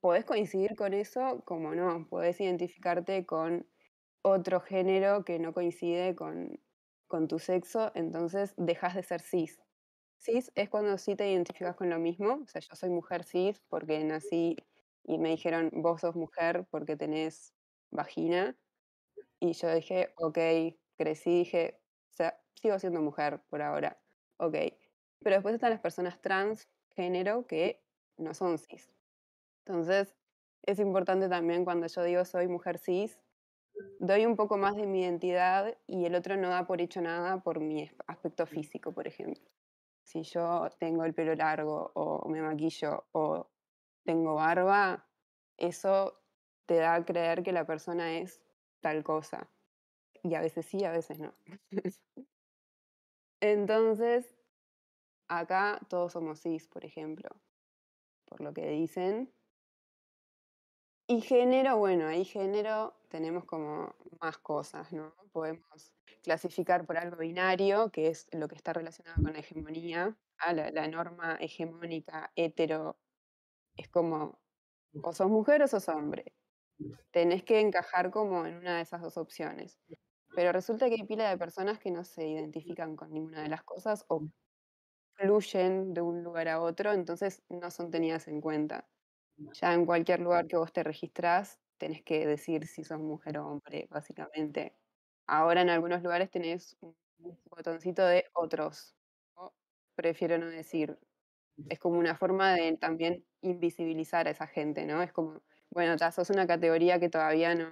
[0.00, 3.64] podés coincidir con eso como no, podés identificarte con
[4.22, 6.58] otro género que no coincide con,
[7.14, 9.62] con tu sexo, entonces dejas de ser cis.
[10.18, 13.60] Cis es cuando sí te identificas con lo mismo, o sea, yo soy mujer cis
[13.68, 14.56] porque nací
[15.04, 17.54] y me dijeron, vos sos mujer porque tenés
[17.92, 18.58] vagina,
[19.38, 20.38] y yo dije, ok,
[20.96, 24.02] crecí, dije, o sea, sigo siendo mujer por ahora,
[24.38, 24.56] ok.
[25.20, 27.84] Pero después están las personas trans, género, que
[28.16, 28.92] no son cis.
[29.64, 30.16] Entonces,
[30.62, 33.20] es importante también cuando yo digo soy mujer cis,
[33.98, 37.42] doy un poco más de mi identidad y el otro no da por hecho nada
[37.42, 39.42] por mi aspecto físico, por ejemplo.
[40.02, 43.48] Si yo tengo el pelo largo o me maquillo o
[44.04, 45.06] tengo barba,
[45.56, 46.20] eso
[46.66, 48.42] te da a creer que la persona es
[48.80, 49.48] tal cosa.
[50.22, 51.34] Y a veces sí, a veces no.
[53.40, 54.36] Entonces,
[55.28, 57.28] acá todos somos cis, por ejemplo,
[58.24, 59.32] por lo que dicen.
[61.06, 65.14] Y género, bueno, ahí género tenemos como más cosas, ¿no?
[65.32, 65.94] Podemos
[66.24, 70.18] clasificar por algo binario, que es lo que está relacionado con la hegemonía.
[70.38, 72.98] Ah, la, la norma hegemónica hetero
[73.76, 74.40] es como
[75.02, 76.36] o sos mujer o sos hombre.
[77.12, 79.80] Tenés que encajar como en una de esas dos opciones.
[80.34, 83.64] Pero resulta que hay pila de personas que no se identifican con ninguna de las
[83.64, 84.28] cosas o
[85.16, 88.90] fluyen de un lugar a otro, entonces no son tenidas en cuenta.
[89.54, 93.46] Ya en cualquier lugar que vos te registrás, tenés que decir si sos mujer o
[93.46, 94.74] hombre, básicamente.
[95.26, 96.96] Ahora en algunos lugares tenés un
[97.50, 98.94] botoncito de otros.
[99.34, 99.52] o
[99.94, 100.98] prefiero no decir.
[101.68, 105.02] Es como una forma de también invisibilizar a esa gente, ¿no?
[105.02, 107.70] Es como, bueno, ya sos una categoría que todavía no,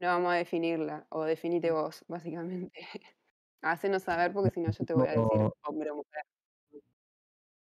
[0.00, 2.80] no vamos a definirla, o definite vos, básicamente.
[3.62, 6.22] Hacenos saber porque si no yo te voy a decir hombre o mujer.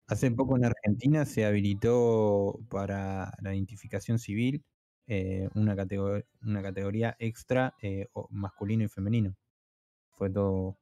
[0.07, 4.64] Hace poco en Argentina se habilitó para la identificación civil
[5.11, 9.34] eh, una, categor- una categoría extra eh, masculino y femenino.
[10.12, 10.78] Fue todo,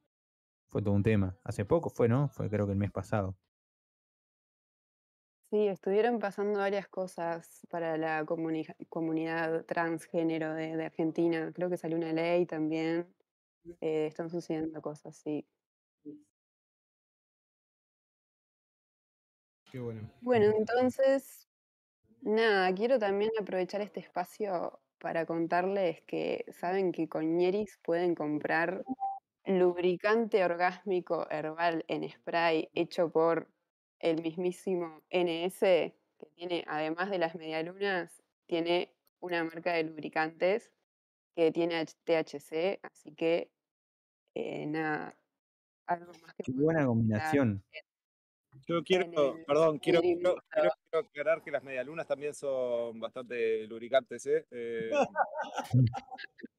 [0.67, 1.35] fue todo un tema.
[1.43, 2.29] Hace poco fue, ¿no?
[2.29, 3.35] Fue creo que el mes pasado.
[5.49, 11.51] Sí, estuvieron pasando varias cosas para la comuni- comunidad transgénero de, de Argentina.
[11.55, 13.07] Creo que salió una ley también.
[13.81, 15.47] eh, están sucediendo cosas, sí.
[19.71, 20.07] Qué bueno.
[20.21, 21.48] Bueno, entonces,
[22.21, 28.83] nada, quiero también aprovechar este espacio para contarles que saben que con Ñeris pueden comprar
[29.45, 33.49] lubricante orgásmico herbal en spray hecho por
[33.99, 35.59] el mismísimo NS,
[36.19, 40.71] que tiene, además de las medialunas, tiene una marca de lubricantes
[41.35, 43.51] que tiene THC, así que
[44.35, 45.15] eh, nada,
[45.87, 47.63] algo más que Qué buena combinación.
[48.67, 50.35] Yo quiero, el perdón, quiero, quiero, Mixto.
[50.49, 54.45] quiero- quiero aclarar que las medialunas también son bastante lubricantes, ¿eh?
[54.51, 54.89] Eh,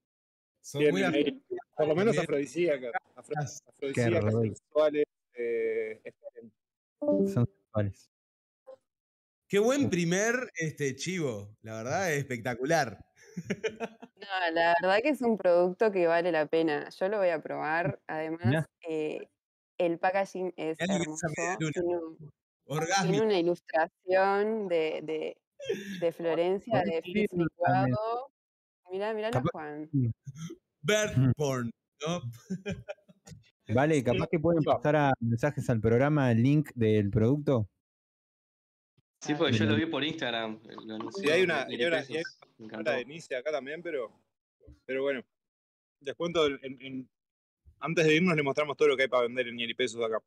[0.63, 1.43] Son muy ahí,
[1.77, 4.55] por lo menos afrodisíacas, afrodisíacas, rico.
[4.55, 5.05] sexuales.
[5.35, 6.53] eh, esperen.
[7.01, 8.11] Son sexuales.
[9.49, 13.05] Qué buen primer este, chivo, la verdad es espectacular.
[14.17, 16.89] No, la verdad que es un producto que vale la pena.
[16.91, 18.01] Yo lo voy a probar.
[18.07, 19.29] Además, eh,
[19.87, 21.27] el packaging es hermoso.
[21.35, 22.31] Tiene, un- tiene
[22.67, 23.25] Orgásmico.
[23.25, 25.37] una ilustración de, de,
[26.05, 28.31] de Florencia de licuado.
[28.91, 29.89] Mirá, mirá Capaz- Juan.
[30.83, 31.33] Bird Ujú.
[31.37, 31.71] porn,
[32.07, 32.21] ¿no?
[33.75, 37.69] Vale, capaz que pueden pasar a mensajes al programa el link del producto.
[39.23, 40.61] Sí, porque yo lo vi por Instagram.
[40.87, 42.23] Lo Y hay una, y hay una, y hay
[42.59, 44.11] una de Nice acá también, pero,
[44.87, 45.23] pero bueno.
[46.03, 47.11] Les cuento, en- en-
[47.81, 50.19] antes de irnos le mostramos todo lo que hay para vender en Nieri Pesos acá.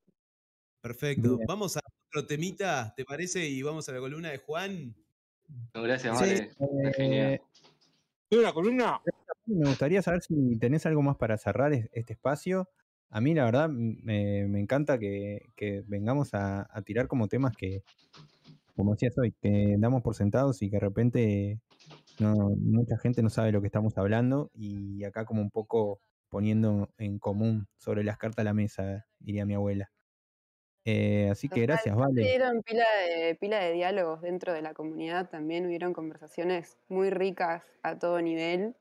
[0.82, 1.38] Perfecto.
[1.38, 1.48] Bien.
[1.48, 1.80] Vamos a
[2.10, 3.48] otro temita, ¿te parece?
[3.48, 4.94] Y vamos a la columna de Juan.
[5.74, 6.26] No, gracias, Sí,
[6.60, 6.94] Vale.
[6.94, 7.34] Genial.
[7.34, 7.42] Eh,
[8.30, 9.02] ¿Tiene una columna?
[9.46, 12.70] me gustaría saber si tenés algo más para cerrar es- este espacio.
[13.10, 17.56] A mí, la verdad, me, me encanta que, que vengamos a, a tirar como temas
[17.56, 17.84] que,
[18.76, 21.60] como decías hoy, que damos por sentados y que de repente
[22.20, 26.00] no, mucha gente no sabe lo que estamos hablando y acá como un poco
[26.34, 29.92] poniendo en común sobre las cartas a la mesa, diría mi abuela.
[30.84, 32.22] Eh, así que gracias, Vale.
[32.22, 37.64] Hubieron pila de, pila de diálogos dentro de la comunidad también, hubieron conversaciones muy ricas
[37.84, 38.76] a todo nivel.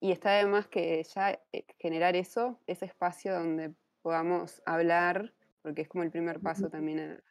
[0.00, 3.72] Y está además que ya eh, generar eso, ese espacio donde
[4.02, 5.32] podamos hablar,
[5.62, 7.22] porque es como el primer paso también a,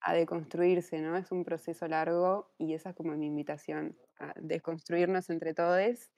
[0.00, 1.16] a deconstruirse, ¿no?
[1.16, 6.10] Es un proceso largo y esa es como mi invitación, a desconstruirnos entre todos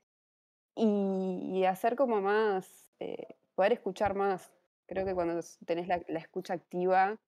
[0.74, 4.52] y, y hacer como más, eh, poder escuchar más.
[4.86, 7.18] Creo que cuando tenés la, escucha activa,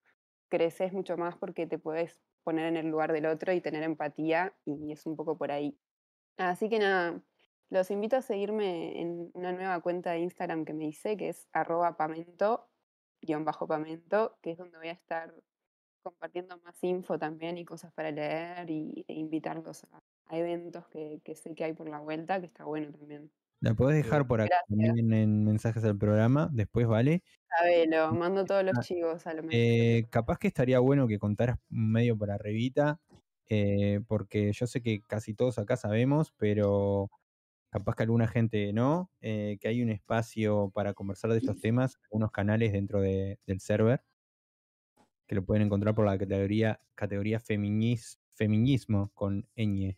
[0.49, 4.53] creces mucho más porque te puedes poner en el lugar del otro y tener empatía
[4.65, 5.77] y es un poco por ahí.
[6.37, 7.21] Así que nada,
[7.69, 11.47] los invito a seguirme en una nueva cuenta de Instagram que me hice, que es
[11.51, 12.69] arroba pamento,
[13.21, 15.35] guion bajo pamento, que es donde voy a estar
[16.01, 20.01] compartiendo más info también y cosas para leer y, e invitarlos a,
[20.31, 23.31] eventos que sé que hay por la vuelta, que está bueno también.
[23.61, 24.69] La podés dejar por acá Gracias.
[24.69, 27.23] también en mensajes al programa, después, ¿vale?
[27.47, 29.59] Sabelo, mando todos los Ah, chivos a lo mejor.
[29.59, 33.01] Eh, capaz que estaría bueno que contaras medio por arribita,
[33.49, 37.09] eh, porque yo sé que casi todos acá sabemos, pero
[37.71, 41.99] capaz que alguna gente no, eh, que hay un espacio para conversar de estos temas,
[42.11, 44.03] unos canales dentro de- del server,
[45.27, 49.95] que lo pueden encontrar por la categoría, categoría feminis- feminismo con ñ.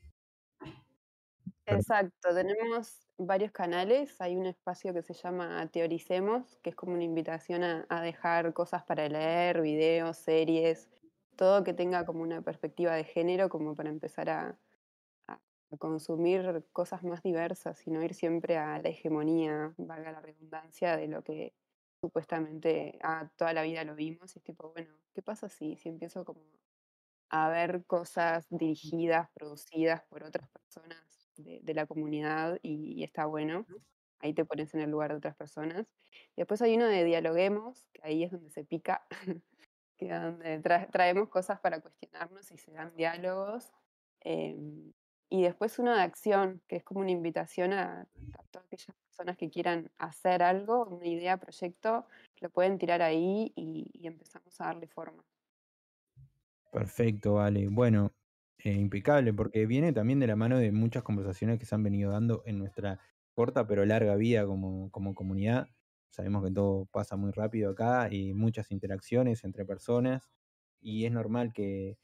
[1.66, 4.20] Exacto, tenemos varios canales.
[4.20, 8.84] Hay un espacio que se llama Teoricemos, que es como una invitación a, dejar cosas
[8.84, 10.90] para leer, videos, series,
[11.36, 14.58] todo que tenga como una perspectiva de género, como para empezar a
[15.80, 21.08] consumir cosas más diversas y no ir siempre a la hegemonía, valga la redundancia, de
[21.08, 21.54] lo que
[22.02, 24.36] supuestamente ah, toda la vida lo vimos.
[24.36, 26.42] Y es tipo, bueno, ¿qué pasa si, si empiezo como
[27.30, 33.26] a ver cosas dirigidas, producidas por otras personas de, de la comunidad y, y está
[33.26, 33.68] bueno.
[34.20, 35.88] Ahí te pones en el lugar de otras personas.
[36.36, 39.06] Y después hay uno de dialoguemos, que ahí es donde se pica,
[39.98, 43.72] que donde tra- traemos cosas para cuestionarnos y se dan diálogos.
[44.22, 44.94] Em,
[45.30, 48.02] y después uno de acción, que es como una invitación a,
[48.34, 52.08] a todas aquellas personas que quieran hacer algo, una idea, proyecto,
[52.42, 55.26] lo pueden tirar ahí y, y empezamos a darle forma.
[56.72, 57.68] Perfecto, vale.
[57.70, 58.12] Bueno,
[58.64, 62.12] eh, impecable, porque viene también de la mano de muchas conversaciones que se han venido
[62.12, 63.00] dando en nuestra
[63.34, 65.68] corta pero larga vida como, como comunidad.
[66.10, 70.30] Sabemos que todo pasa muy rápido acá y muchas interacciones entre personas
[70.82, 71.98] y es normal que,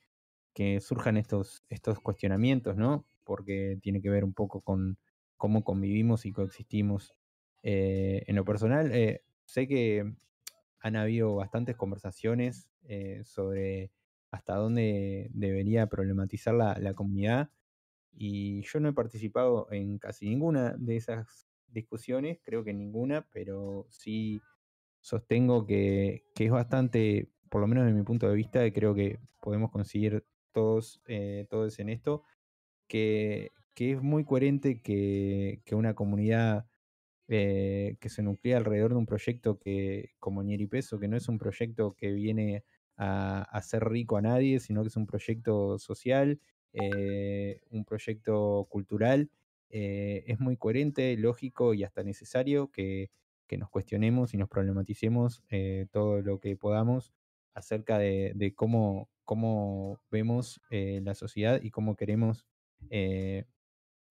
[0.53, 3.05] que surjan estos, estos cuestionamientos, ¿no?
[3.23, 4.97] Porque tiene que ver un poco con
[5.37, 7.13] cómo convivimos y coexistimos.
[7.63, 10.11] Eh, en lo personal, eh, sé que
[10.79, 13.91] han habido bastantes conversaciones eh, sobre
[14.31, 17.49] hasta dónde debería problematizar la, la comunidad
[18.19, 23.87] y yo no he participado en casi ninguna de esas discusiones, creo que ninguna, pero
[23.89, 24.41] sí
[25.01, 29.19] sostengo que, que es bastante, por lo menos desde mi punto de vista, creo que
[29.39, 32.23] podemos conseguir todos, eh, todos en esto,
[32.87, 36.67] que, que es muy coherente que, que una comunidad
[37.27, 41.29] eh, que se nuclea alrededor de un proyecto que, como Ñeri Peso, que no es
[41.29, 42.63] un proyecto que viene
[42.97, 46.41] a hacer rico a nadie, sino que es un proyecto social,
[46.73, 49.31] eh, un proyecto cultural.
[49.69, 53.11] eh, es muy coherente, lógico y hasta necesario que,
[53.47, 57.13] que nos cuestionemos y nos problematicemos eh, todo lo que podamos
[57.53, 62.45] acerca de, de cómo, cómo vemos la sociedad y cómo queremos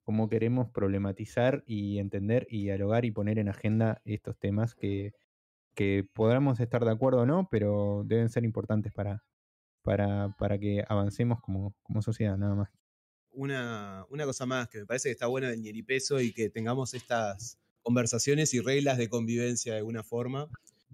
[0.03, 5.14] cómo queremos problematizar y entender y dialogar y poner en agenda estos temas que,
[5.77, 9.22] que podamos estar de acuerdo o no, pero deben ser importantes para,
[9.83, 12.70] para, para que avancemos como, como sociedad, nada más.
[13.31, 16.95] Una, una cosa más que me parece que está bueno del ñeripeso y que tengamos
[16.95, 20.49] estas conversaciones y reglas de convivencia de alguna forma,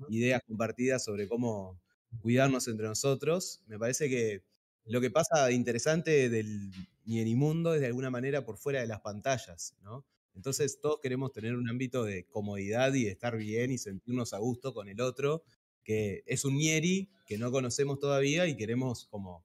[0.09, 1.81] ideas compartidas sobre cómo
[2.21, 3.63] cuidarnos entre nosotros.
[3.67, 4.43] Me parece que
[4.85, 6.73] lo que pasa de interesante del
[7.05, 10.05] ñerimundo es de alguna manera por fuera de las pantallas, ¿no?
[10.35, 14.39] Entonces todos queremos tener un ámbito de comodidad y de estar bien y sentirnos a
[14.39, 15.43] gusto con el otro,
[15.85, 19.45] que es un ñeri que no conocemos todavía y queremos como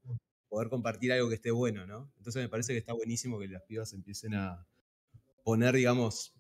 [0.50, 2.12] poder compartir algo que esté bueno, ¿no?
[2.18, 4.66] Entonces me parece que está buenísimo que las pibas empiecen a
[5.44, 6.34] poner, digamos,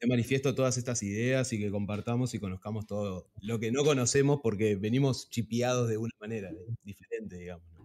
[0.00, 4.40] de manifiesto todas estas ideas y que compartamos y conozcamos todo lo que no conocemos
[4.42, 6.50] porque venimos chipeados de una manera
[6.84, 7.66] diferente, digamos.
[7.72, 7.77] ¿no?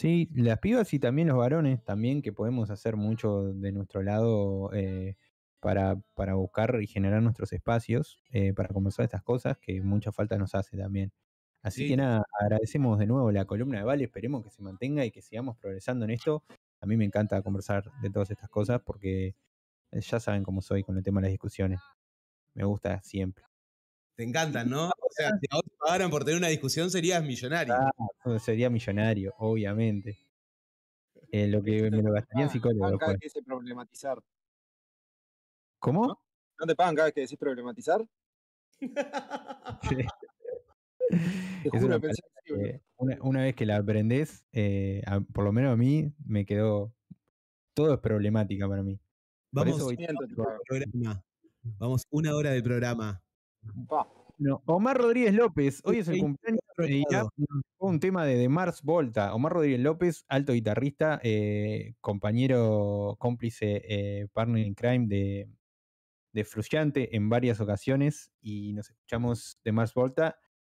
[0.00, 4.72] Sí, las pibas y también los varones, también que podemos hacer mucho de nuestro lado
[4.72, 5.16] eh,
[5.60, 10.38] para, para buscar y generar nuestros espacios, eh, para conversar estas cosas, que mucha falta
[10.38, 11.12] nos hace también.
[11.62, 11.86] Así Sí.
[11.86, 15.20] que nada, agradecemos de nuevo la columna de Vale, esperemos que se mantenga y que
[15.20, 16.44] sigamos progresando en esto.
[16.80, 19.36] A mí me encanta conversar de todas estas cosas porque
[19.92, 21.80] eh, ya saben cómo soy con el tema de las discusiones.
[22.54, 23.49] Me gusta siempre.
[24.20, 24.90] Te encantan, ¿no?
[25.02, 27.72] O sea, si a vos te pagaran por tener una discusión serías millonario.
[27.74, 30.18] Ah, sería millonario, obviamente.
[31.32, 34.18] Eh, lo que me lo gastaría en psicólogo cada vez que dice problematizar.
[35.78, 36.06] ¿Cómo?
[36.58, 38.06] ¿No te pagan cada vez que decís problematizar?
[38.78, 38.88] Te
[41.64, 45.52] Es juro, una pensé que una, una vez que la aprendes, eh, a- por lo
[45.52, 46.94] menos a mí, me quedó.
[47.74, 49.00] Todo es problemática para mí.
[49.50, 50.60] Vamos, eso voy- pago.
[50.68, 51.24] programa.
[51.78, 53.22] Vamos una hora de programa.
[54.38, 56.60] No, Omar Rodríguez López, hoy es el Sí, cumpleaños
[57.76, 59.34] fue un tema de, de Mars Volta.
[59.34, 65.50] Omar Rodríguez López, alto guitarrista, eh, compañero, cómplice, eh, partner in crime de,
[66.32, 70.38] de Frusciante en varias ocasiones y nos escuchamos de Mars Volta.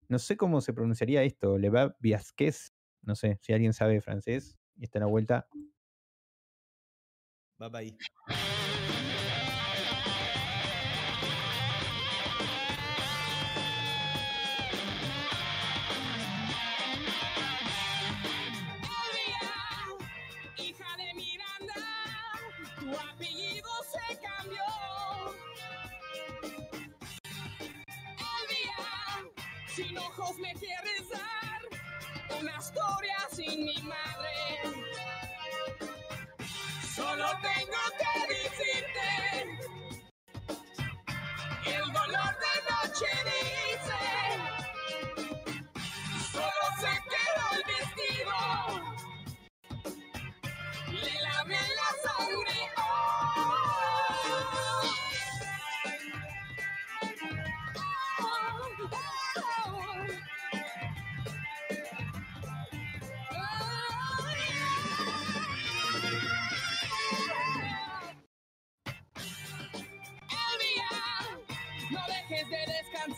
[0.08, 2.72] No sé cómo se pronunciaría esto, Le va Viasquez,
[3.02, 5.46] no sé, si alguien sabe francés y está en la vuelta.
[7.60, 7.84] Va para
[30.20, 34.59] ojos me quieres dar una historia sin mi madre.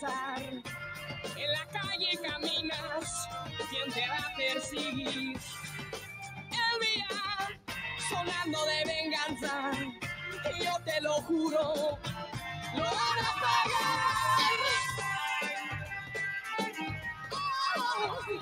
[0.03, 0.43] Descansar.
[1.37, 3.29] En la calle caminas,
[3.71, 5.39] ¿quién te va a perseguir?
[6.51, 7.09] Elvia,
[8.09, 9.71] sonando de venganza,
[10.59, 11.99] y yo te lo juro,
[12.75, 13.83] lo van a pagar.
[17.83, 18.42] Blackmail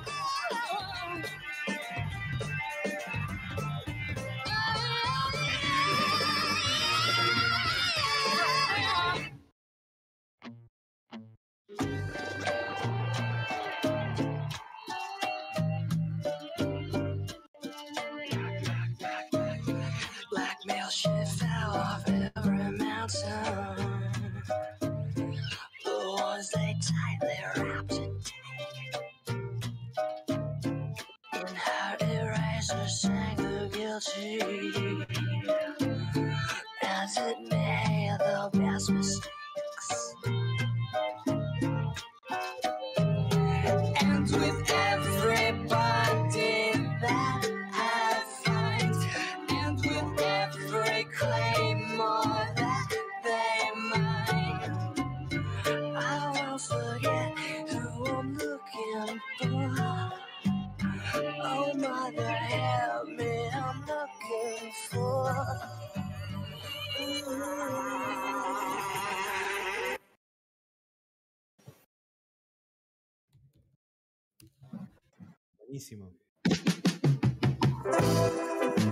[75.80, 76.12] Buenísimo.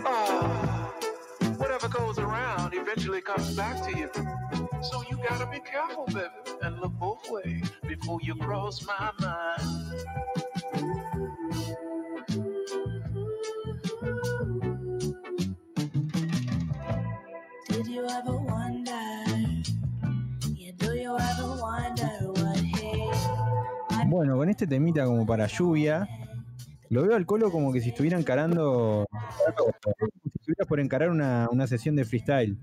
[0.07, 0.91] Ah,
[1.59, 4.09] whatever goes around eventually comes back to you.
[4.83, 6.29] So you gotta be careful, baby,
[6.63, 9.61] and look both ways before you cross my mind.
[17.69, 18.93] Did you ever wonder?
[20.57, 22.79] Yeah, do you ever wonder what he
[24.07, 26.09] Bueno, con este temita como para lluvia,
[26.91, 29.07] lo veo al colo como que si estuviera encarando.
[30.23, 32.59] si estuviera por encarar una, una sesión de freestyle.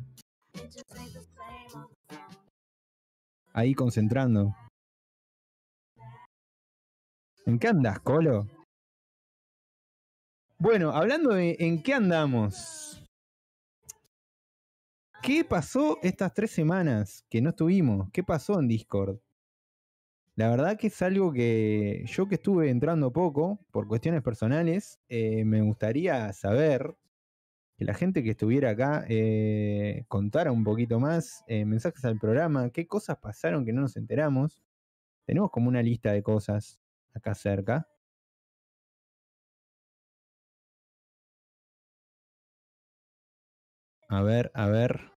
[3.54, 4.56] Ahí concentrando.
[7.46, 8.48] ¿En qué andas, Colo?
[10.58, 13.04] Bueno, hablando de en qué andamos.
[15.22, 18.10] ¿Qué pasó estas tres semanas que no estuvimos?
[18.12, 19.20] ¿Qué pasó en Discord?
[20.36, 25.46] La verdad que es algo que yo que estuve entrando poco por cuestiones personales, eh,
[25.46, 26.98] me gustaría saber
[27.78, 32.70] que la gente que estuviera acá eh, contara un poquito más, eh, mensajes al programa,
[32.72, 34.62] qué cosas pasaron que no nos enteramos.
[35.26, 36.80] Tenemos como una lista de cosas
[37.14, 37.88] acá cerca.
[44.10, 45.15] A ver, a ver.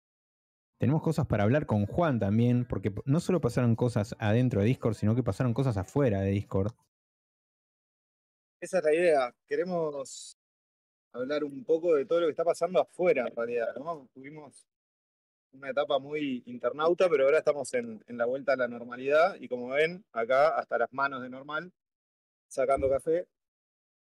[0.78, 4.94] Tenemos cosas para hablar con Juan también, porque no solo pasaron cosas adentro de Discord,
[4.94, 6.72] sino que pasaron cosas afuera de Discord.
[8.60, 9.34] Esa es la idea.
[9.46, 10.38] Queremos
[11.12, 14.08] hablar un poco de todo lo que está pasando afuera, en realidad, ¿no?
[14.14, 14.68] Tuvimos
[15.52, 19.48] una etapa muy internauta, pero ahora estamos en, en la vuelta a la normalidad y
[19.48, 21.72] como ven, acá hasta las manos de normal,
[22.46, 23.26] sacando café.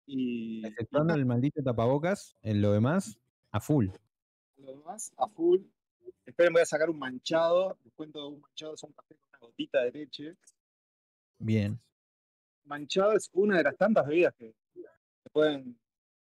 [0.07, 3.19] Y, Exceptuando el maldito tapabocas, en lo demás,
[3.51, 3.87] a full.
[4.57, 5.61] lo demás a full.
[6.25, 7.77] Esperen, voy a sacar un manchado.
[7.83, 10.35] Les cuento un manchado es un café con una gotita de leche.
[11.37, 11.79] Bien.
[12.63, 14.55] Manchado es una de las tantas bebidas que
[15.23, 15.79] se pueden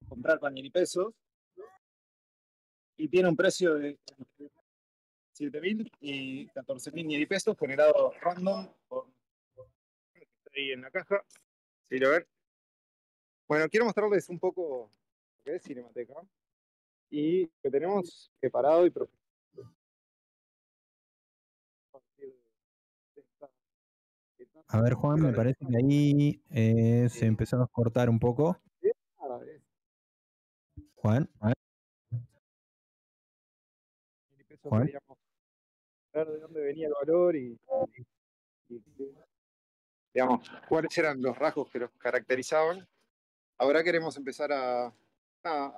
[0.08, 1.14] comprar con y pesos.
[2.98, 3.98] Y tiene un precio de
[5.38, 9.08] 7.000 y 14.000 ni pesos generado random por
[10.14, 11.24] está ahí en la caja.
[11.90, 12.26] Sí, lo ven.
[13.48, 14.92] Bueno, quiero mostrarles un poco
[15.38, 16.22] lo que es Cinemateca
[17.10, 19.21] y lo que tenemos preparado y profesional.
[24.74, 28.58] A ver, Juan, me parece que ahí eh, se empezó a cortar un poco.
[30.96, 31.54] Juan, Juan.
[36.14, 37.60] ver de dónde venía el valor y,
[38.70, 39.16] y- y-
[40.14, 42.88] digamos, cuáles eran los rasgos que los caracterizaban.
[43.58, 44.94] Ahora queremos empezar a, a,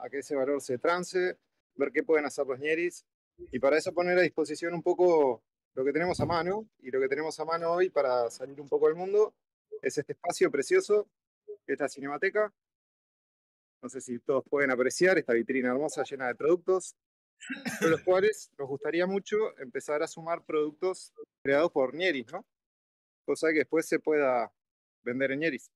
[0.04, 1.38] a que ese valor se trance,
[1.76, 3.06] ver qué pueden hacer los ñeris
[3.52, 5.44] y para eso poner a disposición un poco
[5.76, 8.70] lo que tenemos a mano y lo que tenemos a mano hoy para salir un
[8.70, 9.34] poco del mundo
[9.82, 11.08] es este espacio precioso
[11.66, 12.54] que es la Cinemateca.
[13.82, 16.96] No sé si todos pueden apreciar esta vitrina hermosa llena de productos,
[17.82, 22.46] de los cuales nos gustaría mucho empezar a sumar productos creados por Ñeris, ¿no?
[23.26, 24.54] Cosa que después se pueda
[25.04, 25.72] vender en Ñeris.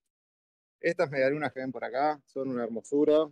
[0.79, 3.29] Estas medialunas que ven por acá son una hermosura.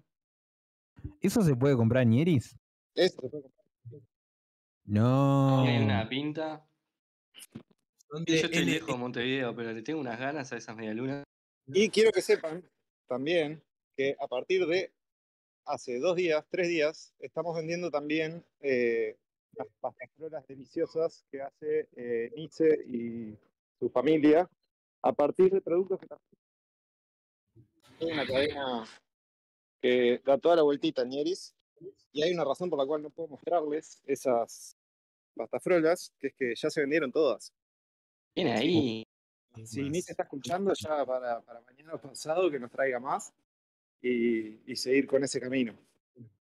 [1.22, 2.58] ¿eso se puede comprar en Ñeris?
[2.96, 3.65] Esto se puede comprar.
[4.86, 5.64] No.
[5.64, 6.68] Tiene una pinta.
[8.26, 11.24] Yo estoy lejos de Montevideo, pero le tengo unas ganas a esas medialunas.
[11.68, 12.64] Y quiero que sepan
[13.08, 13.62] también
[13.98, 14.94] que a partir de
[15.66, 19.18] hace dos días, tres días, estamos vendiendo también eh,
[19.54, 23.38] las pastafrolas deliciosas que hace eh, Nietzsche y
[23.80, 24.50] su familia
[25.02, 26.36] a partir de productos que también
[28.00, 28.86] es una cadena
[29.82, 31.56] que da toda la vueltita en Ñeris
[32.12, 34.75] y hay una razón por la cual no puedo mostrarles esas
[35.36, 37.54] pastafrolas, que es que ya se vendieron todas.
[38.34, 39.08] Tiene ahí.
[39.64, 43.32] Si Nietzsche está escuchando ya para, para mañana o pasado que nos traiga más
[44.02, 45.74] y, y seguir con ese camino.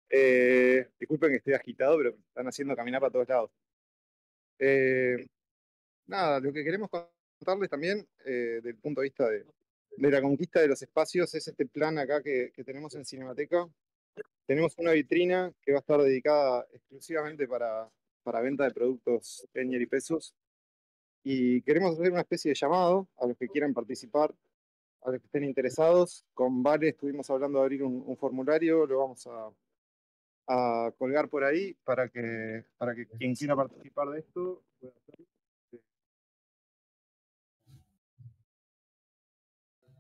[0.10, 3.52] Eh, disculpen que estoy agitado, pero me están haciendo caminar para todos lados.
[4.58, 5.26] Eh,
[6.08, 9.46] nada, lo que queremos contarles también, eh, desde el punto de vista de,
[9.96, 13.70] de la conquista de los espacios, es este plan acá que, que tenemos en Cinemateca.
[14.46, 17.90] Tenemos una vitrina que va a estar dedicada exclusivamente para,
[18.24, 20.36] para venta de productos Peñer y Pesos.
[21.24, 24.34] Y queremos hacer una especie de llamado a los que quieran participar,
[25.02, 26.26] a los que estén interesados.
[26.34, 29.50] Con Vale estuvimos hablando de abrir un, un formulario, lo vamos a,
[30.48, 35.26] a colgar por ahí para que, para que quien quiera participar de esto pueda hacerlo.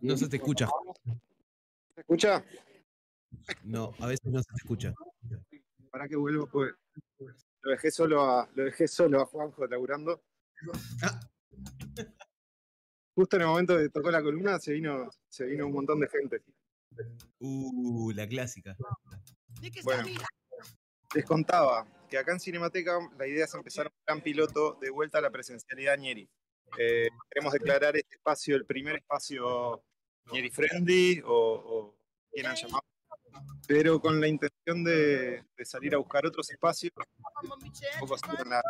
[0.01, 0.67] No se te escucha.
[1.93, 2.43] ¿Se escucha?
[3.63, 4.93] No, a veces no se te escucha.
[5.99, 6.47] ¿Para que vuelvo?
[6.47, 6.73] Pues
[7.61, 10.23] lo dejé solo a, lo dejé solo a Juanjo laburando.
[13.15, 16.07] Justo en el momento que tocó la columna se vino, se vino un montón de
[16.07, 16.41] gente.
[17.39, 18.77] Uh, la clásica.
[19.83, 20.05] Bueno,
[21.13, 25.17] les contaba que acá en Cinemateca la idea es empezar un gran piloto de vuelta
[25.17, 26.29] a la presencialidad Ñeri.
[26.77, 29.83] Eh, queremos declarar este espacio el primer espacio
[30.31, 31.97] Ñeri Friendly o, o
[32.31, 32.87] quieran llamarlo,
[33.67, 36.91] pero con la intención de, de salir a buscar otros espacios,
[37.43, 38.61] un poco así con la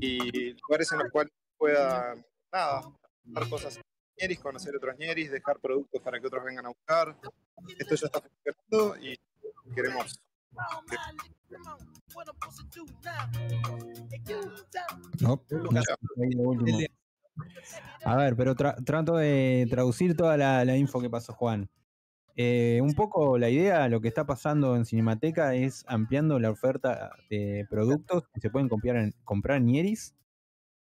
[0.00, 2.82] y lugares en los cuales puedan, nada,
[3.24, 3.78] dar cosas
[4.20, 7.16] ñeris, conocer otros ñeris, dejar productos para que otros vengan a buscar.
[7.78, 9.18] Esto ya está funcionando y
[9.74, 10.18] queremos
[15.20, 15.70] No, no.
[18.04, 21.68] A ver, pero tra- trato de traducir toda la, la info que pasó Juan.
[22.36, 27.10] Eh, un poco la idea, lo que está pasando en Cinemateca es ampliando la oferta
[27.28, 30.14] de productos que se pueden comprar en, comprar en Nieris.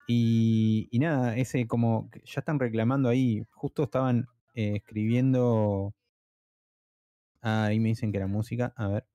[0.07, 5.95] Y, y nada, ese como ya están reclamando ahí, justo estaban eh, escribiendo.
[7.41, 8.73] Ah, ahí me dicen que era música.
[8.77, 9.07] A ver.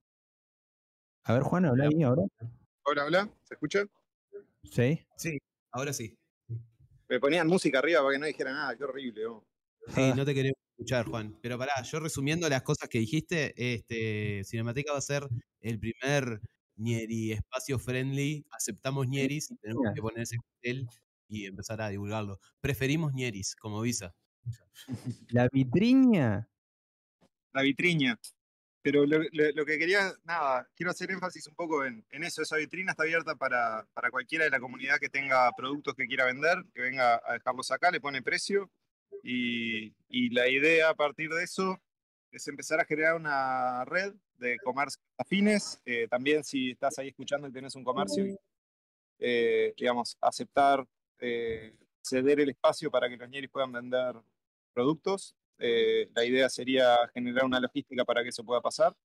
[1.24, 2.24] A ver, Juan, habla ahí ahora.
[2.84, 3.86] Hola, hola, ¿se escucha?
[4.64, 5.00] Sí.
[5.18, 5.38] Sí,
[5.72, 6.18] ahora sí.
[7.10, 9.26] Me ponían música arriba para que no dijera nada, qué horrible.
[9.28, 9.46] oh.
[9.94, 11.38] Sí, no te queremos escuchar, Juan.
[11.42, 15.28] Pero pará, yo resumiendo las cosas que dijiste, este, Cinemateca va a ser
[15.62, 16.40] el primer
[16.76, 18.46] Nieri espacio friendly.
[18.52, 20.88] Aceptamos Nieris, tenemos que poner ese cartel
[21.28, 22.40] y empezar a divulgarlo.
[22.62, 24.14] Preferimos Nieris como visa.
[25.30, 26.48] La vitriña.
[27.54, 28.20] La vitriña.
[28.84, 32.42] Pero lo, lo- lo que quería, nada, quiero hacer énfasis un poco en, en eso.
[32.42, 36.26] Esa vitrina está abierta para, para cualquiera de la comunidad que tenga productos que quiera
[36.26, 38.72] vender, que venga a dejarlos acá, le pone precio.
[39.24, 39.94] Y,
[40.32, 41.80] la idea a partir de eso
[42.32, 45.82] es empezar a generar una red de comercios afines.
[45.86, 48.38] Eh, también si estás ahí escuchando y tienes un comercio,
[49.20, 50.86] eh, digamos, aceptar
[51.20, 54.16] eh, ceder el espacio para que los ñeris puedan vender
[54.74, 55.36] productos.
[55.60, 58.96] Eh, la idea sería generar una logística para que eso pueda pasar.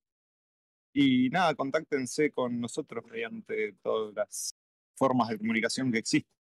[0.93, 4.55] Y nada, contáctense con nosotros mediante todas las
[4.95, 6.42] formas de comunicación que existen.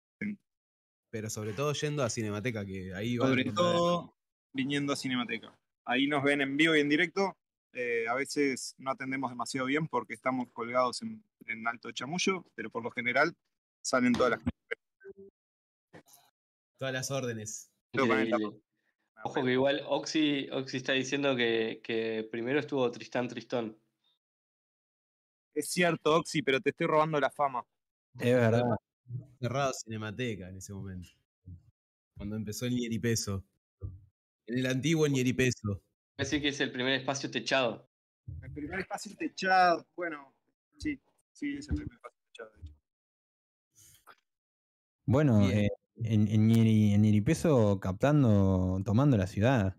[1.14, 4.18] Pero sobre todo yendo a Cinemateca, que ahí van a Sobre todo
[4.52, 5.56] viniendo a Cinemateca.
[5.85, 7.38] Ahí nos ven en vivo y en directo.
[7.72, 12.72] Eh, a veces no atendemos demasiado bien porque estamos colgados en, en Alto Chamullo, pero
[12.72, 13.31] por lo general
[13.84, 14.40] salen todas las
[16.80, 17.69] todas las órdenes.
[17.91, 18.60] Increíble.
[19.23, 23.77] Ojo que igual Oxy, Oxy está diciendo que, que primero estuvo Tristán Tristón.
[25.53, 27.64] Es cierto, Oxy, pero te estoy robando la fama.
[28.18, 28.64] Es verdad.
[29.44, 31.10] Cerrado Cinemateca en ese momento.
[32.15, 33.44] Cuando empezó el Nieripeso.
[34.48, 35.84] En el antiguo Nieripeso.
[36.18, 37.90] Así que es el primer espacio techado.
[38.41, 40.34] El primer espacio techado, bueno,
[40.78, 40.98] sí,
[41.34, 42.52] sí, es el primer espacio techado.
[42.53, 42.78] de hecho.
[45.06, 45.68] Bueno, eh,
[45.98, 49.76] en, en, Ñeripeso captando, tomando la ciudad.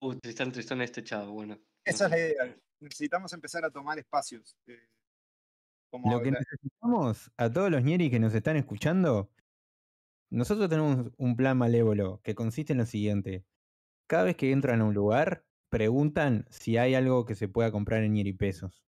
[0.00, 1.56] Uh, Tristán Tristón es techado, bueno.
[1.84, 2.56] Esa es la idea.
[2.80, 4.56] Necesitamos empezar a tomar espacios.
[4.66, 4.88] eh,
[5.90, 9.30] como Lo que necesitamos a todos los ñeris que nos están escuchando,
[10.30, 13.44] nosotros tenemos un plan malévolo que consiste en lo siguiente.
[14.06, 18.02] Cada vez que entran a un lugar, preguntan si hay algo que se pueda comprar
[18.02, 18.84] en ñeripesos.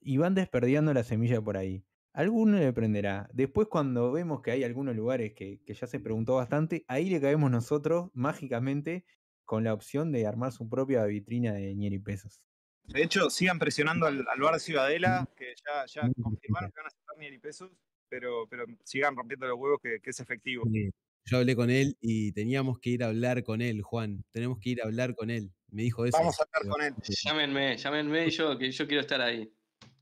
[0.00, 1.84] Y van desperdiando la semilla por ahí.
[2.12, 3.28] Alguno le prenderá.
[3.32, 7.20] Después, cuando vemos que hay algunos lugares que, que ya se preguntó bastante, ahí le
[7.20, 9.04] caemos nosotros mágicamente
[9.44, 12.42] con la opción de armar su propia vitrina de ñeripesos.
[12.88, 16.86] De hecho, sigan presionando al, al bar de Ciudadela, que ya, ya confirmaron que van
[16.86, 17.70] a aceptar ni pesos,
[18.08, 20.64] pero, pero sigan rompiendo los huevos que, que es efectivo.
[20.74, 20.90] Eh,
[21.26, 24.24] Yo hablé con él y teníamos que ir a hablar con él, Juan.
[24.30, 25.52] Tenemos que ir a hablar con él.
[25.70, 26.16] Me dijo eso.
[26.16, 26.94] Vamos a hablar con él.
[27.24, 29.52] Llámenme, llámenme y yo, que yo quiero estar ahí.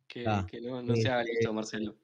[0.06, 1.96] Que, Ah, que no, no se haga este, listo, Marcelo.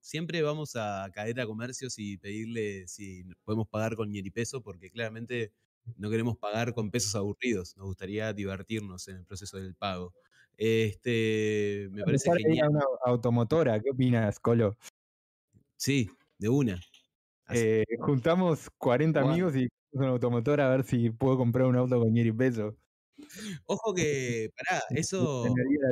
[0.00, 5.52] Siempre vamos a caer a comercios y pedirle si podemos pagar con Nieripeso, porque claramente
[5.96, 7.76] no queremos pagar con pesos aburridos.
[7.76, 10.14] Nos gustaría divertirnos en el proceso del pago.
[10.56, 12.70] Este, me parece genial.
[12.70, 14.76] una automotora, ¿qué opinas, Colo?
[15.76, 16.80] Sí, de una.
[17.50, 19.32] Eh, juntamos 40 Bueno.
[19.32, 22.76] amigos y una automotora a ver si puedo comprar un auto con y peso.
[23.66, 25.44] Ojo que, pará, eso.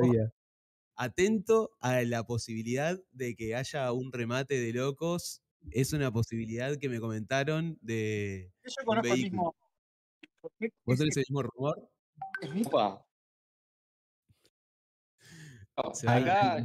[0.03, 0.31] Vida.
[0.95, 5.41] atento a la posibilidad de que haya un remate de locos.
[5.71, 8.51] Es una posibilidad que me comentaron de.
[8.63, 9.55] Yo conozco el mismo.
[10.41, 11.89] ¿Vos Es- tenés el mismo rumor?
[12.65, 13.03] Opa.
[15.75, 16.55] Oh, acá,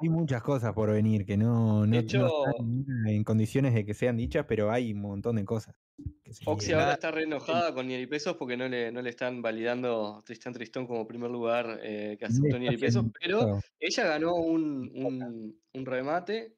[0.00, 3.94] Hay muchas cosas por venir que no, no, no hecho- están en condiciones de que
[3.94, 5.76] sean dichas, pero hay un montón de cosas.
[6.24, 6.80] que se Oxy vienen.
[6.84, 10.52] ahora está re enojada con Nieri Pesos porque no le, no le están validando Tristán
[10.54, 15.86] Tristón como primer lugar eh, que aceptó Nieri Pesos, pero ella ganó un, un- un
[15.86, 16.56] remate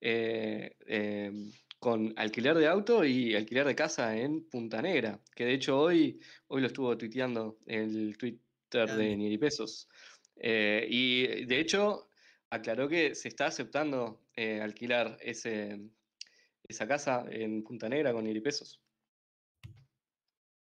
[0.00, 1.32] eh, eh,
[1.82, 6.20] con alquiler de auto y alquiler de casa en Punta Negra, que de hecho hoy,
[6.46, 8.40] hoy lo estuvo tuiteando el Twitter
[8.70, 9.16] de Grande.
[9.16, 9.88] Nieri Pesos.
[10.36, 12.08] Eh, y de hecho
[12.50, 15.80] aclaró que se está aceptando eh, alquilar ese,
[16.68, 18.80] esa casa en Punta Negra con Nieri Pesos.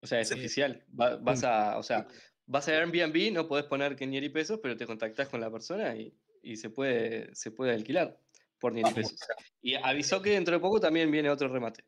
[0.02, 0.34] O sea, es Sí.
[0.34, 0.84] oficial.
[1.00, 2.06] Va- vas a, o sea,
[2.44, 5.96] vas a Airbnb, no podés poner que Nieri Pesos, pero te contactás con la persona
[5.96, 6.12] y,
[6.42, 8.20] y se puede, se puede alquilar
[8.60, 9.18] por Nieri Pesos.
[9.62, 11.84] Y avisó que dentro de poco también viene otro remate.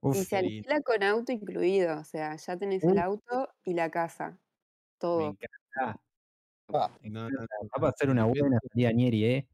[0.00, 3.90] Uf, Y se alquila con auto incluido, o sea, ya tenés el auto y la
[3.90, 4.30] casa.
[4.32, 4.38] me
[4.98, 5.28] Todo.
[5.30, 6.00] encanta.
[7.02, 7.82] No, no, no.
[7.82, 9.48] Va a ser una buena salida Nieri, ¿eh?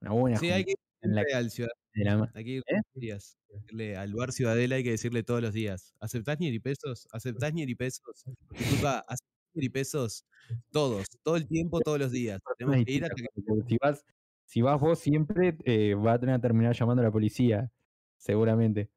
[0.00, 2.50] Una buena Sí, hay que en la irle al ciudad, de la ma- hay que
[2.50, 2.72] ir ¿Eh?
[2.72, 3.38] todos los días.
[3.48, 5.94] Decirle al bar Ciudadela hay que decirle todos los días.
[6.00, 7.06] ¿Aceptás Nieripesos?
[7.12, 8.24] ¿Aceptás Nieripesos?
[8.50, 10.24] Disculpa, ¿aceptás Nieripesos?
[10.70, 12.40] Todos, todo el tiempo, todos los días.
[12.56, 13.28] Tenemos que ir hasta que
[13.68, 14.04] Si vas,
[14.48, 17.72] si vas vos siempre, eh, va a tener que terminar llamando a la policía,
[18.18, 18.90] seguramente.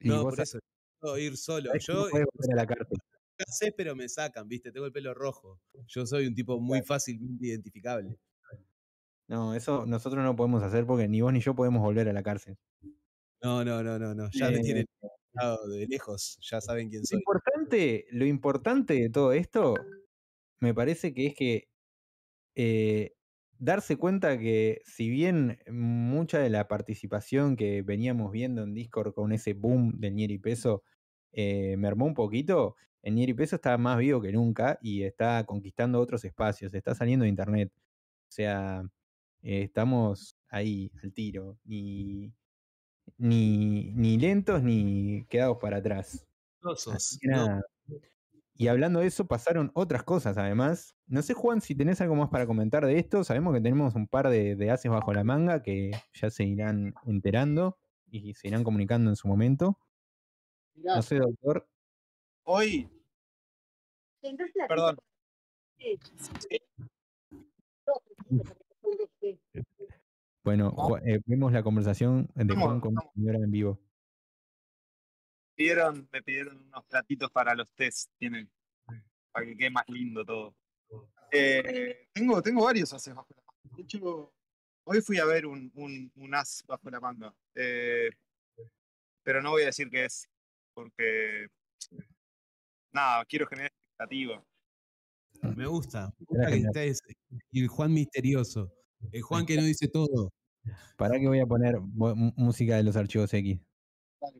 [0.00, 0.58] Y No, por eso.
[1.00, 1.70] Puedo ir solo.
[1.72, 2.98] no Yo podés eh, a la cárcel.
[3.38, 4.72] ya sé, pero me sacan, ¿viste?
[4.72, 5.60] Tengo el pelo rojo.
[5.88, 8.18] Yo soy un tipo muy fácilmente identificable.
[9.28, 12.22] No, eso nosotros no podemos hacer porque ni vos ni yo podemos volver a la
[12.22, 12.58] cárcel.
[13.42, 14.30] No, no, no, no, no.
[14.32, 16.38] Ya me Eh, tienen identificado de lejos.
[16.42, 17.18] Ya saben quién Lo soy.
[17.18, 19.74] importante, lo importante de todo esto,
[20.60, 21.68] me parece que es que
[22.56, 23.14] eh,
[23.64, 29.32] darse cuenta que si bien mucha de la participación que veníamos viendo en Discord con
[29.32, 30.82] ese boom del Nieri Peso
[31.32, 36.00] eh, mermó un poquito, el Nieri Peso está más vivo que nunca y está conquistando
[36.00, 37.72] otros espacios, está saliendo de internet.
[37.76, 38.82] O sea,
[39.42, 42.32] eh, estamos ahí al tiro, ni,
[43.18, 46.26] ni, ni lentos ni quedados para atrás.
[46.88, 47.48] Así Grosos, que ¿no?
[47.48, 47.62] nada,
[48.56, 50.94] Y hablando de eso, pasaron otras cosas además.
[51.06, 53.24] No sé, Juan, si tenés algo más para comentar de esto.
[53.24, 56.94] Sabemos que tenemos un par de, de haces bajo la manga que ya se irán
[57.04, 57.76] enterando
[58.10, 59.76] y se irán comunicando en su momento.
[60.74, 61.68] Mirá, No sé, doctor.
[62.44, 62.88] hoy,
[64.68, 64.96] perdón,
[70.44, 73.78] Bueno, Ju- eh, vemos la conversación de Juan con la señora en vivo.
[75.54, 78.50] Pidieron, me pidieron unos platitos para los test, tienen,
[79.32, 80.54] para que quede más lindo todo.
[81.30, 83.76] Eh, tengo, tengo varios haces bajo la manga.
[83.76, 84.32] De hecho,
[84.84, 87.34] hoy fui a ver un, un, un as bajo la manga.
[87.54, 88.10] Eh,
[89.22, 90.28] pero no voy a decir qué es,
[90.74, 91.48] porque
[92.92, 94.44] nada, quiero generar expectativa.
[95.56, 96.14] Me gusta.
[96.18, 97.02] Me gusta que estés
[97.52, 98.72] el Juan misterioso.
[99.12, 100.32] El Juan que no dice todo.
[100.96, 103.58] ¿Para que voy a poner música de los archivos X?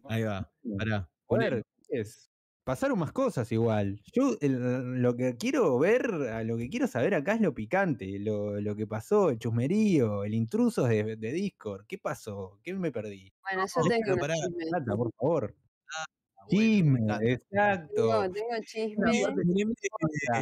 [0.09, 0.51] Ahí va.
[0.79, 1.09] Pará.
[1.27, 2.31] Joder, es-
[2.65, 4.01] pasaron más cosas igual.
[4.13, 6.09] Yo el- lo que quiero ver,
[6.47, 10.35] lo que quiero saber acá es lo picante, lo, lo que pasó, el chusmerío, el
[10.35, 11.85] intruso de, de Discord.
[11.87, 12.59] ¿Qué pasó?
[12.63, 13.33] ¿Qué me perdí?
[13.43, 14.35] Bueno, yo No, tengo pará.
[14.35, 14.69] chismes.
[14.71, 15.55] Plata, por favor.
[15.97, 16.05] Ah,
[16.37, 17.95] bueno, Chisme, exacto.
[17.95, 19.23] Tengo, tengo chisme.
[19.35, 19.75] Poneme,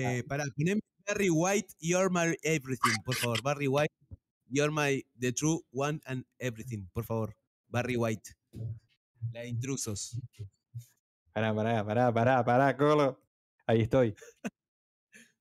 [0.00, 3.42] eh, pará, poneme Barry White, You're My Everything, por favor.
[3.42, 3.92] Barry White,
[4.48, 7.34] You're My The True One and Everything, por favor.
[7.68, 8.30] Barry White.
[9.30, 10.20] La de intrusos.
[11.32, 13.20] Pará, pará, pará, pará, pará, Colo.
[13.66, 14.14] Ahí estoy.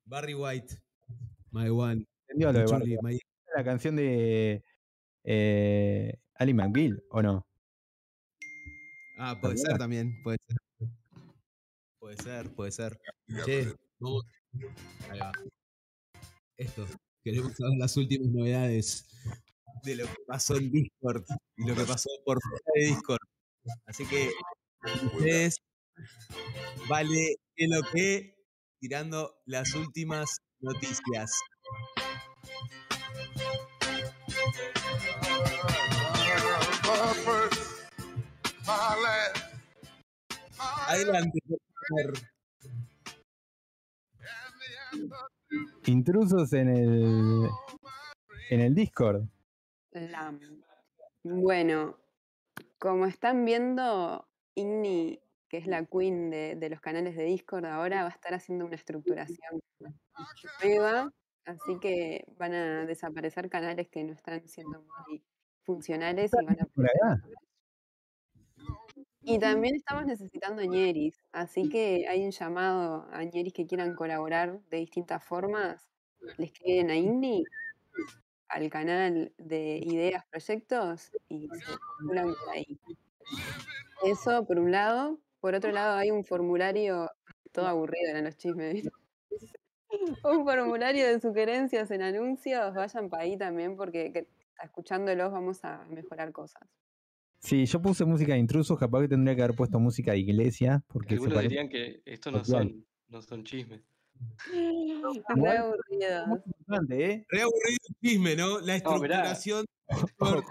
[0.06, 0.76] Barry White.
[1.52, 2.06] My one.
[2.28, 3.20] ¿Entendió lo de and Barry truly my-
[3.56, 4.64] La canción de
[5.24, 7.46] eh, Ali McBeal, ¿o no?
[9.18, 10.58] Ah, puede ser también, puede ser.
[12.00, 13.00] Puede ser, puede ser.
[13.46, 14.24] Che, vamos.
[15.10, 15.32] Ahí va.
[16.58, 16.86] Esto.
[17.24, 19.06] Queremos saber las últimas novedades
[19.84, 21.24] de lo que pasó en Discord
[21.58, 23.20] y lo que pasó por fuera de Discord.
[23.86, 24.32] Así que
[25.14, 25.58] ustedes
[26.88, 28.36] vale que lo que
[28.80, 31.32] tirando las últimas noticias.
[40.88, 41.40] Adelante.
[45.86, 47.50] Intrusos en el
[48.50, 49.24] en el Discord.
[49.92, 50.34] La-
[51.24, 51.98] Bueno,
[52.82, 58.02] como están viendo, Igni, que es la queen de, de los canales de Discord ahora,
[58.02, 59.62] va a estar haciendo una estructuración
[60.64, 61.14] nueva,
[61.46, 65.24] así que van a desaparecer canales que no están siendo muy
[65.64, 67.22] funcionales y van a.
[69.22, 74.60] Y también estamos necesitando ñeris, así que hay un llamado a ñeris que quieran colaborar
[74.72, 75.88] de distintas formas.
[76.38, 77.44] Le escriben a Igni,
[78.52, 82.80] al canal de ideas, proyectos y se postulan por ahí.
[84.04, 85.20] Eso por un lado.
[85.40, 87.10] Por otro lado hay un formulario,
[87.52, 88.88] todo aburrido eran los chismes,
[90.24, 94.28] un formulario de sugerencias en anuncios, vayan para ahí también porque que-
[94.64, 96.62] escuchándolos vamos a mejorar cosas.
[97.40, 100.84] Sí, yo puse música de intrusos, capaz que tendría que haber puesto música de iglesia,
[100.88, 103.82] porque Algunos dirían que estos no son, no son chismes.
[104.52, 105.56] Re
[106.46, 107.26] importante, ¿eh?
[107.30, 108.60] Re aburrido el chisme, ¿no?
[108.60, 109.66] La No, estructuración.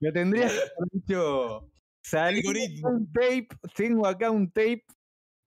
[0.00, 1.70] Lo tendría que haber dicho.
[2.02, 2.42] Salí
[2.84, 4.84] un tape, tengo acá un tape.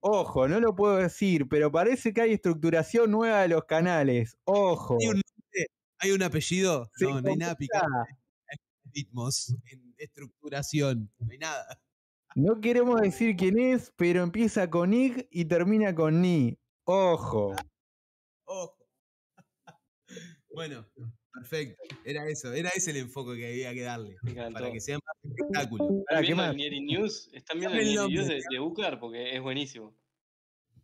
[0.02, 4.36] Ojo, no lo puedo decir, pero parece que hay estructuración nueva de los canales.
[4.44, 4.96] Ojo.
[5.00, 5.66] ¿Hay un nombre?
[5.98, 6.90] ¿Hay un apellido?
[7.00, 7.86] No, no hay nada picante.
[8.48, 8.58] en
[8.94, 11.10] ritmos, en estructuración.
[11.18, 11.78] No hay nada.
[12.36, 16.58] No queremos decir quién es, pero empieza con ig y termina con ni.
[16.84, 17.54] Ojo.
[18.44, 18.76] Ojo.
[20.52, 20.84] Bueno,
[21.32, 21.80] perfecto.
[22.04, 22.52] Era eso.
[22.52, 24.16] Era ese el enfoque que había que darle.
[24.52, 25.84] Para que sea más espectáculo.
[25.84, 26.50] ¿Están Pará, ¿qué viendo más?
[26.50, 27.30] el Nieri News?
[27.32, 28.98] ¿Están viendo el Nieri News de, de Bucar?
[28.98, 29.96] Porque es buenísimo.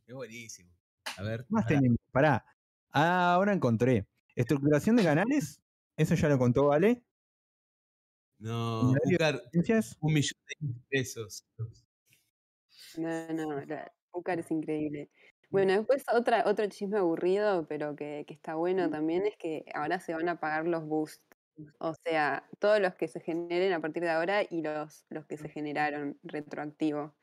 [0.06, 0.70] Es buenísimo.
[1.16, 1.40] A ver.
[1.40, 1.76] ¿Qué más pará.
[1.76, 1.98] tenemos?
[2.12, 2.44] Pará.
[2.92, 4.06] Ah, ahora encontré.
[4.36, 5.60] Estructuración de canales.
[5.96, 7.02] Eso ya lo contó, ¿vale?
[8.38, 9.18] No, ¿Horario
[9.52, 11.42] de un millón de pesos.
[12.94, 15.10] No, no, la Úcar es increíble.
[15.50, 20.00] Bueno, después otra, otro chisme aburrido, pero que, que está bueno también, es que ahora
[20.00, 21.22] se van a pagar los boosts.
[21.78, 25.36] O sea, todos los que se generen a partir de ahora y los, los que
[25.36, 27.14] se generaron retroactivo.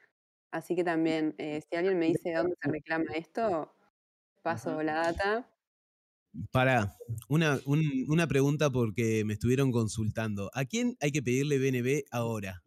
[0.52, 3.76] Así que también, eh, si alguien me dice dónde se reclama esto,
[4.44, 5.53] paso la data.
[6.52, 6.96] Para,
[7.30, 10.50] una, un- una pregunta porque me estuvieron consultando.
[10.54, 12.64] ¿A quién hay que pedirle BNB ahora?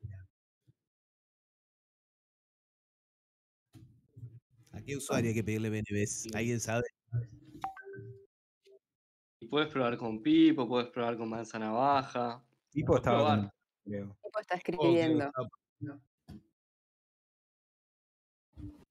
[4.73, 6.29] ¿A qué usuario hay que pedirle BNBs?
[6.35, 6.85] ¿Alguien sabe?
[9.41, 12.45] Y puedes probar con Pipo, puedes probar con Manzana Baja.
[12.71, 13.39] Tipo Puedes estaba probar.
[13.41, 13.51] con-
[13.85, 14.17] creo.
[14.23, 15.31] Tipo está escribiendo.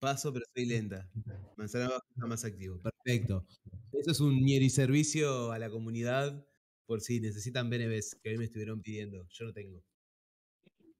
[0.06, 1.10] Paso, pero soy lenta.
[1.58, 2.80] Manzana baja está más activo.
[2.80, 3.44] Perfecto.
[3.92, 6.46] Eso es un Nieri servicio a la comunidad
[6.86, 9.26] por si necesitan BNBs, que hoy me estuvieron pidiendo.
[9.30, 9.82] Yo no tengo.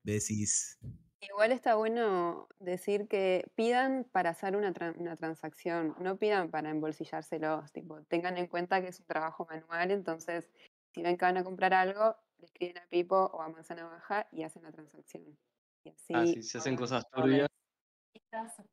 [0.04, 0.80] Besis.
[1.22, 6.72] Igual está bueno decir que pidan para hacer una, tran- una transacción, no pidan para
[6.72, 10.50] embolsillárselos, tipo, tengan en cuenta que es un trabajo manual, entonces
[10.96, 14.28] si ven que van a comprar algo, le escriben a Pipo o a Manzana Baja
[14.32, 15.38] y hacen la transacción.
[15.84, 17.48] Y así Ah, sí, se hacen cosas turbias.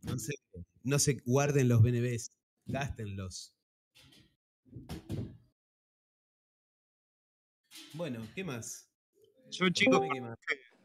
[0.02, 0.34] No se,
[0.82, 2.30] no se guarden los BNBs,
[2.66, 3.54] gástenlos.
[7.94, 8.88] Bueno, ¿qué más?
[9.50, 10.38] Yo, chicos, Contame qué más.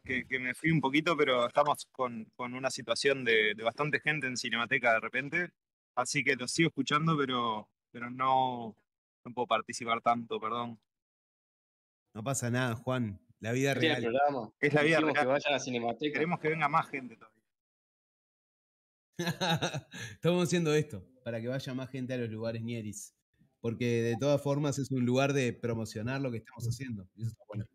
[0.03, 3.99] que, que me fui un poquito, pero estamos con, con una situación de, de bastante
[3.99, 5.49] gente en Cinemateca de repente.
[5.95, 8.75] Así que lo sigo escuchando, pero, pero no,
[9.25, 10.79] no puedo participar tanto, perdón.
[12.13, 13.19] No pasa nada, Juan.
[13.39, 14.51] La vida Tiene real.
[14.59, 15.27] Es la vida Dijimos que real.
[15.27, 16.13] vayan a Cinemateca.
[16.13, 17.36] Queremos que venga más gente todavía.
[20.13, 23.13] Estamos haciendo esto para que vaya más gente a los lugares Nieris.
[23.59, 27.09] Porque de todas formas es un lugar de promocionar lo que estamos haciendo.
[27.15, 27.65] Y eso está bueno.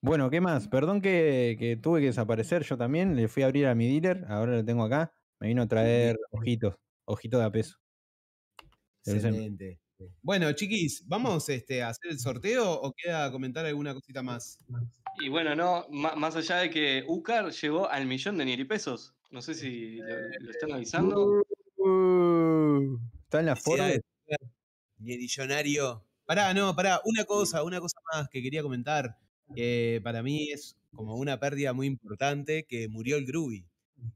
[0.00, 0.68] Bueno, ¿qué más?
[0.68, 3.16] Perdón que, que tuve que desaparecer yo también.
[3.16, 5.12] Le fui a abrir a mi dealer, ahora lo tengo acá.
[5.40, 7.76] Me vino a traer ojitos, ojitos de a peso.
[9.04, 9.80] Excelente.
[10.22, 14.60] Bueno, chiquis, ¿vamos este, a hacer el sorteo o queda comentar alguna cosita más?
[15.20, 19.17] Y bueno, no, más allá de que Ucar llegó al millón de niripesos.
[19.30, 20.06] No sé si lo,
[20.40, 21.42] lo están avisando.
[21.76, 23.90] Uh, Está en la forma.
[24.98, 26.04] Nierillonario.
[26.24, 29.18] Pará, no, pará, una cosa, una cosa más que quería comentar,
[29.54, 33.66] que para mí es como una pérdida muy importante, que murió el Groovy.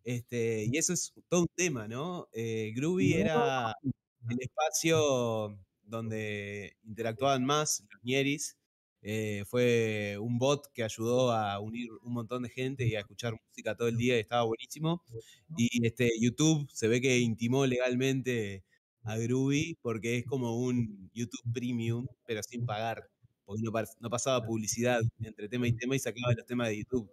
[0.05, 2.28] Este, y eso es todo un tema, ¿no?
[2.32, 8.56] Eh, Groovy era el espacio donde interactuaban más los ñeris.
[9.02, 13.34] Eh, fue un bot que ayudó a unir un montón de gente y a escuchar
[13.48, 15.02] música todo el día y estaba buenísimo.
[15.56, 18.64] Y este, YouTube se ve que intimó legalmente
[19.02, 23.08] a Groovy porque es como un YouTube Premium, pero sin pagar,
[23.44, 27.10] porque no, no pasaba publicidad entre tema y tema y sacaba los temas de YouTube.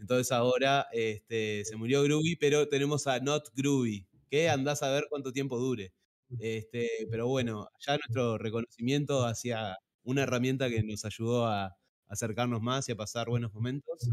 [0.00, 5.04] Entonces ahora este, se murió Groovy, pero tenemos a Not Groovy, que andás a ver
[5.10, 5.92] cuánto tiempo dure.
[6.40, 9.76] Este, pero bueno, ya nuestro reconocimiento hacia
[10.06, 11.76] una herramienta que nos ayudó a
[12.08, 14.08] acercarnos más y a pasar buenos momentos.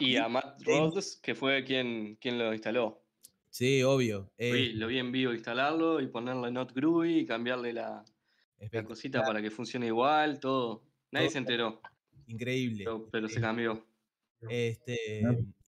[0.00, 3.02] Y a Matt Rhodes, que fue quien, quien lo instaló.
[3.50, 4.30] Sí, obvio.
[4.38, 8.04] Vi- eh, lo vi en vivo instalarlo y ponerle Not Groovy y cambiarle la,
[8.72, 10.82] la cosita para que funcione igual, todo.
[11.12, 11.32] Nadie Todo.
[11.32, 11.80] se enteró,
[12.26, 12.84] increíble.
[12.84, 13.86] pero, pero se cambió.
[14.50, 15.22] Este,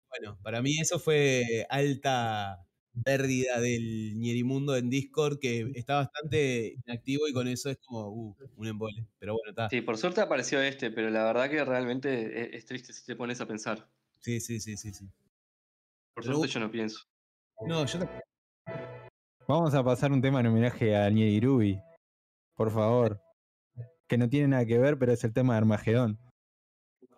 [0.10, 2.68] bueno, para mí eso fue alta
[3.03, 8.35] pérdida del Ñerimundo en Discord, que está bastante inactivo y con eso es como uh,
[8.57, 9.05] un embole.
[9.19, 9.69] Pero bueno, está.
[9.69, 13.15] Sí, por suerte apareció este, pero la verdad que realmente es, es triste si te
[13.15, 13.89] pones a pensar.
[14.19, 15.05] Sí, sí, sí, sí, sí.
[16.13, 16.99] Por Pero- suerte yo no pienso.
[17.65, 18.22] No, yo tampoco.
[19.47, 21.80] Vamos a pasar un tema en homenaje a Nierirubi.
[22.55, 23.22] Por favor.
[24.07, 26.19] Que no tiene nada que ver, pero es el tema de Armagedón.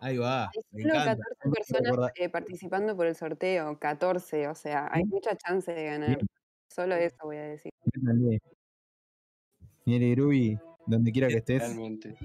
[0.04, 0.50] Ahí va.
[0.50, 1.24] Hay Me solo encanta.
[1.40, 6.18] 14 personas eh, participando por el sorteo, 14, o sea, hay mucha chance de ganar.
[6.68, 7.72] Solo eso voy a decir.
[9.86, 12.18] Nierirubi, donde quiera que estés, Realmente.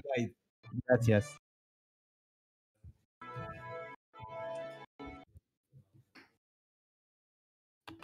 [0.87, 1.37] Gracias.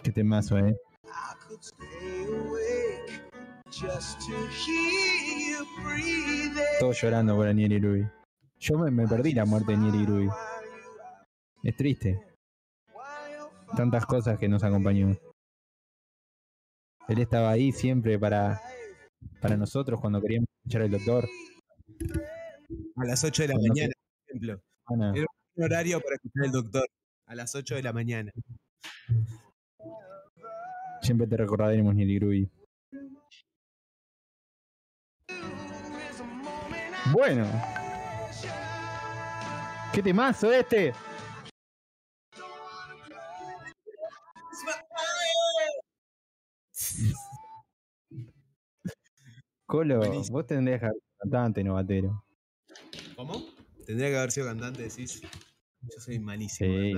[0.02, 0.74] Qué temazo, eh.
[6.80, 8.06] Todos llorando por el Nierirubi.
[8.58, 10.28] Yo me, me perdí la muerte de Nierirubi.
[11.62, 12.20] Es triste.
[13.76, 15.16] Tantas cosas que nos acompañó.
[17.08, 18.60] Él estaba ahí siempre para,
[19.40, 21.28] para nosotros cuando queríamos escuchar al doctor.
[22.96, 24.60] A las 8 de la Cuando mañana, por ejemplo.
[24.86, 26.86] Ana, Era un horario para escuchar al doctor.
[27.26, 28.32] A las 8 de la mañana.
[31.02, 32.50] siempre te recordaremos, Nierirubi.
[37.12, 37.46] Bueno.
[39.96, 40.92] ¿Qué temazo este?
[49.64, 50.36] Colo, Buenísimo.
[50.36, 52.26] vos tendrías que ser cantante, novatero.
[53.16, 53.42] ¿Cómo?
[53.86, 55.22] Tendría que haber sido cantante, decís.
[55.22, 56.76] Yo soy malísimo.
[56.78, 56.92] Sí.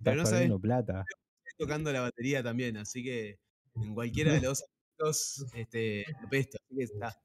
[0.00, 1.04] Pero no sabes, plata.
[1.44, 3.40] estoy tocando la batería también, así que
[3.74, 7.20] en cualquiera de los ámbitos, este, apesto, así que está.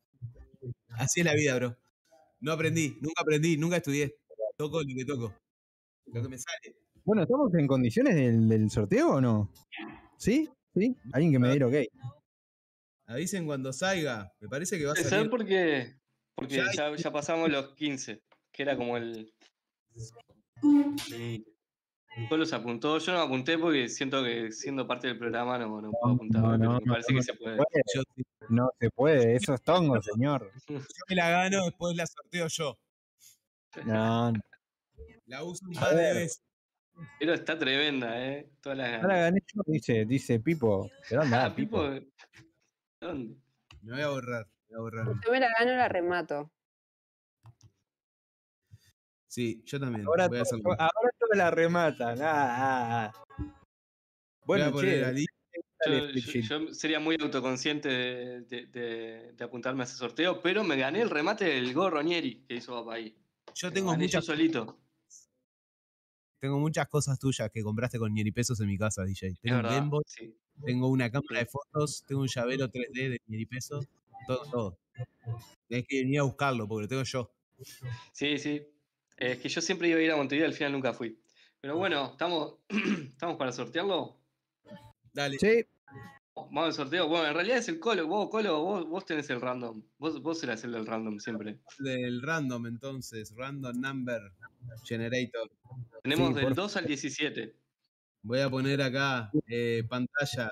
[0.97, 1.77] Así es la vida, bro.
[2.39, 4.15] No aprendí, nunca aprendí, nunca estudié.
[4.59, 5.33] Toco lo que toco.
[6.07, 6.75] Lo que me sale.
[7.05, 9.49] Bueno, ¿estamos en condiciones del, del sorteo o no?
[10.17, 10.49] ¿Sí?
[10.75, 10.97] ¿Sí?
[11.13, 11.75] Alguien que me diga ok.
[13.07, 14.29] Avisen cuando salga.
[14.41, 15.09] Me parece que va a salir.
[15.09, 15.95] ser porque,
[16.35, 18.21] porque Ya ya, ya pasamos los 15,
[18.51, 19.33] que era como el...
[21.07, 21.45] Sí.
[22.27, 25.89] Colo se apuntó, yo no apunté porque siento que siendo parte del programa no, no
[25.91, 26.41] puedo apuntar.
[26.41, 27.57] No, pero no, me parece no, que se puede.
[27.95, 28.01] Yo,
[28.49, 30.51] No se puede, eso es tongo, señor.
[30.67, 32.77] yo me la gano, después la sorteo yo.
[33.85, 34.39] No, no.
[35.25, 36.43] La uso un par de veces.
[37.19, 38.49] Pero está tremenda, ¿eh?
[38.61, 40.89] Todas las Ahora gané yo, dice, dice Pipo.
[41.07, 41.83] ¿Pero dónde Ah, anda, Pipo?
[42.99, 43.35] ¿Dónde?
[43.81, 44.47] Me voy a borrar.
[44.67, 45.05] Me voy a borrar.
[45.25, 46.51] Yo me la gano, la remato.
[49.27, 50.05] Sí, yo también.
[50.07, 52.21] Ahora, voy a todo- ahora todo la rematan.
[52.21, 53.23] Ah, ah, ah.
[54.45, 55.25] Voy a Bueno, poner che, a Lee.
[56.41, 61.01] Yo, sería muy autoconsciente de, de- de- de apuntarme a ese sorteo, pero me gané
[61.01, 63.15] el remate del gorro Nieri que hizo papá ahí.
[63.61, 64.79] Yo tengo yo muchas, solito.
[66.39, 69.35] tengo muchas cosas tuyas que compraste con pesos en mi casa, DJ.
[69.41, 69.77] Tengo un verdad.
[69.77, 70.33] Game Boy, sí.
[70.65, 73.85] tengo una cámara de fotos, tengo un llavero 3D de pesos,
[74.25, 74.79] todo, todo.
[75.67, 77.33] Tenés que venir a buscarlo porque lo tengo yo.
[78.13, 78.65] Sí, sí.
[79.17, 81.21] Es que yo siempre iba a ir a Montevideo, al final nunca fui.
[81.59, 82.59] Pero bueno, ¿estamos,
[83.09, 84.21] ¿estamos para sortearlo?
[85.11, 85.37] Dale.
[85.37, 85.65] Sí,
[86.47, 87.07] Vamos al sorteo.
[87.07, 88.07] Bueno, en realidad es el Colo.
[88.07, 89.83] Vos, Colo, vos, vos tenés el random.
[89.97, 91.59] Vos, vos serás el del random siempre.
[91.79, 94.21] Del random entonces, random number
[94.85, 95.49] generator.
[96.03, 97.55] Tenemos Sí, del por 2 al 17.
[98.23, 100.51] Voy a poner acá eh, pantalla,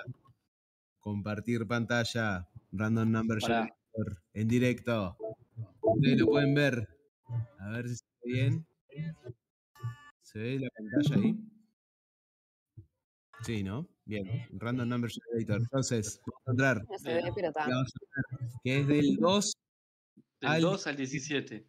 [0.99, 3.67] compartir pantalla, random number Pará.
[3.95, 5.17] generator en directo.
[5.81, 6.87] Ustedes lo pueden ver.
[7.59, 8.67] A ver si se ve bien.
[10.21, 11.37] ¿Se ve la pantalla ahí?
[13.43, 13.87] Sí, ¿no?
[14.07, 15.57] Bien, random number generator.
[15.69, 16.85] Entonces, vamos a entrar.
[16.89, 17.67] No se ve, pero está.
[18.63, 19.53] Que es del 2
[20.41, 21.67] Del Al- 2 al 17.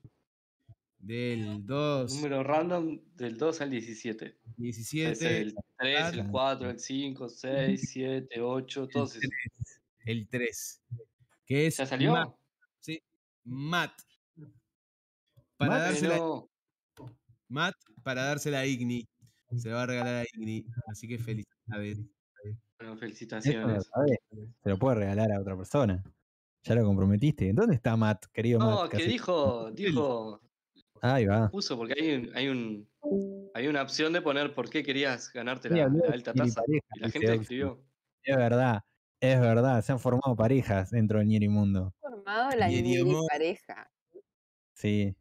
[1.01, 4.27] del 2 Número random del 2 al 17.
[4.27, 6.31] Es 17 el 3, el claro.
[6.31, 9.31] 4, el 5, 6, 7, 8, todos esos.
[10.05, 10.83] el 3
[11.47, 12.13] que es ¿Ya salió?
[12.13, 12.35] Matt,
[12.79, 13.01] sí,
[13.45, 13.93] Matt.
[15.57, 16.51] Para Matt, dársela No,
[17.49, 17.75] Matt
[18.05, 19.09] para dársela a Igni.
[19.57, 22.01] Se la va a regalar a Igni, así que felicidades.
[22.99, 23.91] Felicitaciones.
[24.63, 26.03] Se lo puede regalar a otra persona.
[26.65, 27.53] Ya lo comprometiste.
[27.53, 28.91] ¿Dónde está Matt, querido No, Matt?
[28.91, 30.41] que Casi- dijo, dijo,
[31.01, 31.49] Ahí va.
[31.51, 32.89] puso, porque hay, un, hay, un,
[33.55, 36.63] hay una opción de poner por qué querías ganarte Sí, la, alta tasa.
[36.67, 37.81] Y la gente escribió.
[38.25, 38.83] Es verdad,
[39.21, 39.83] es verdad.
[39.83, 41.95] Se han formado parejas dentro del Ñeri Mundo.
[42.01, 43.27] Formado la amor.
[43.31, 43.91] pareja.
[44.75, 45.17] Sí.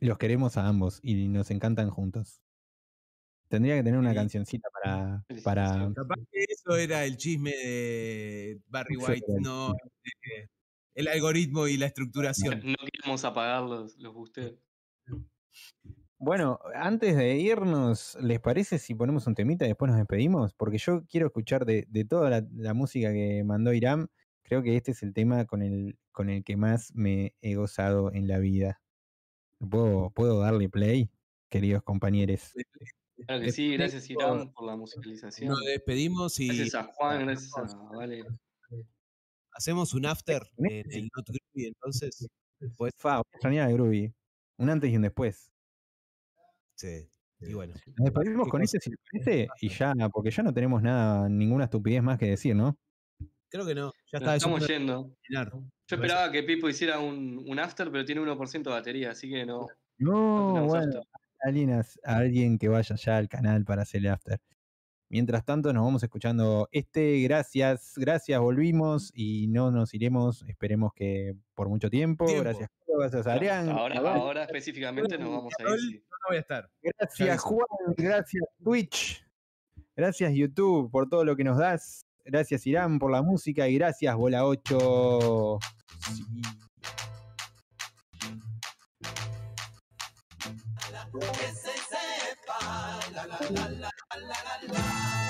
[0.00, 2.40] Los queremos a ambos y nos encantan juntos.
[3.48, 4.16] Tendría que tener una Sí.
[4.16, 5.92] cancioncita para, para.
[5.94, 10.48] Capaz que eso era el chisme de Barry White, no eh,
[10.94, 12.60] el algoritmo y la estructuración.
[12.64, 14.14] No queremos apagar los, los.
[16.18, 20.52] Bueno, antes de irnos, ¿les parece si ponemos un temita y después nos despedimos?
[20.52, 24.08] Porque yo quiero escuchar de, de toda la, la música que mandó Irán,
[24.42, 28.12] creo que este es el tema con el, con el que más me he gozado
[28.12, 28.82] en la vida.
[29.58, 31.10] ¿Puedo, ¿Puedo darle play,
[31.48, 32.52] queridos compañeros?
[33.26, 35.50] Claro que sí, gracias Irán por la musicalización.
[35.50, 38.24] Nos despedimos y Gracias a Juan, gracias a Vale.
[39.52, 42.26] hacemos un after en el Not Groovy, entonces.
[42.76, 44.12] Pues, Fa, a Groovy.
[44.58, 45.52] Un antes y un después.
[46.74, 47.08] sí.
[47.40, 48.78] Y bueno, Nos despedimos ¿Qué con cosa?
[49.12, 52.76] este, y ya, porque ya no tenemos nada, ninguna estupidez más que decir, ¿no?
[53.48, 53.92] creo que no.
[54.12, 54.36] Ya está.
[54.36, 55.14] estamos yendo.
[55.30, 59.46] Yo esperaba que Pipo hiciera un, un after, pero tiene 1% de batería, así que
[59.46, 59.66] no.
[59.98, 61.02] no No, tenemos bueno, after.
[61.40, 64.40] Alguien, as- alguien que vaya ya al canal para hacer el after.
[65.10, 67.20] Mientras tanto, nos vamos escuchando este.
[67.22, 72.26] Gracias, gracias, volvimos y no nos iremos, esperemos que por mucho tiempo.
[72.26, 72.44] Tiempo.
[72.44, 73.68] Gracias, Pablo, gracias, Adrián.
[73.70, 75.78] Ahora, Adán, ahora específicamente nos vamos a ir.
[75.80, 75.94] Sí.
[76.10, 76.70] No voy a estar.
[76.82, 77.40] Gracias.
[77.40, 77.66] Juan,
[77.96, 79.24] gracias, Twitch.
[79.96, 82.04] Gracias, YouTube, por todo lo que nos das.
[82.24, 85.58] Gracias, Irán, por la música y gracias, Bola 8.
[86.14, 86.22] Sí.
[91.12, 95.27] Que se sepa, la la la la la la la.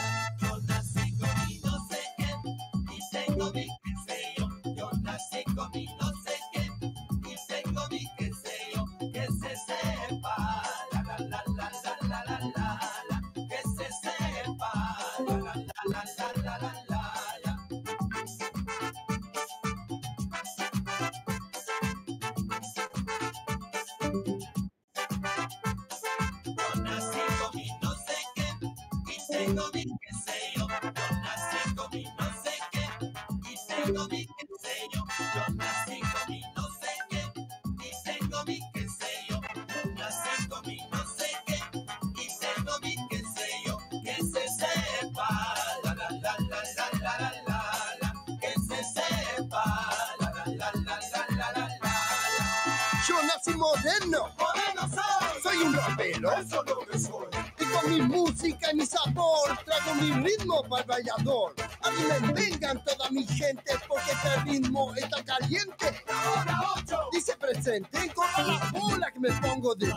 [64.48, 66.04] Ritmo está caliente.
[66.08, 69.92] Ahora ocho, dice presente, corta la bola que me pongo de.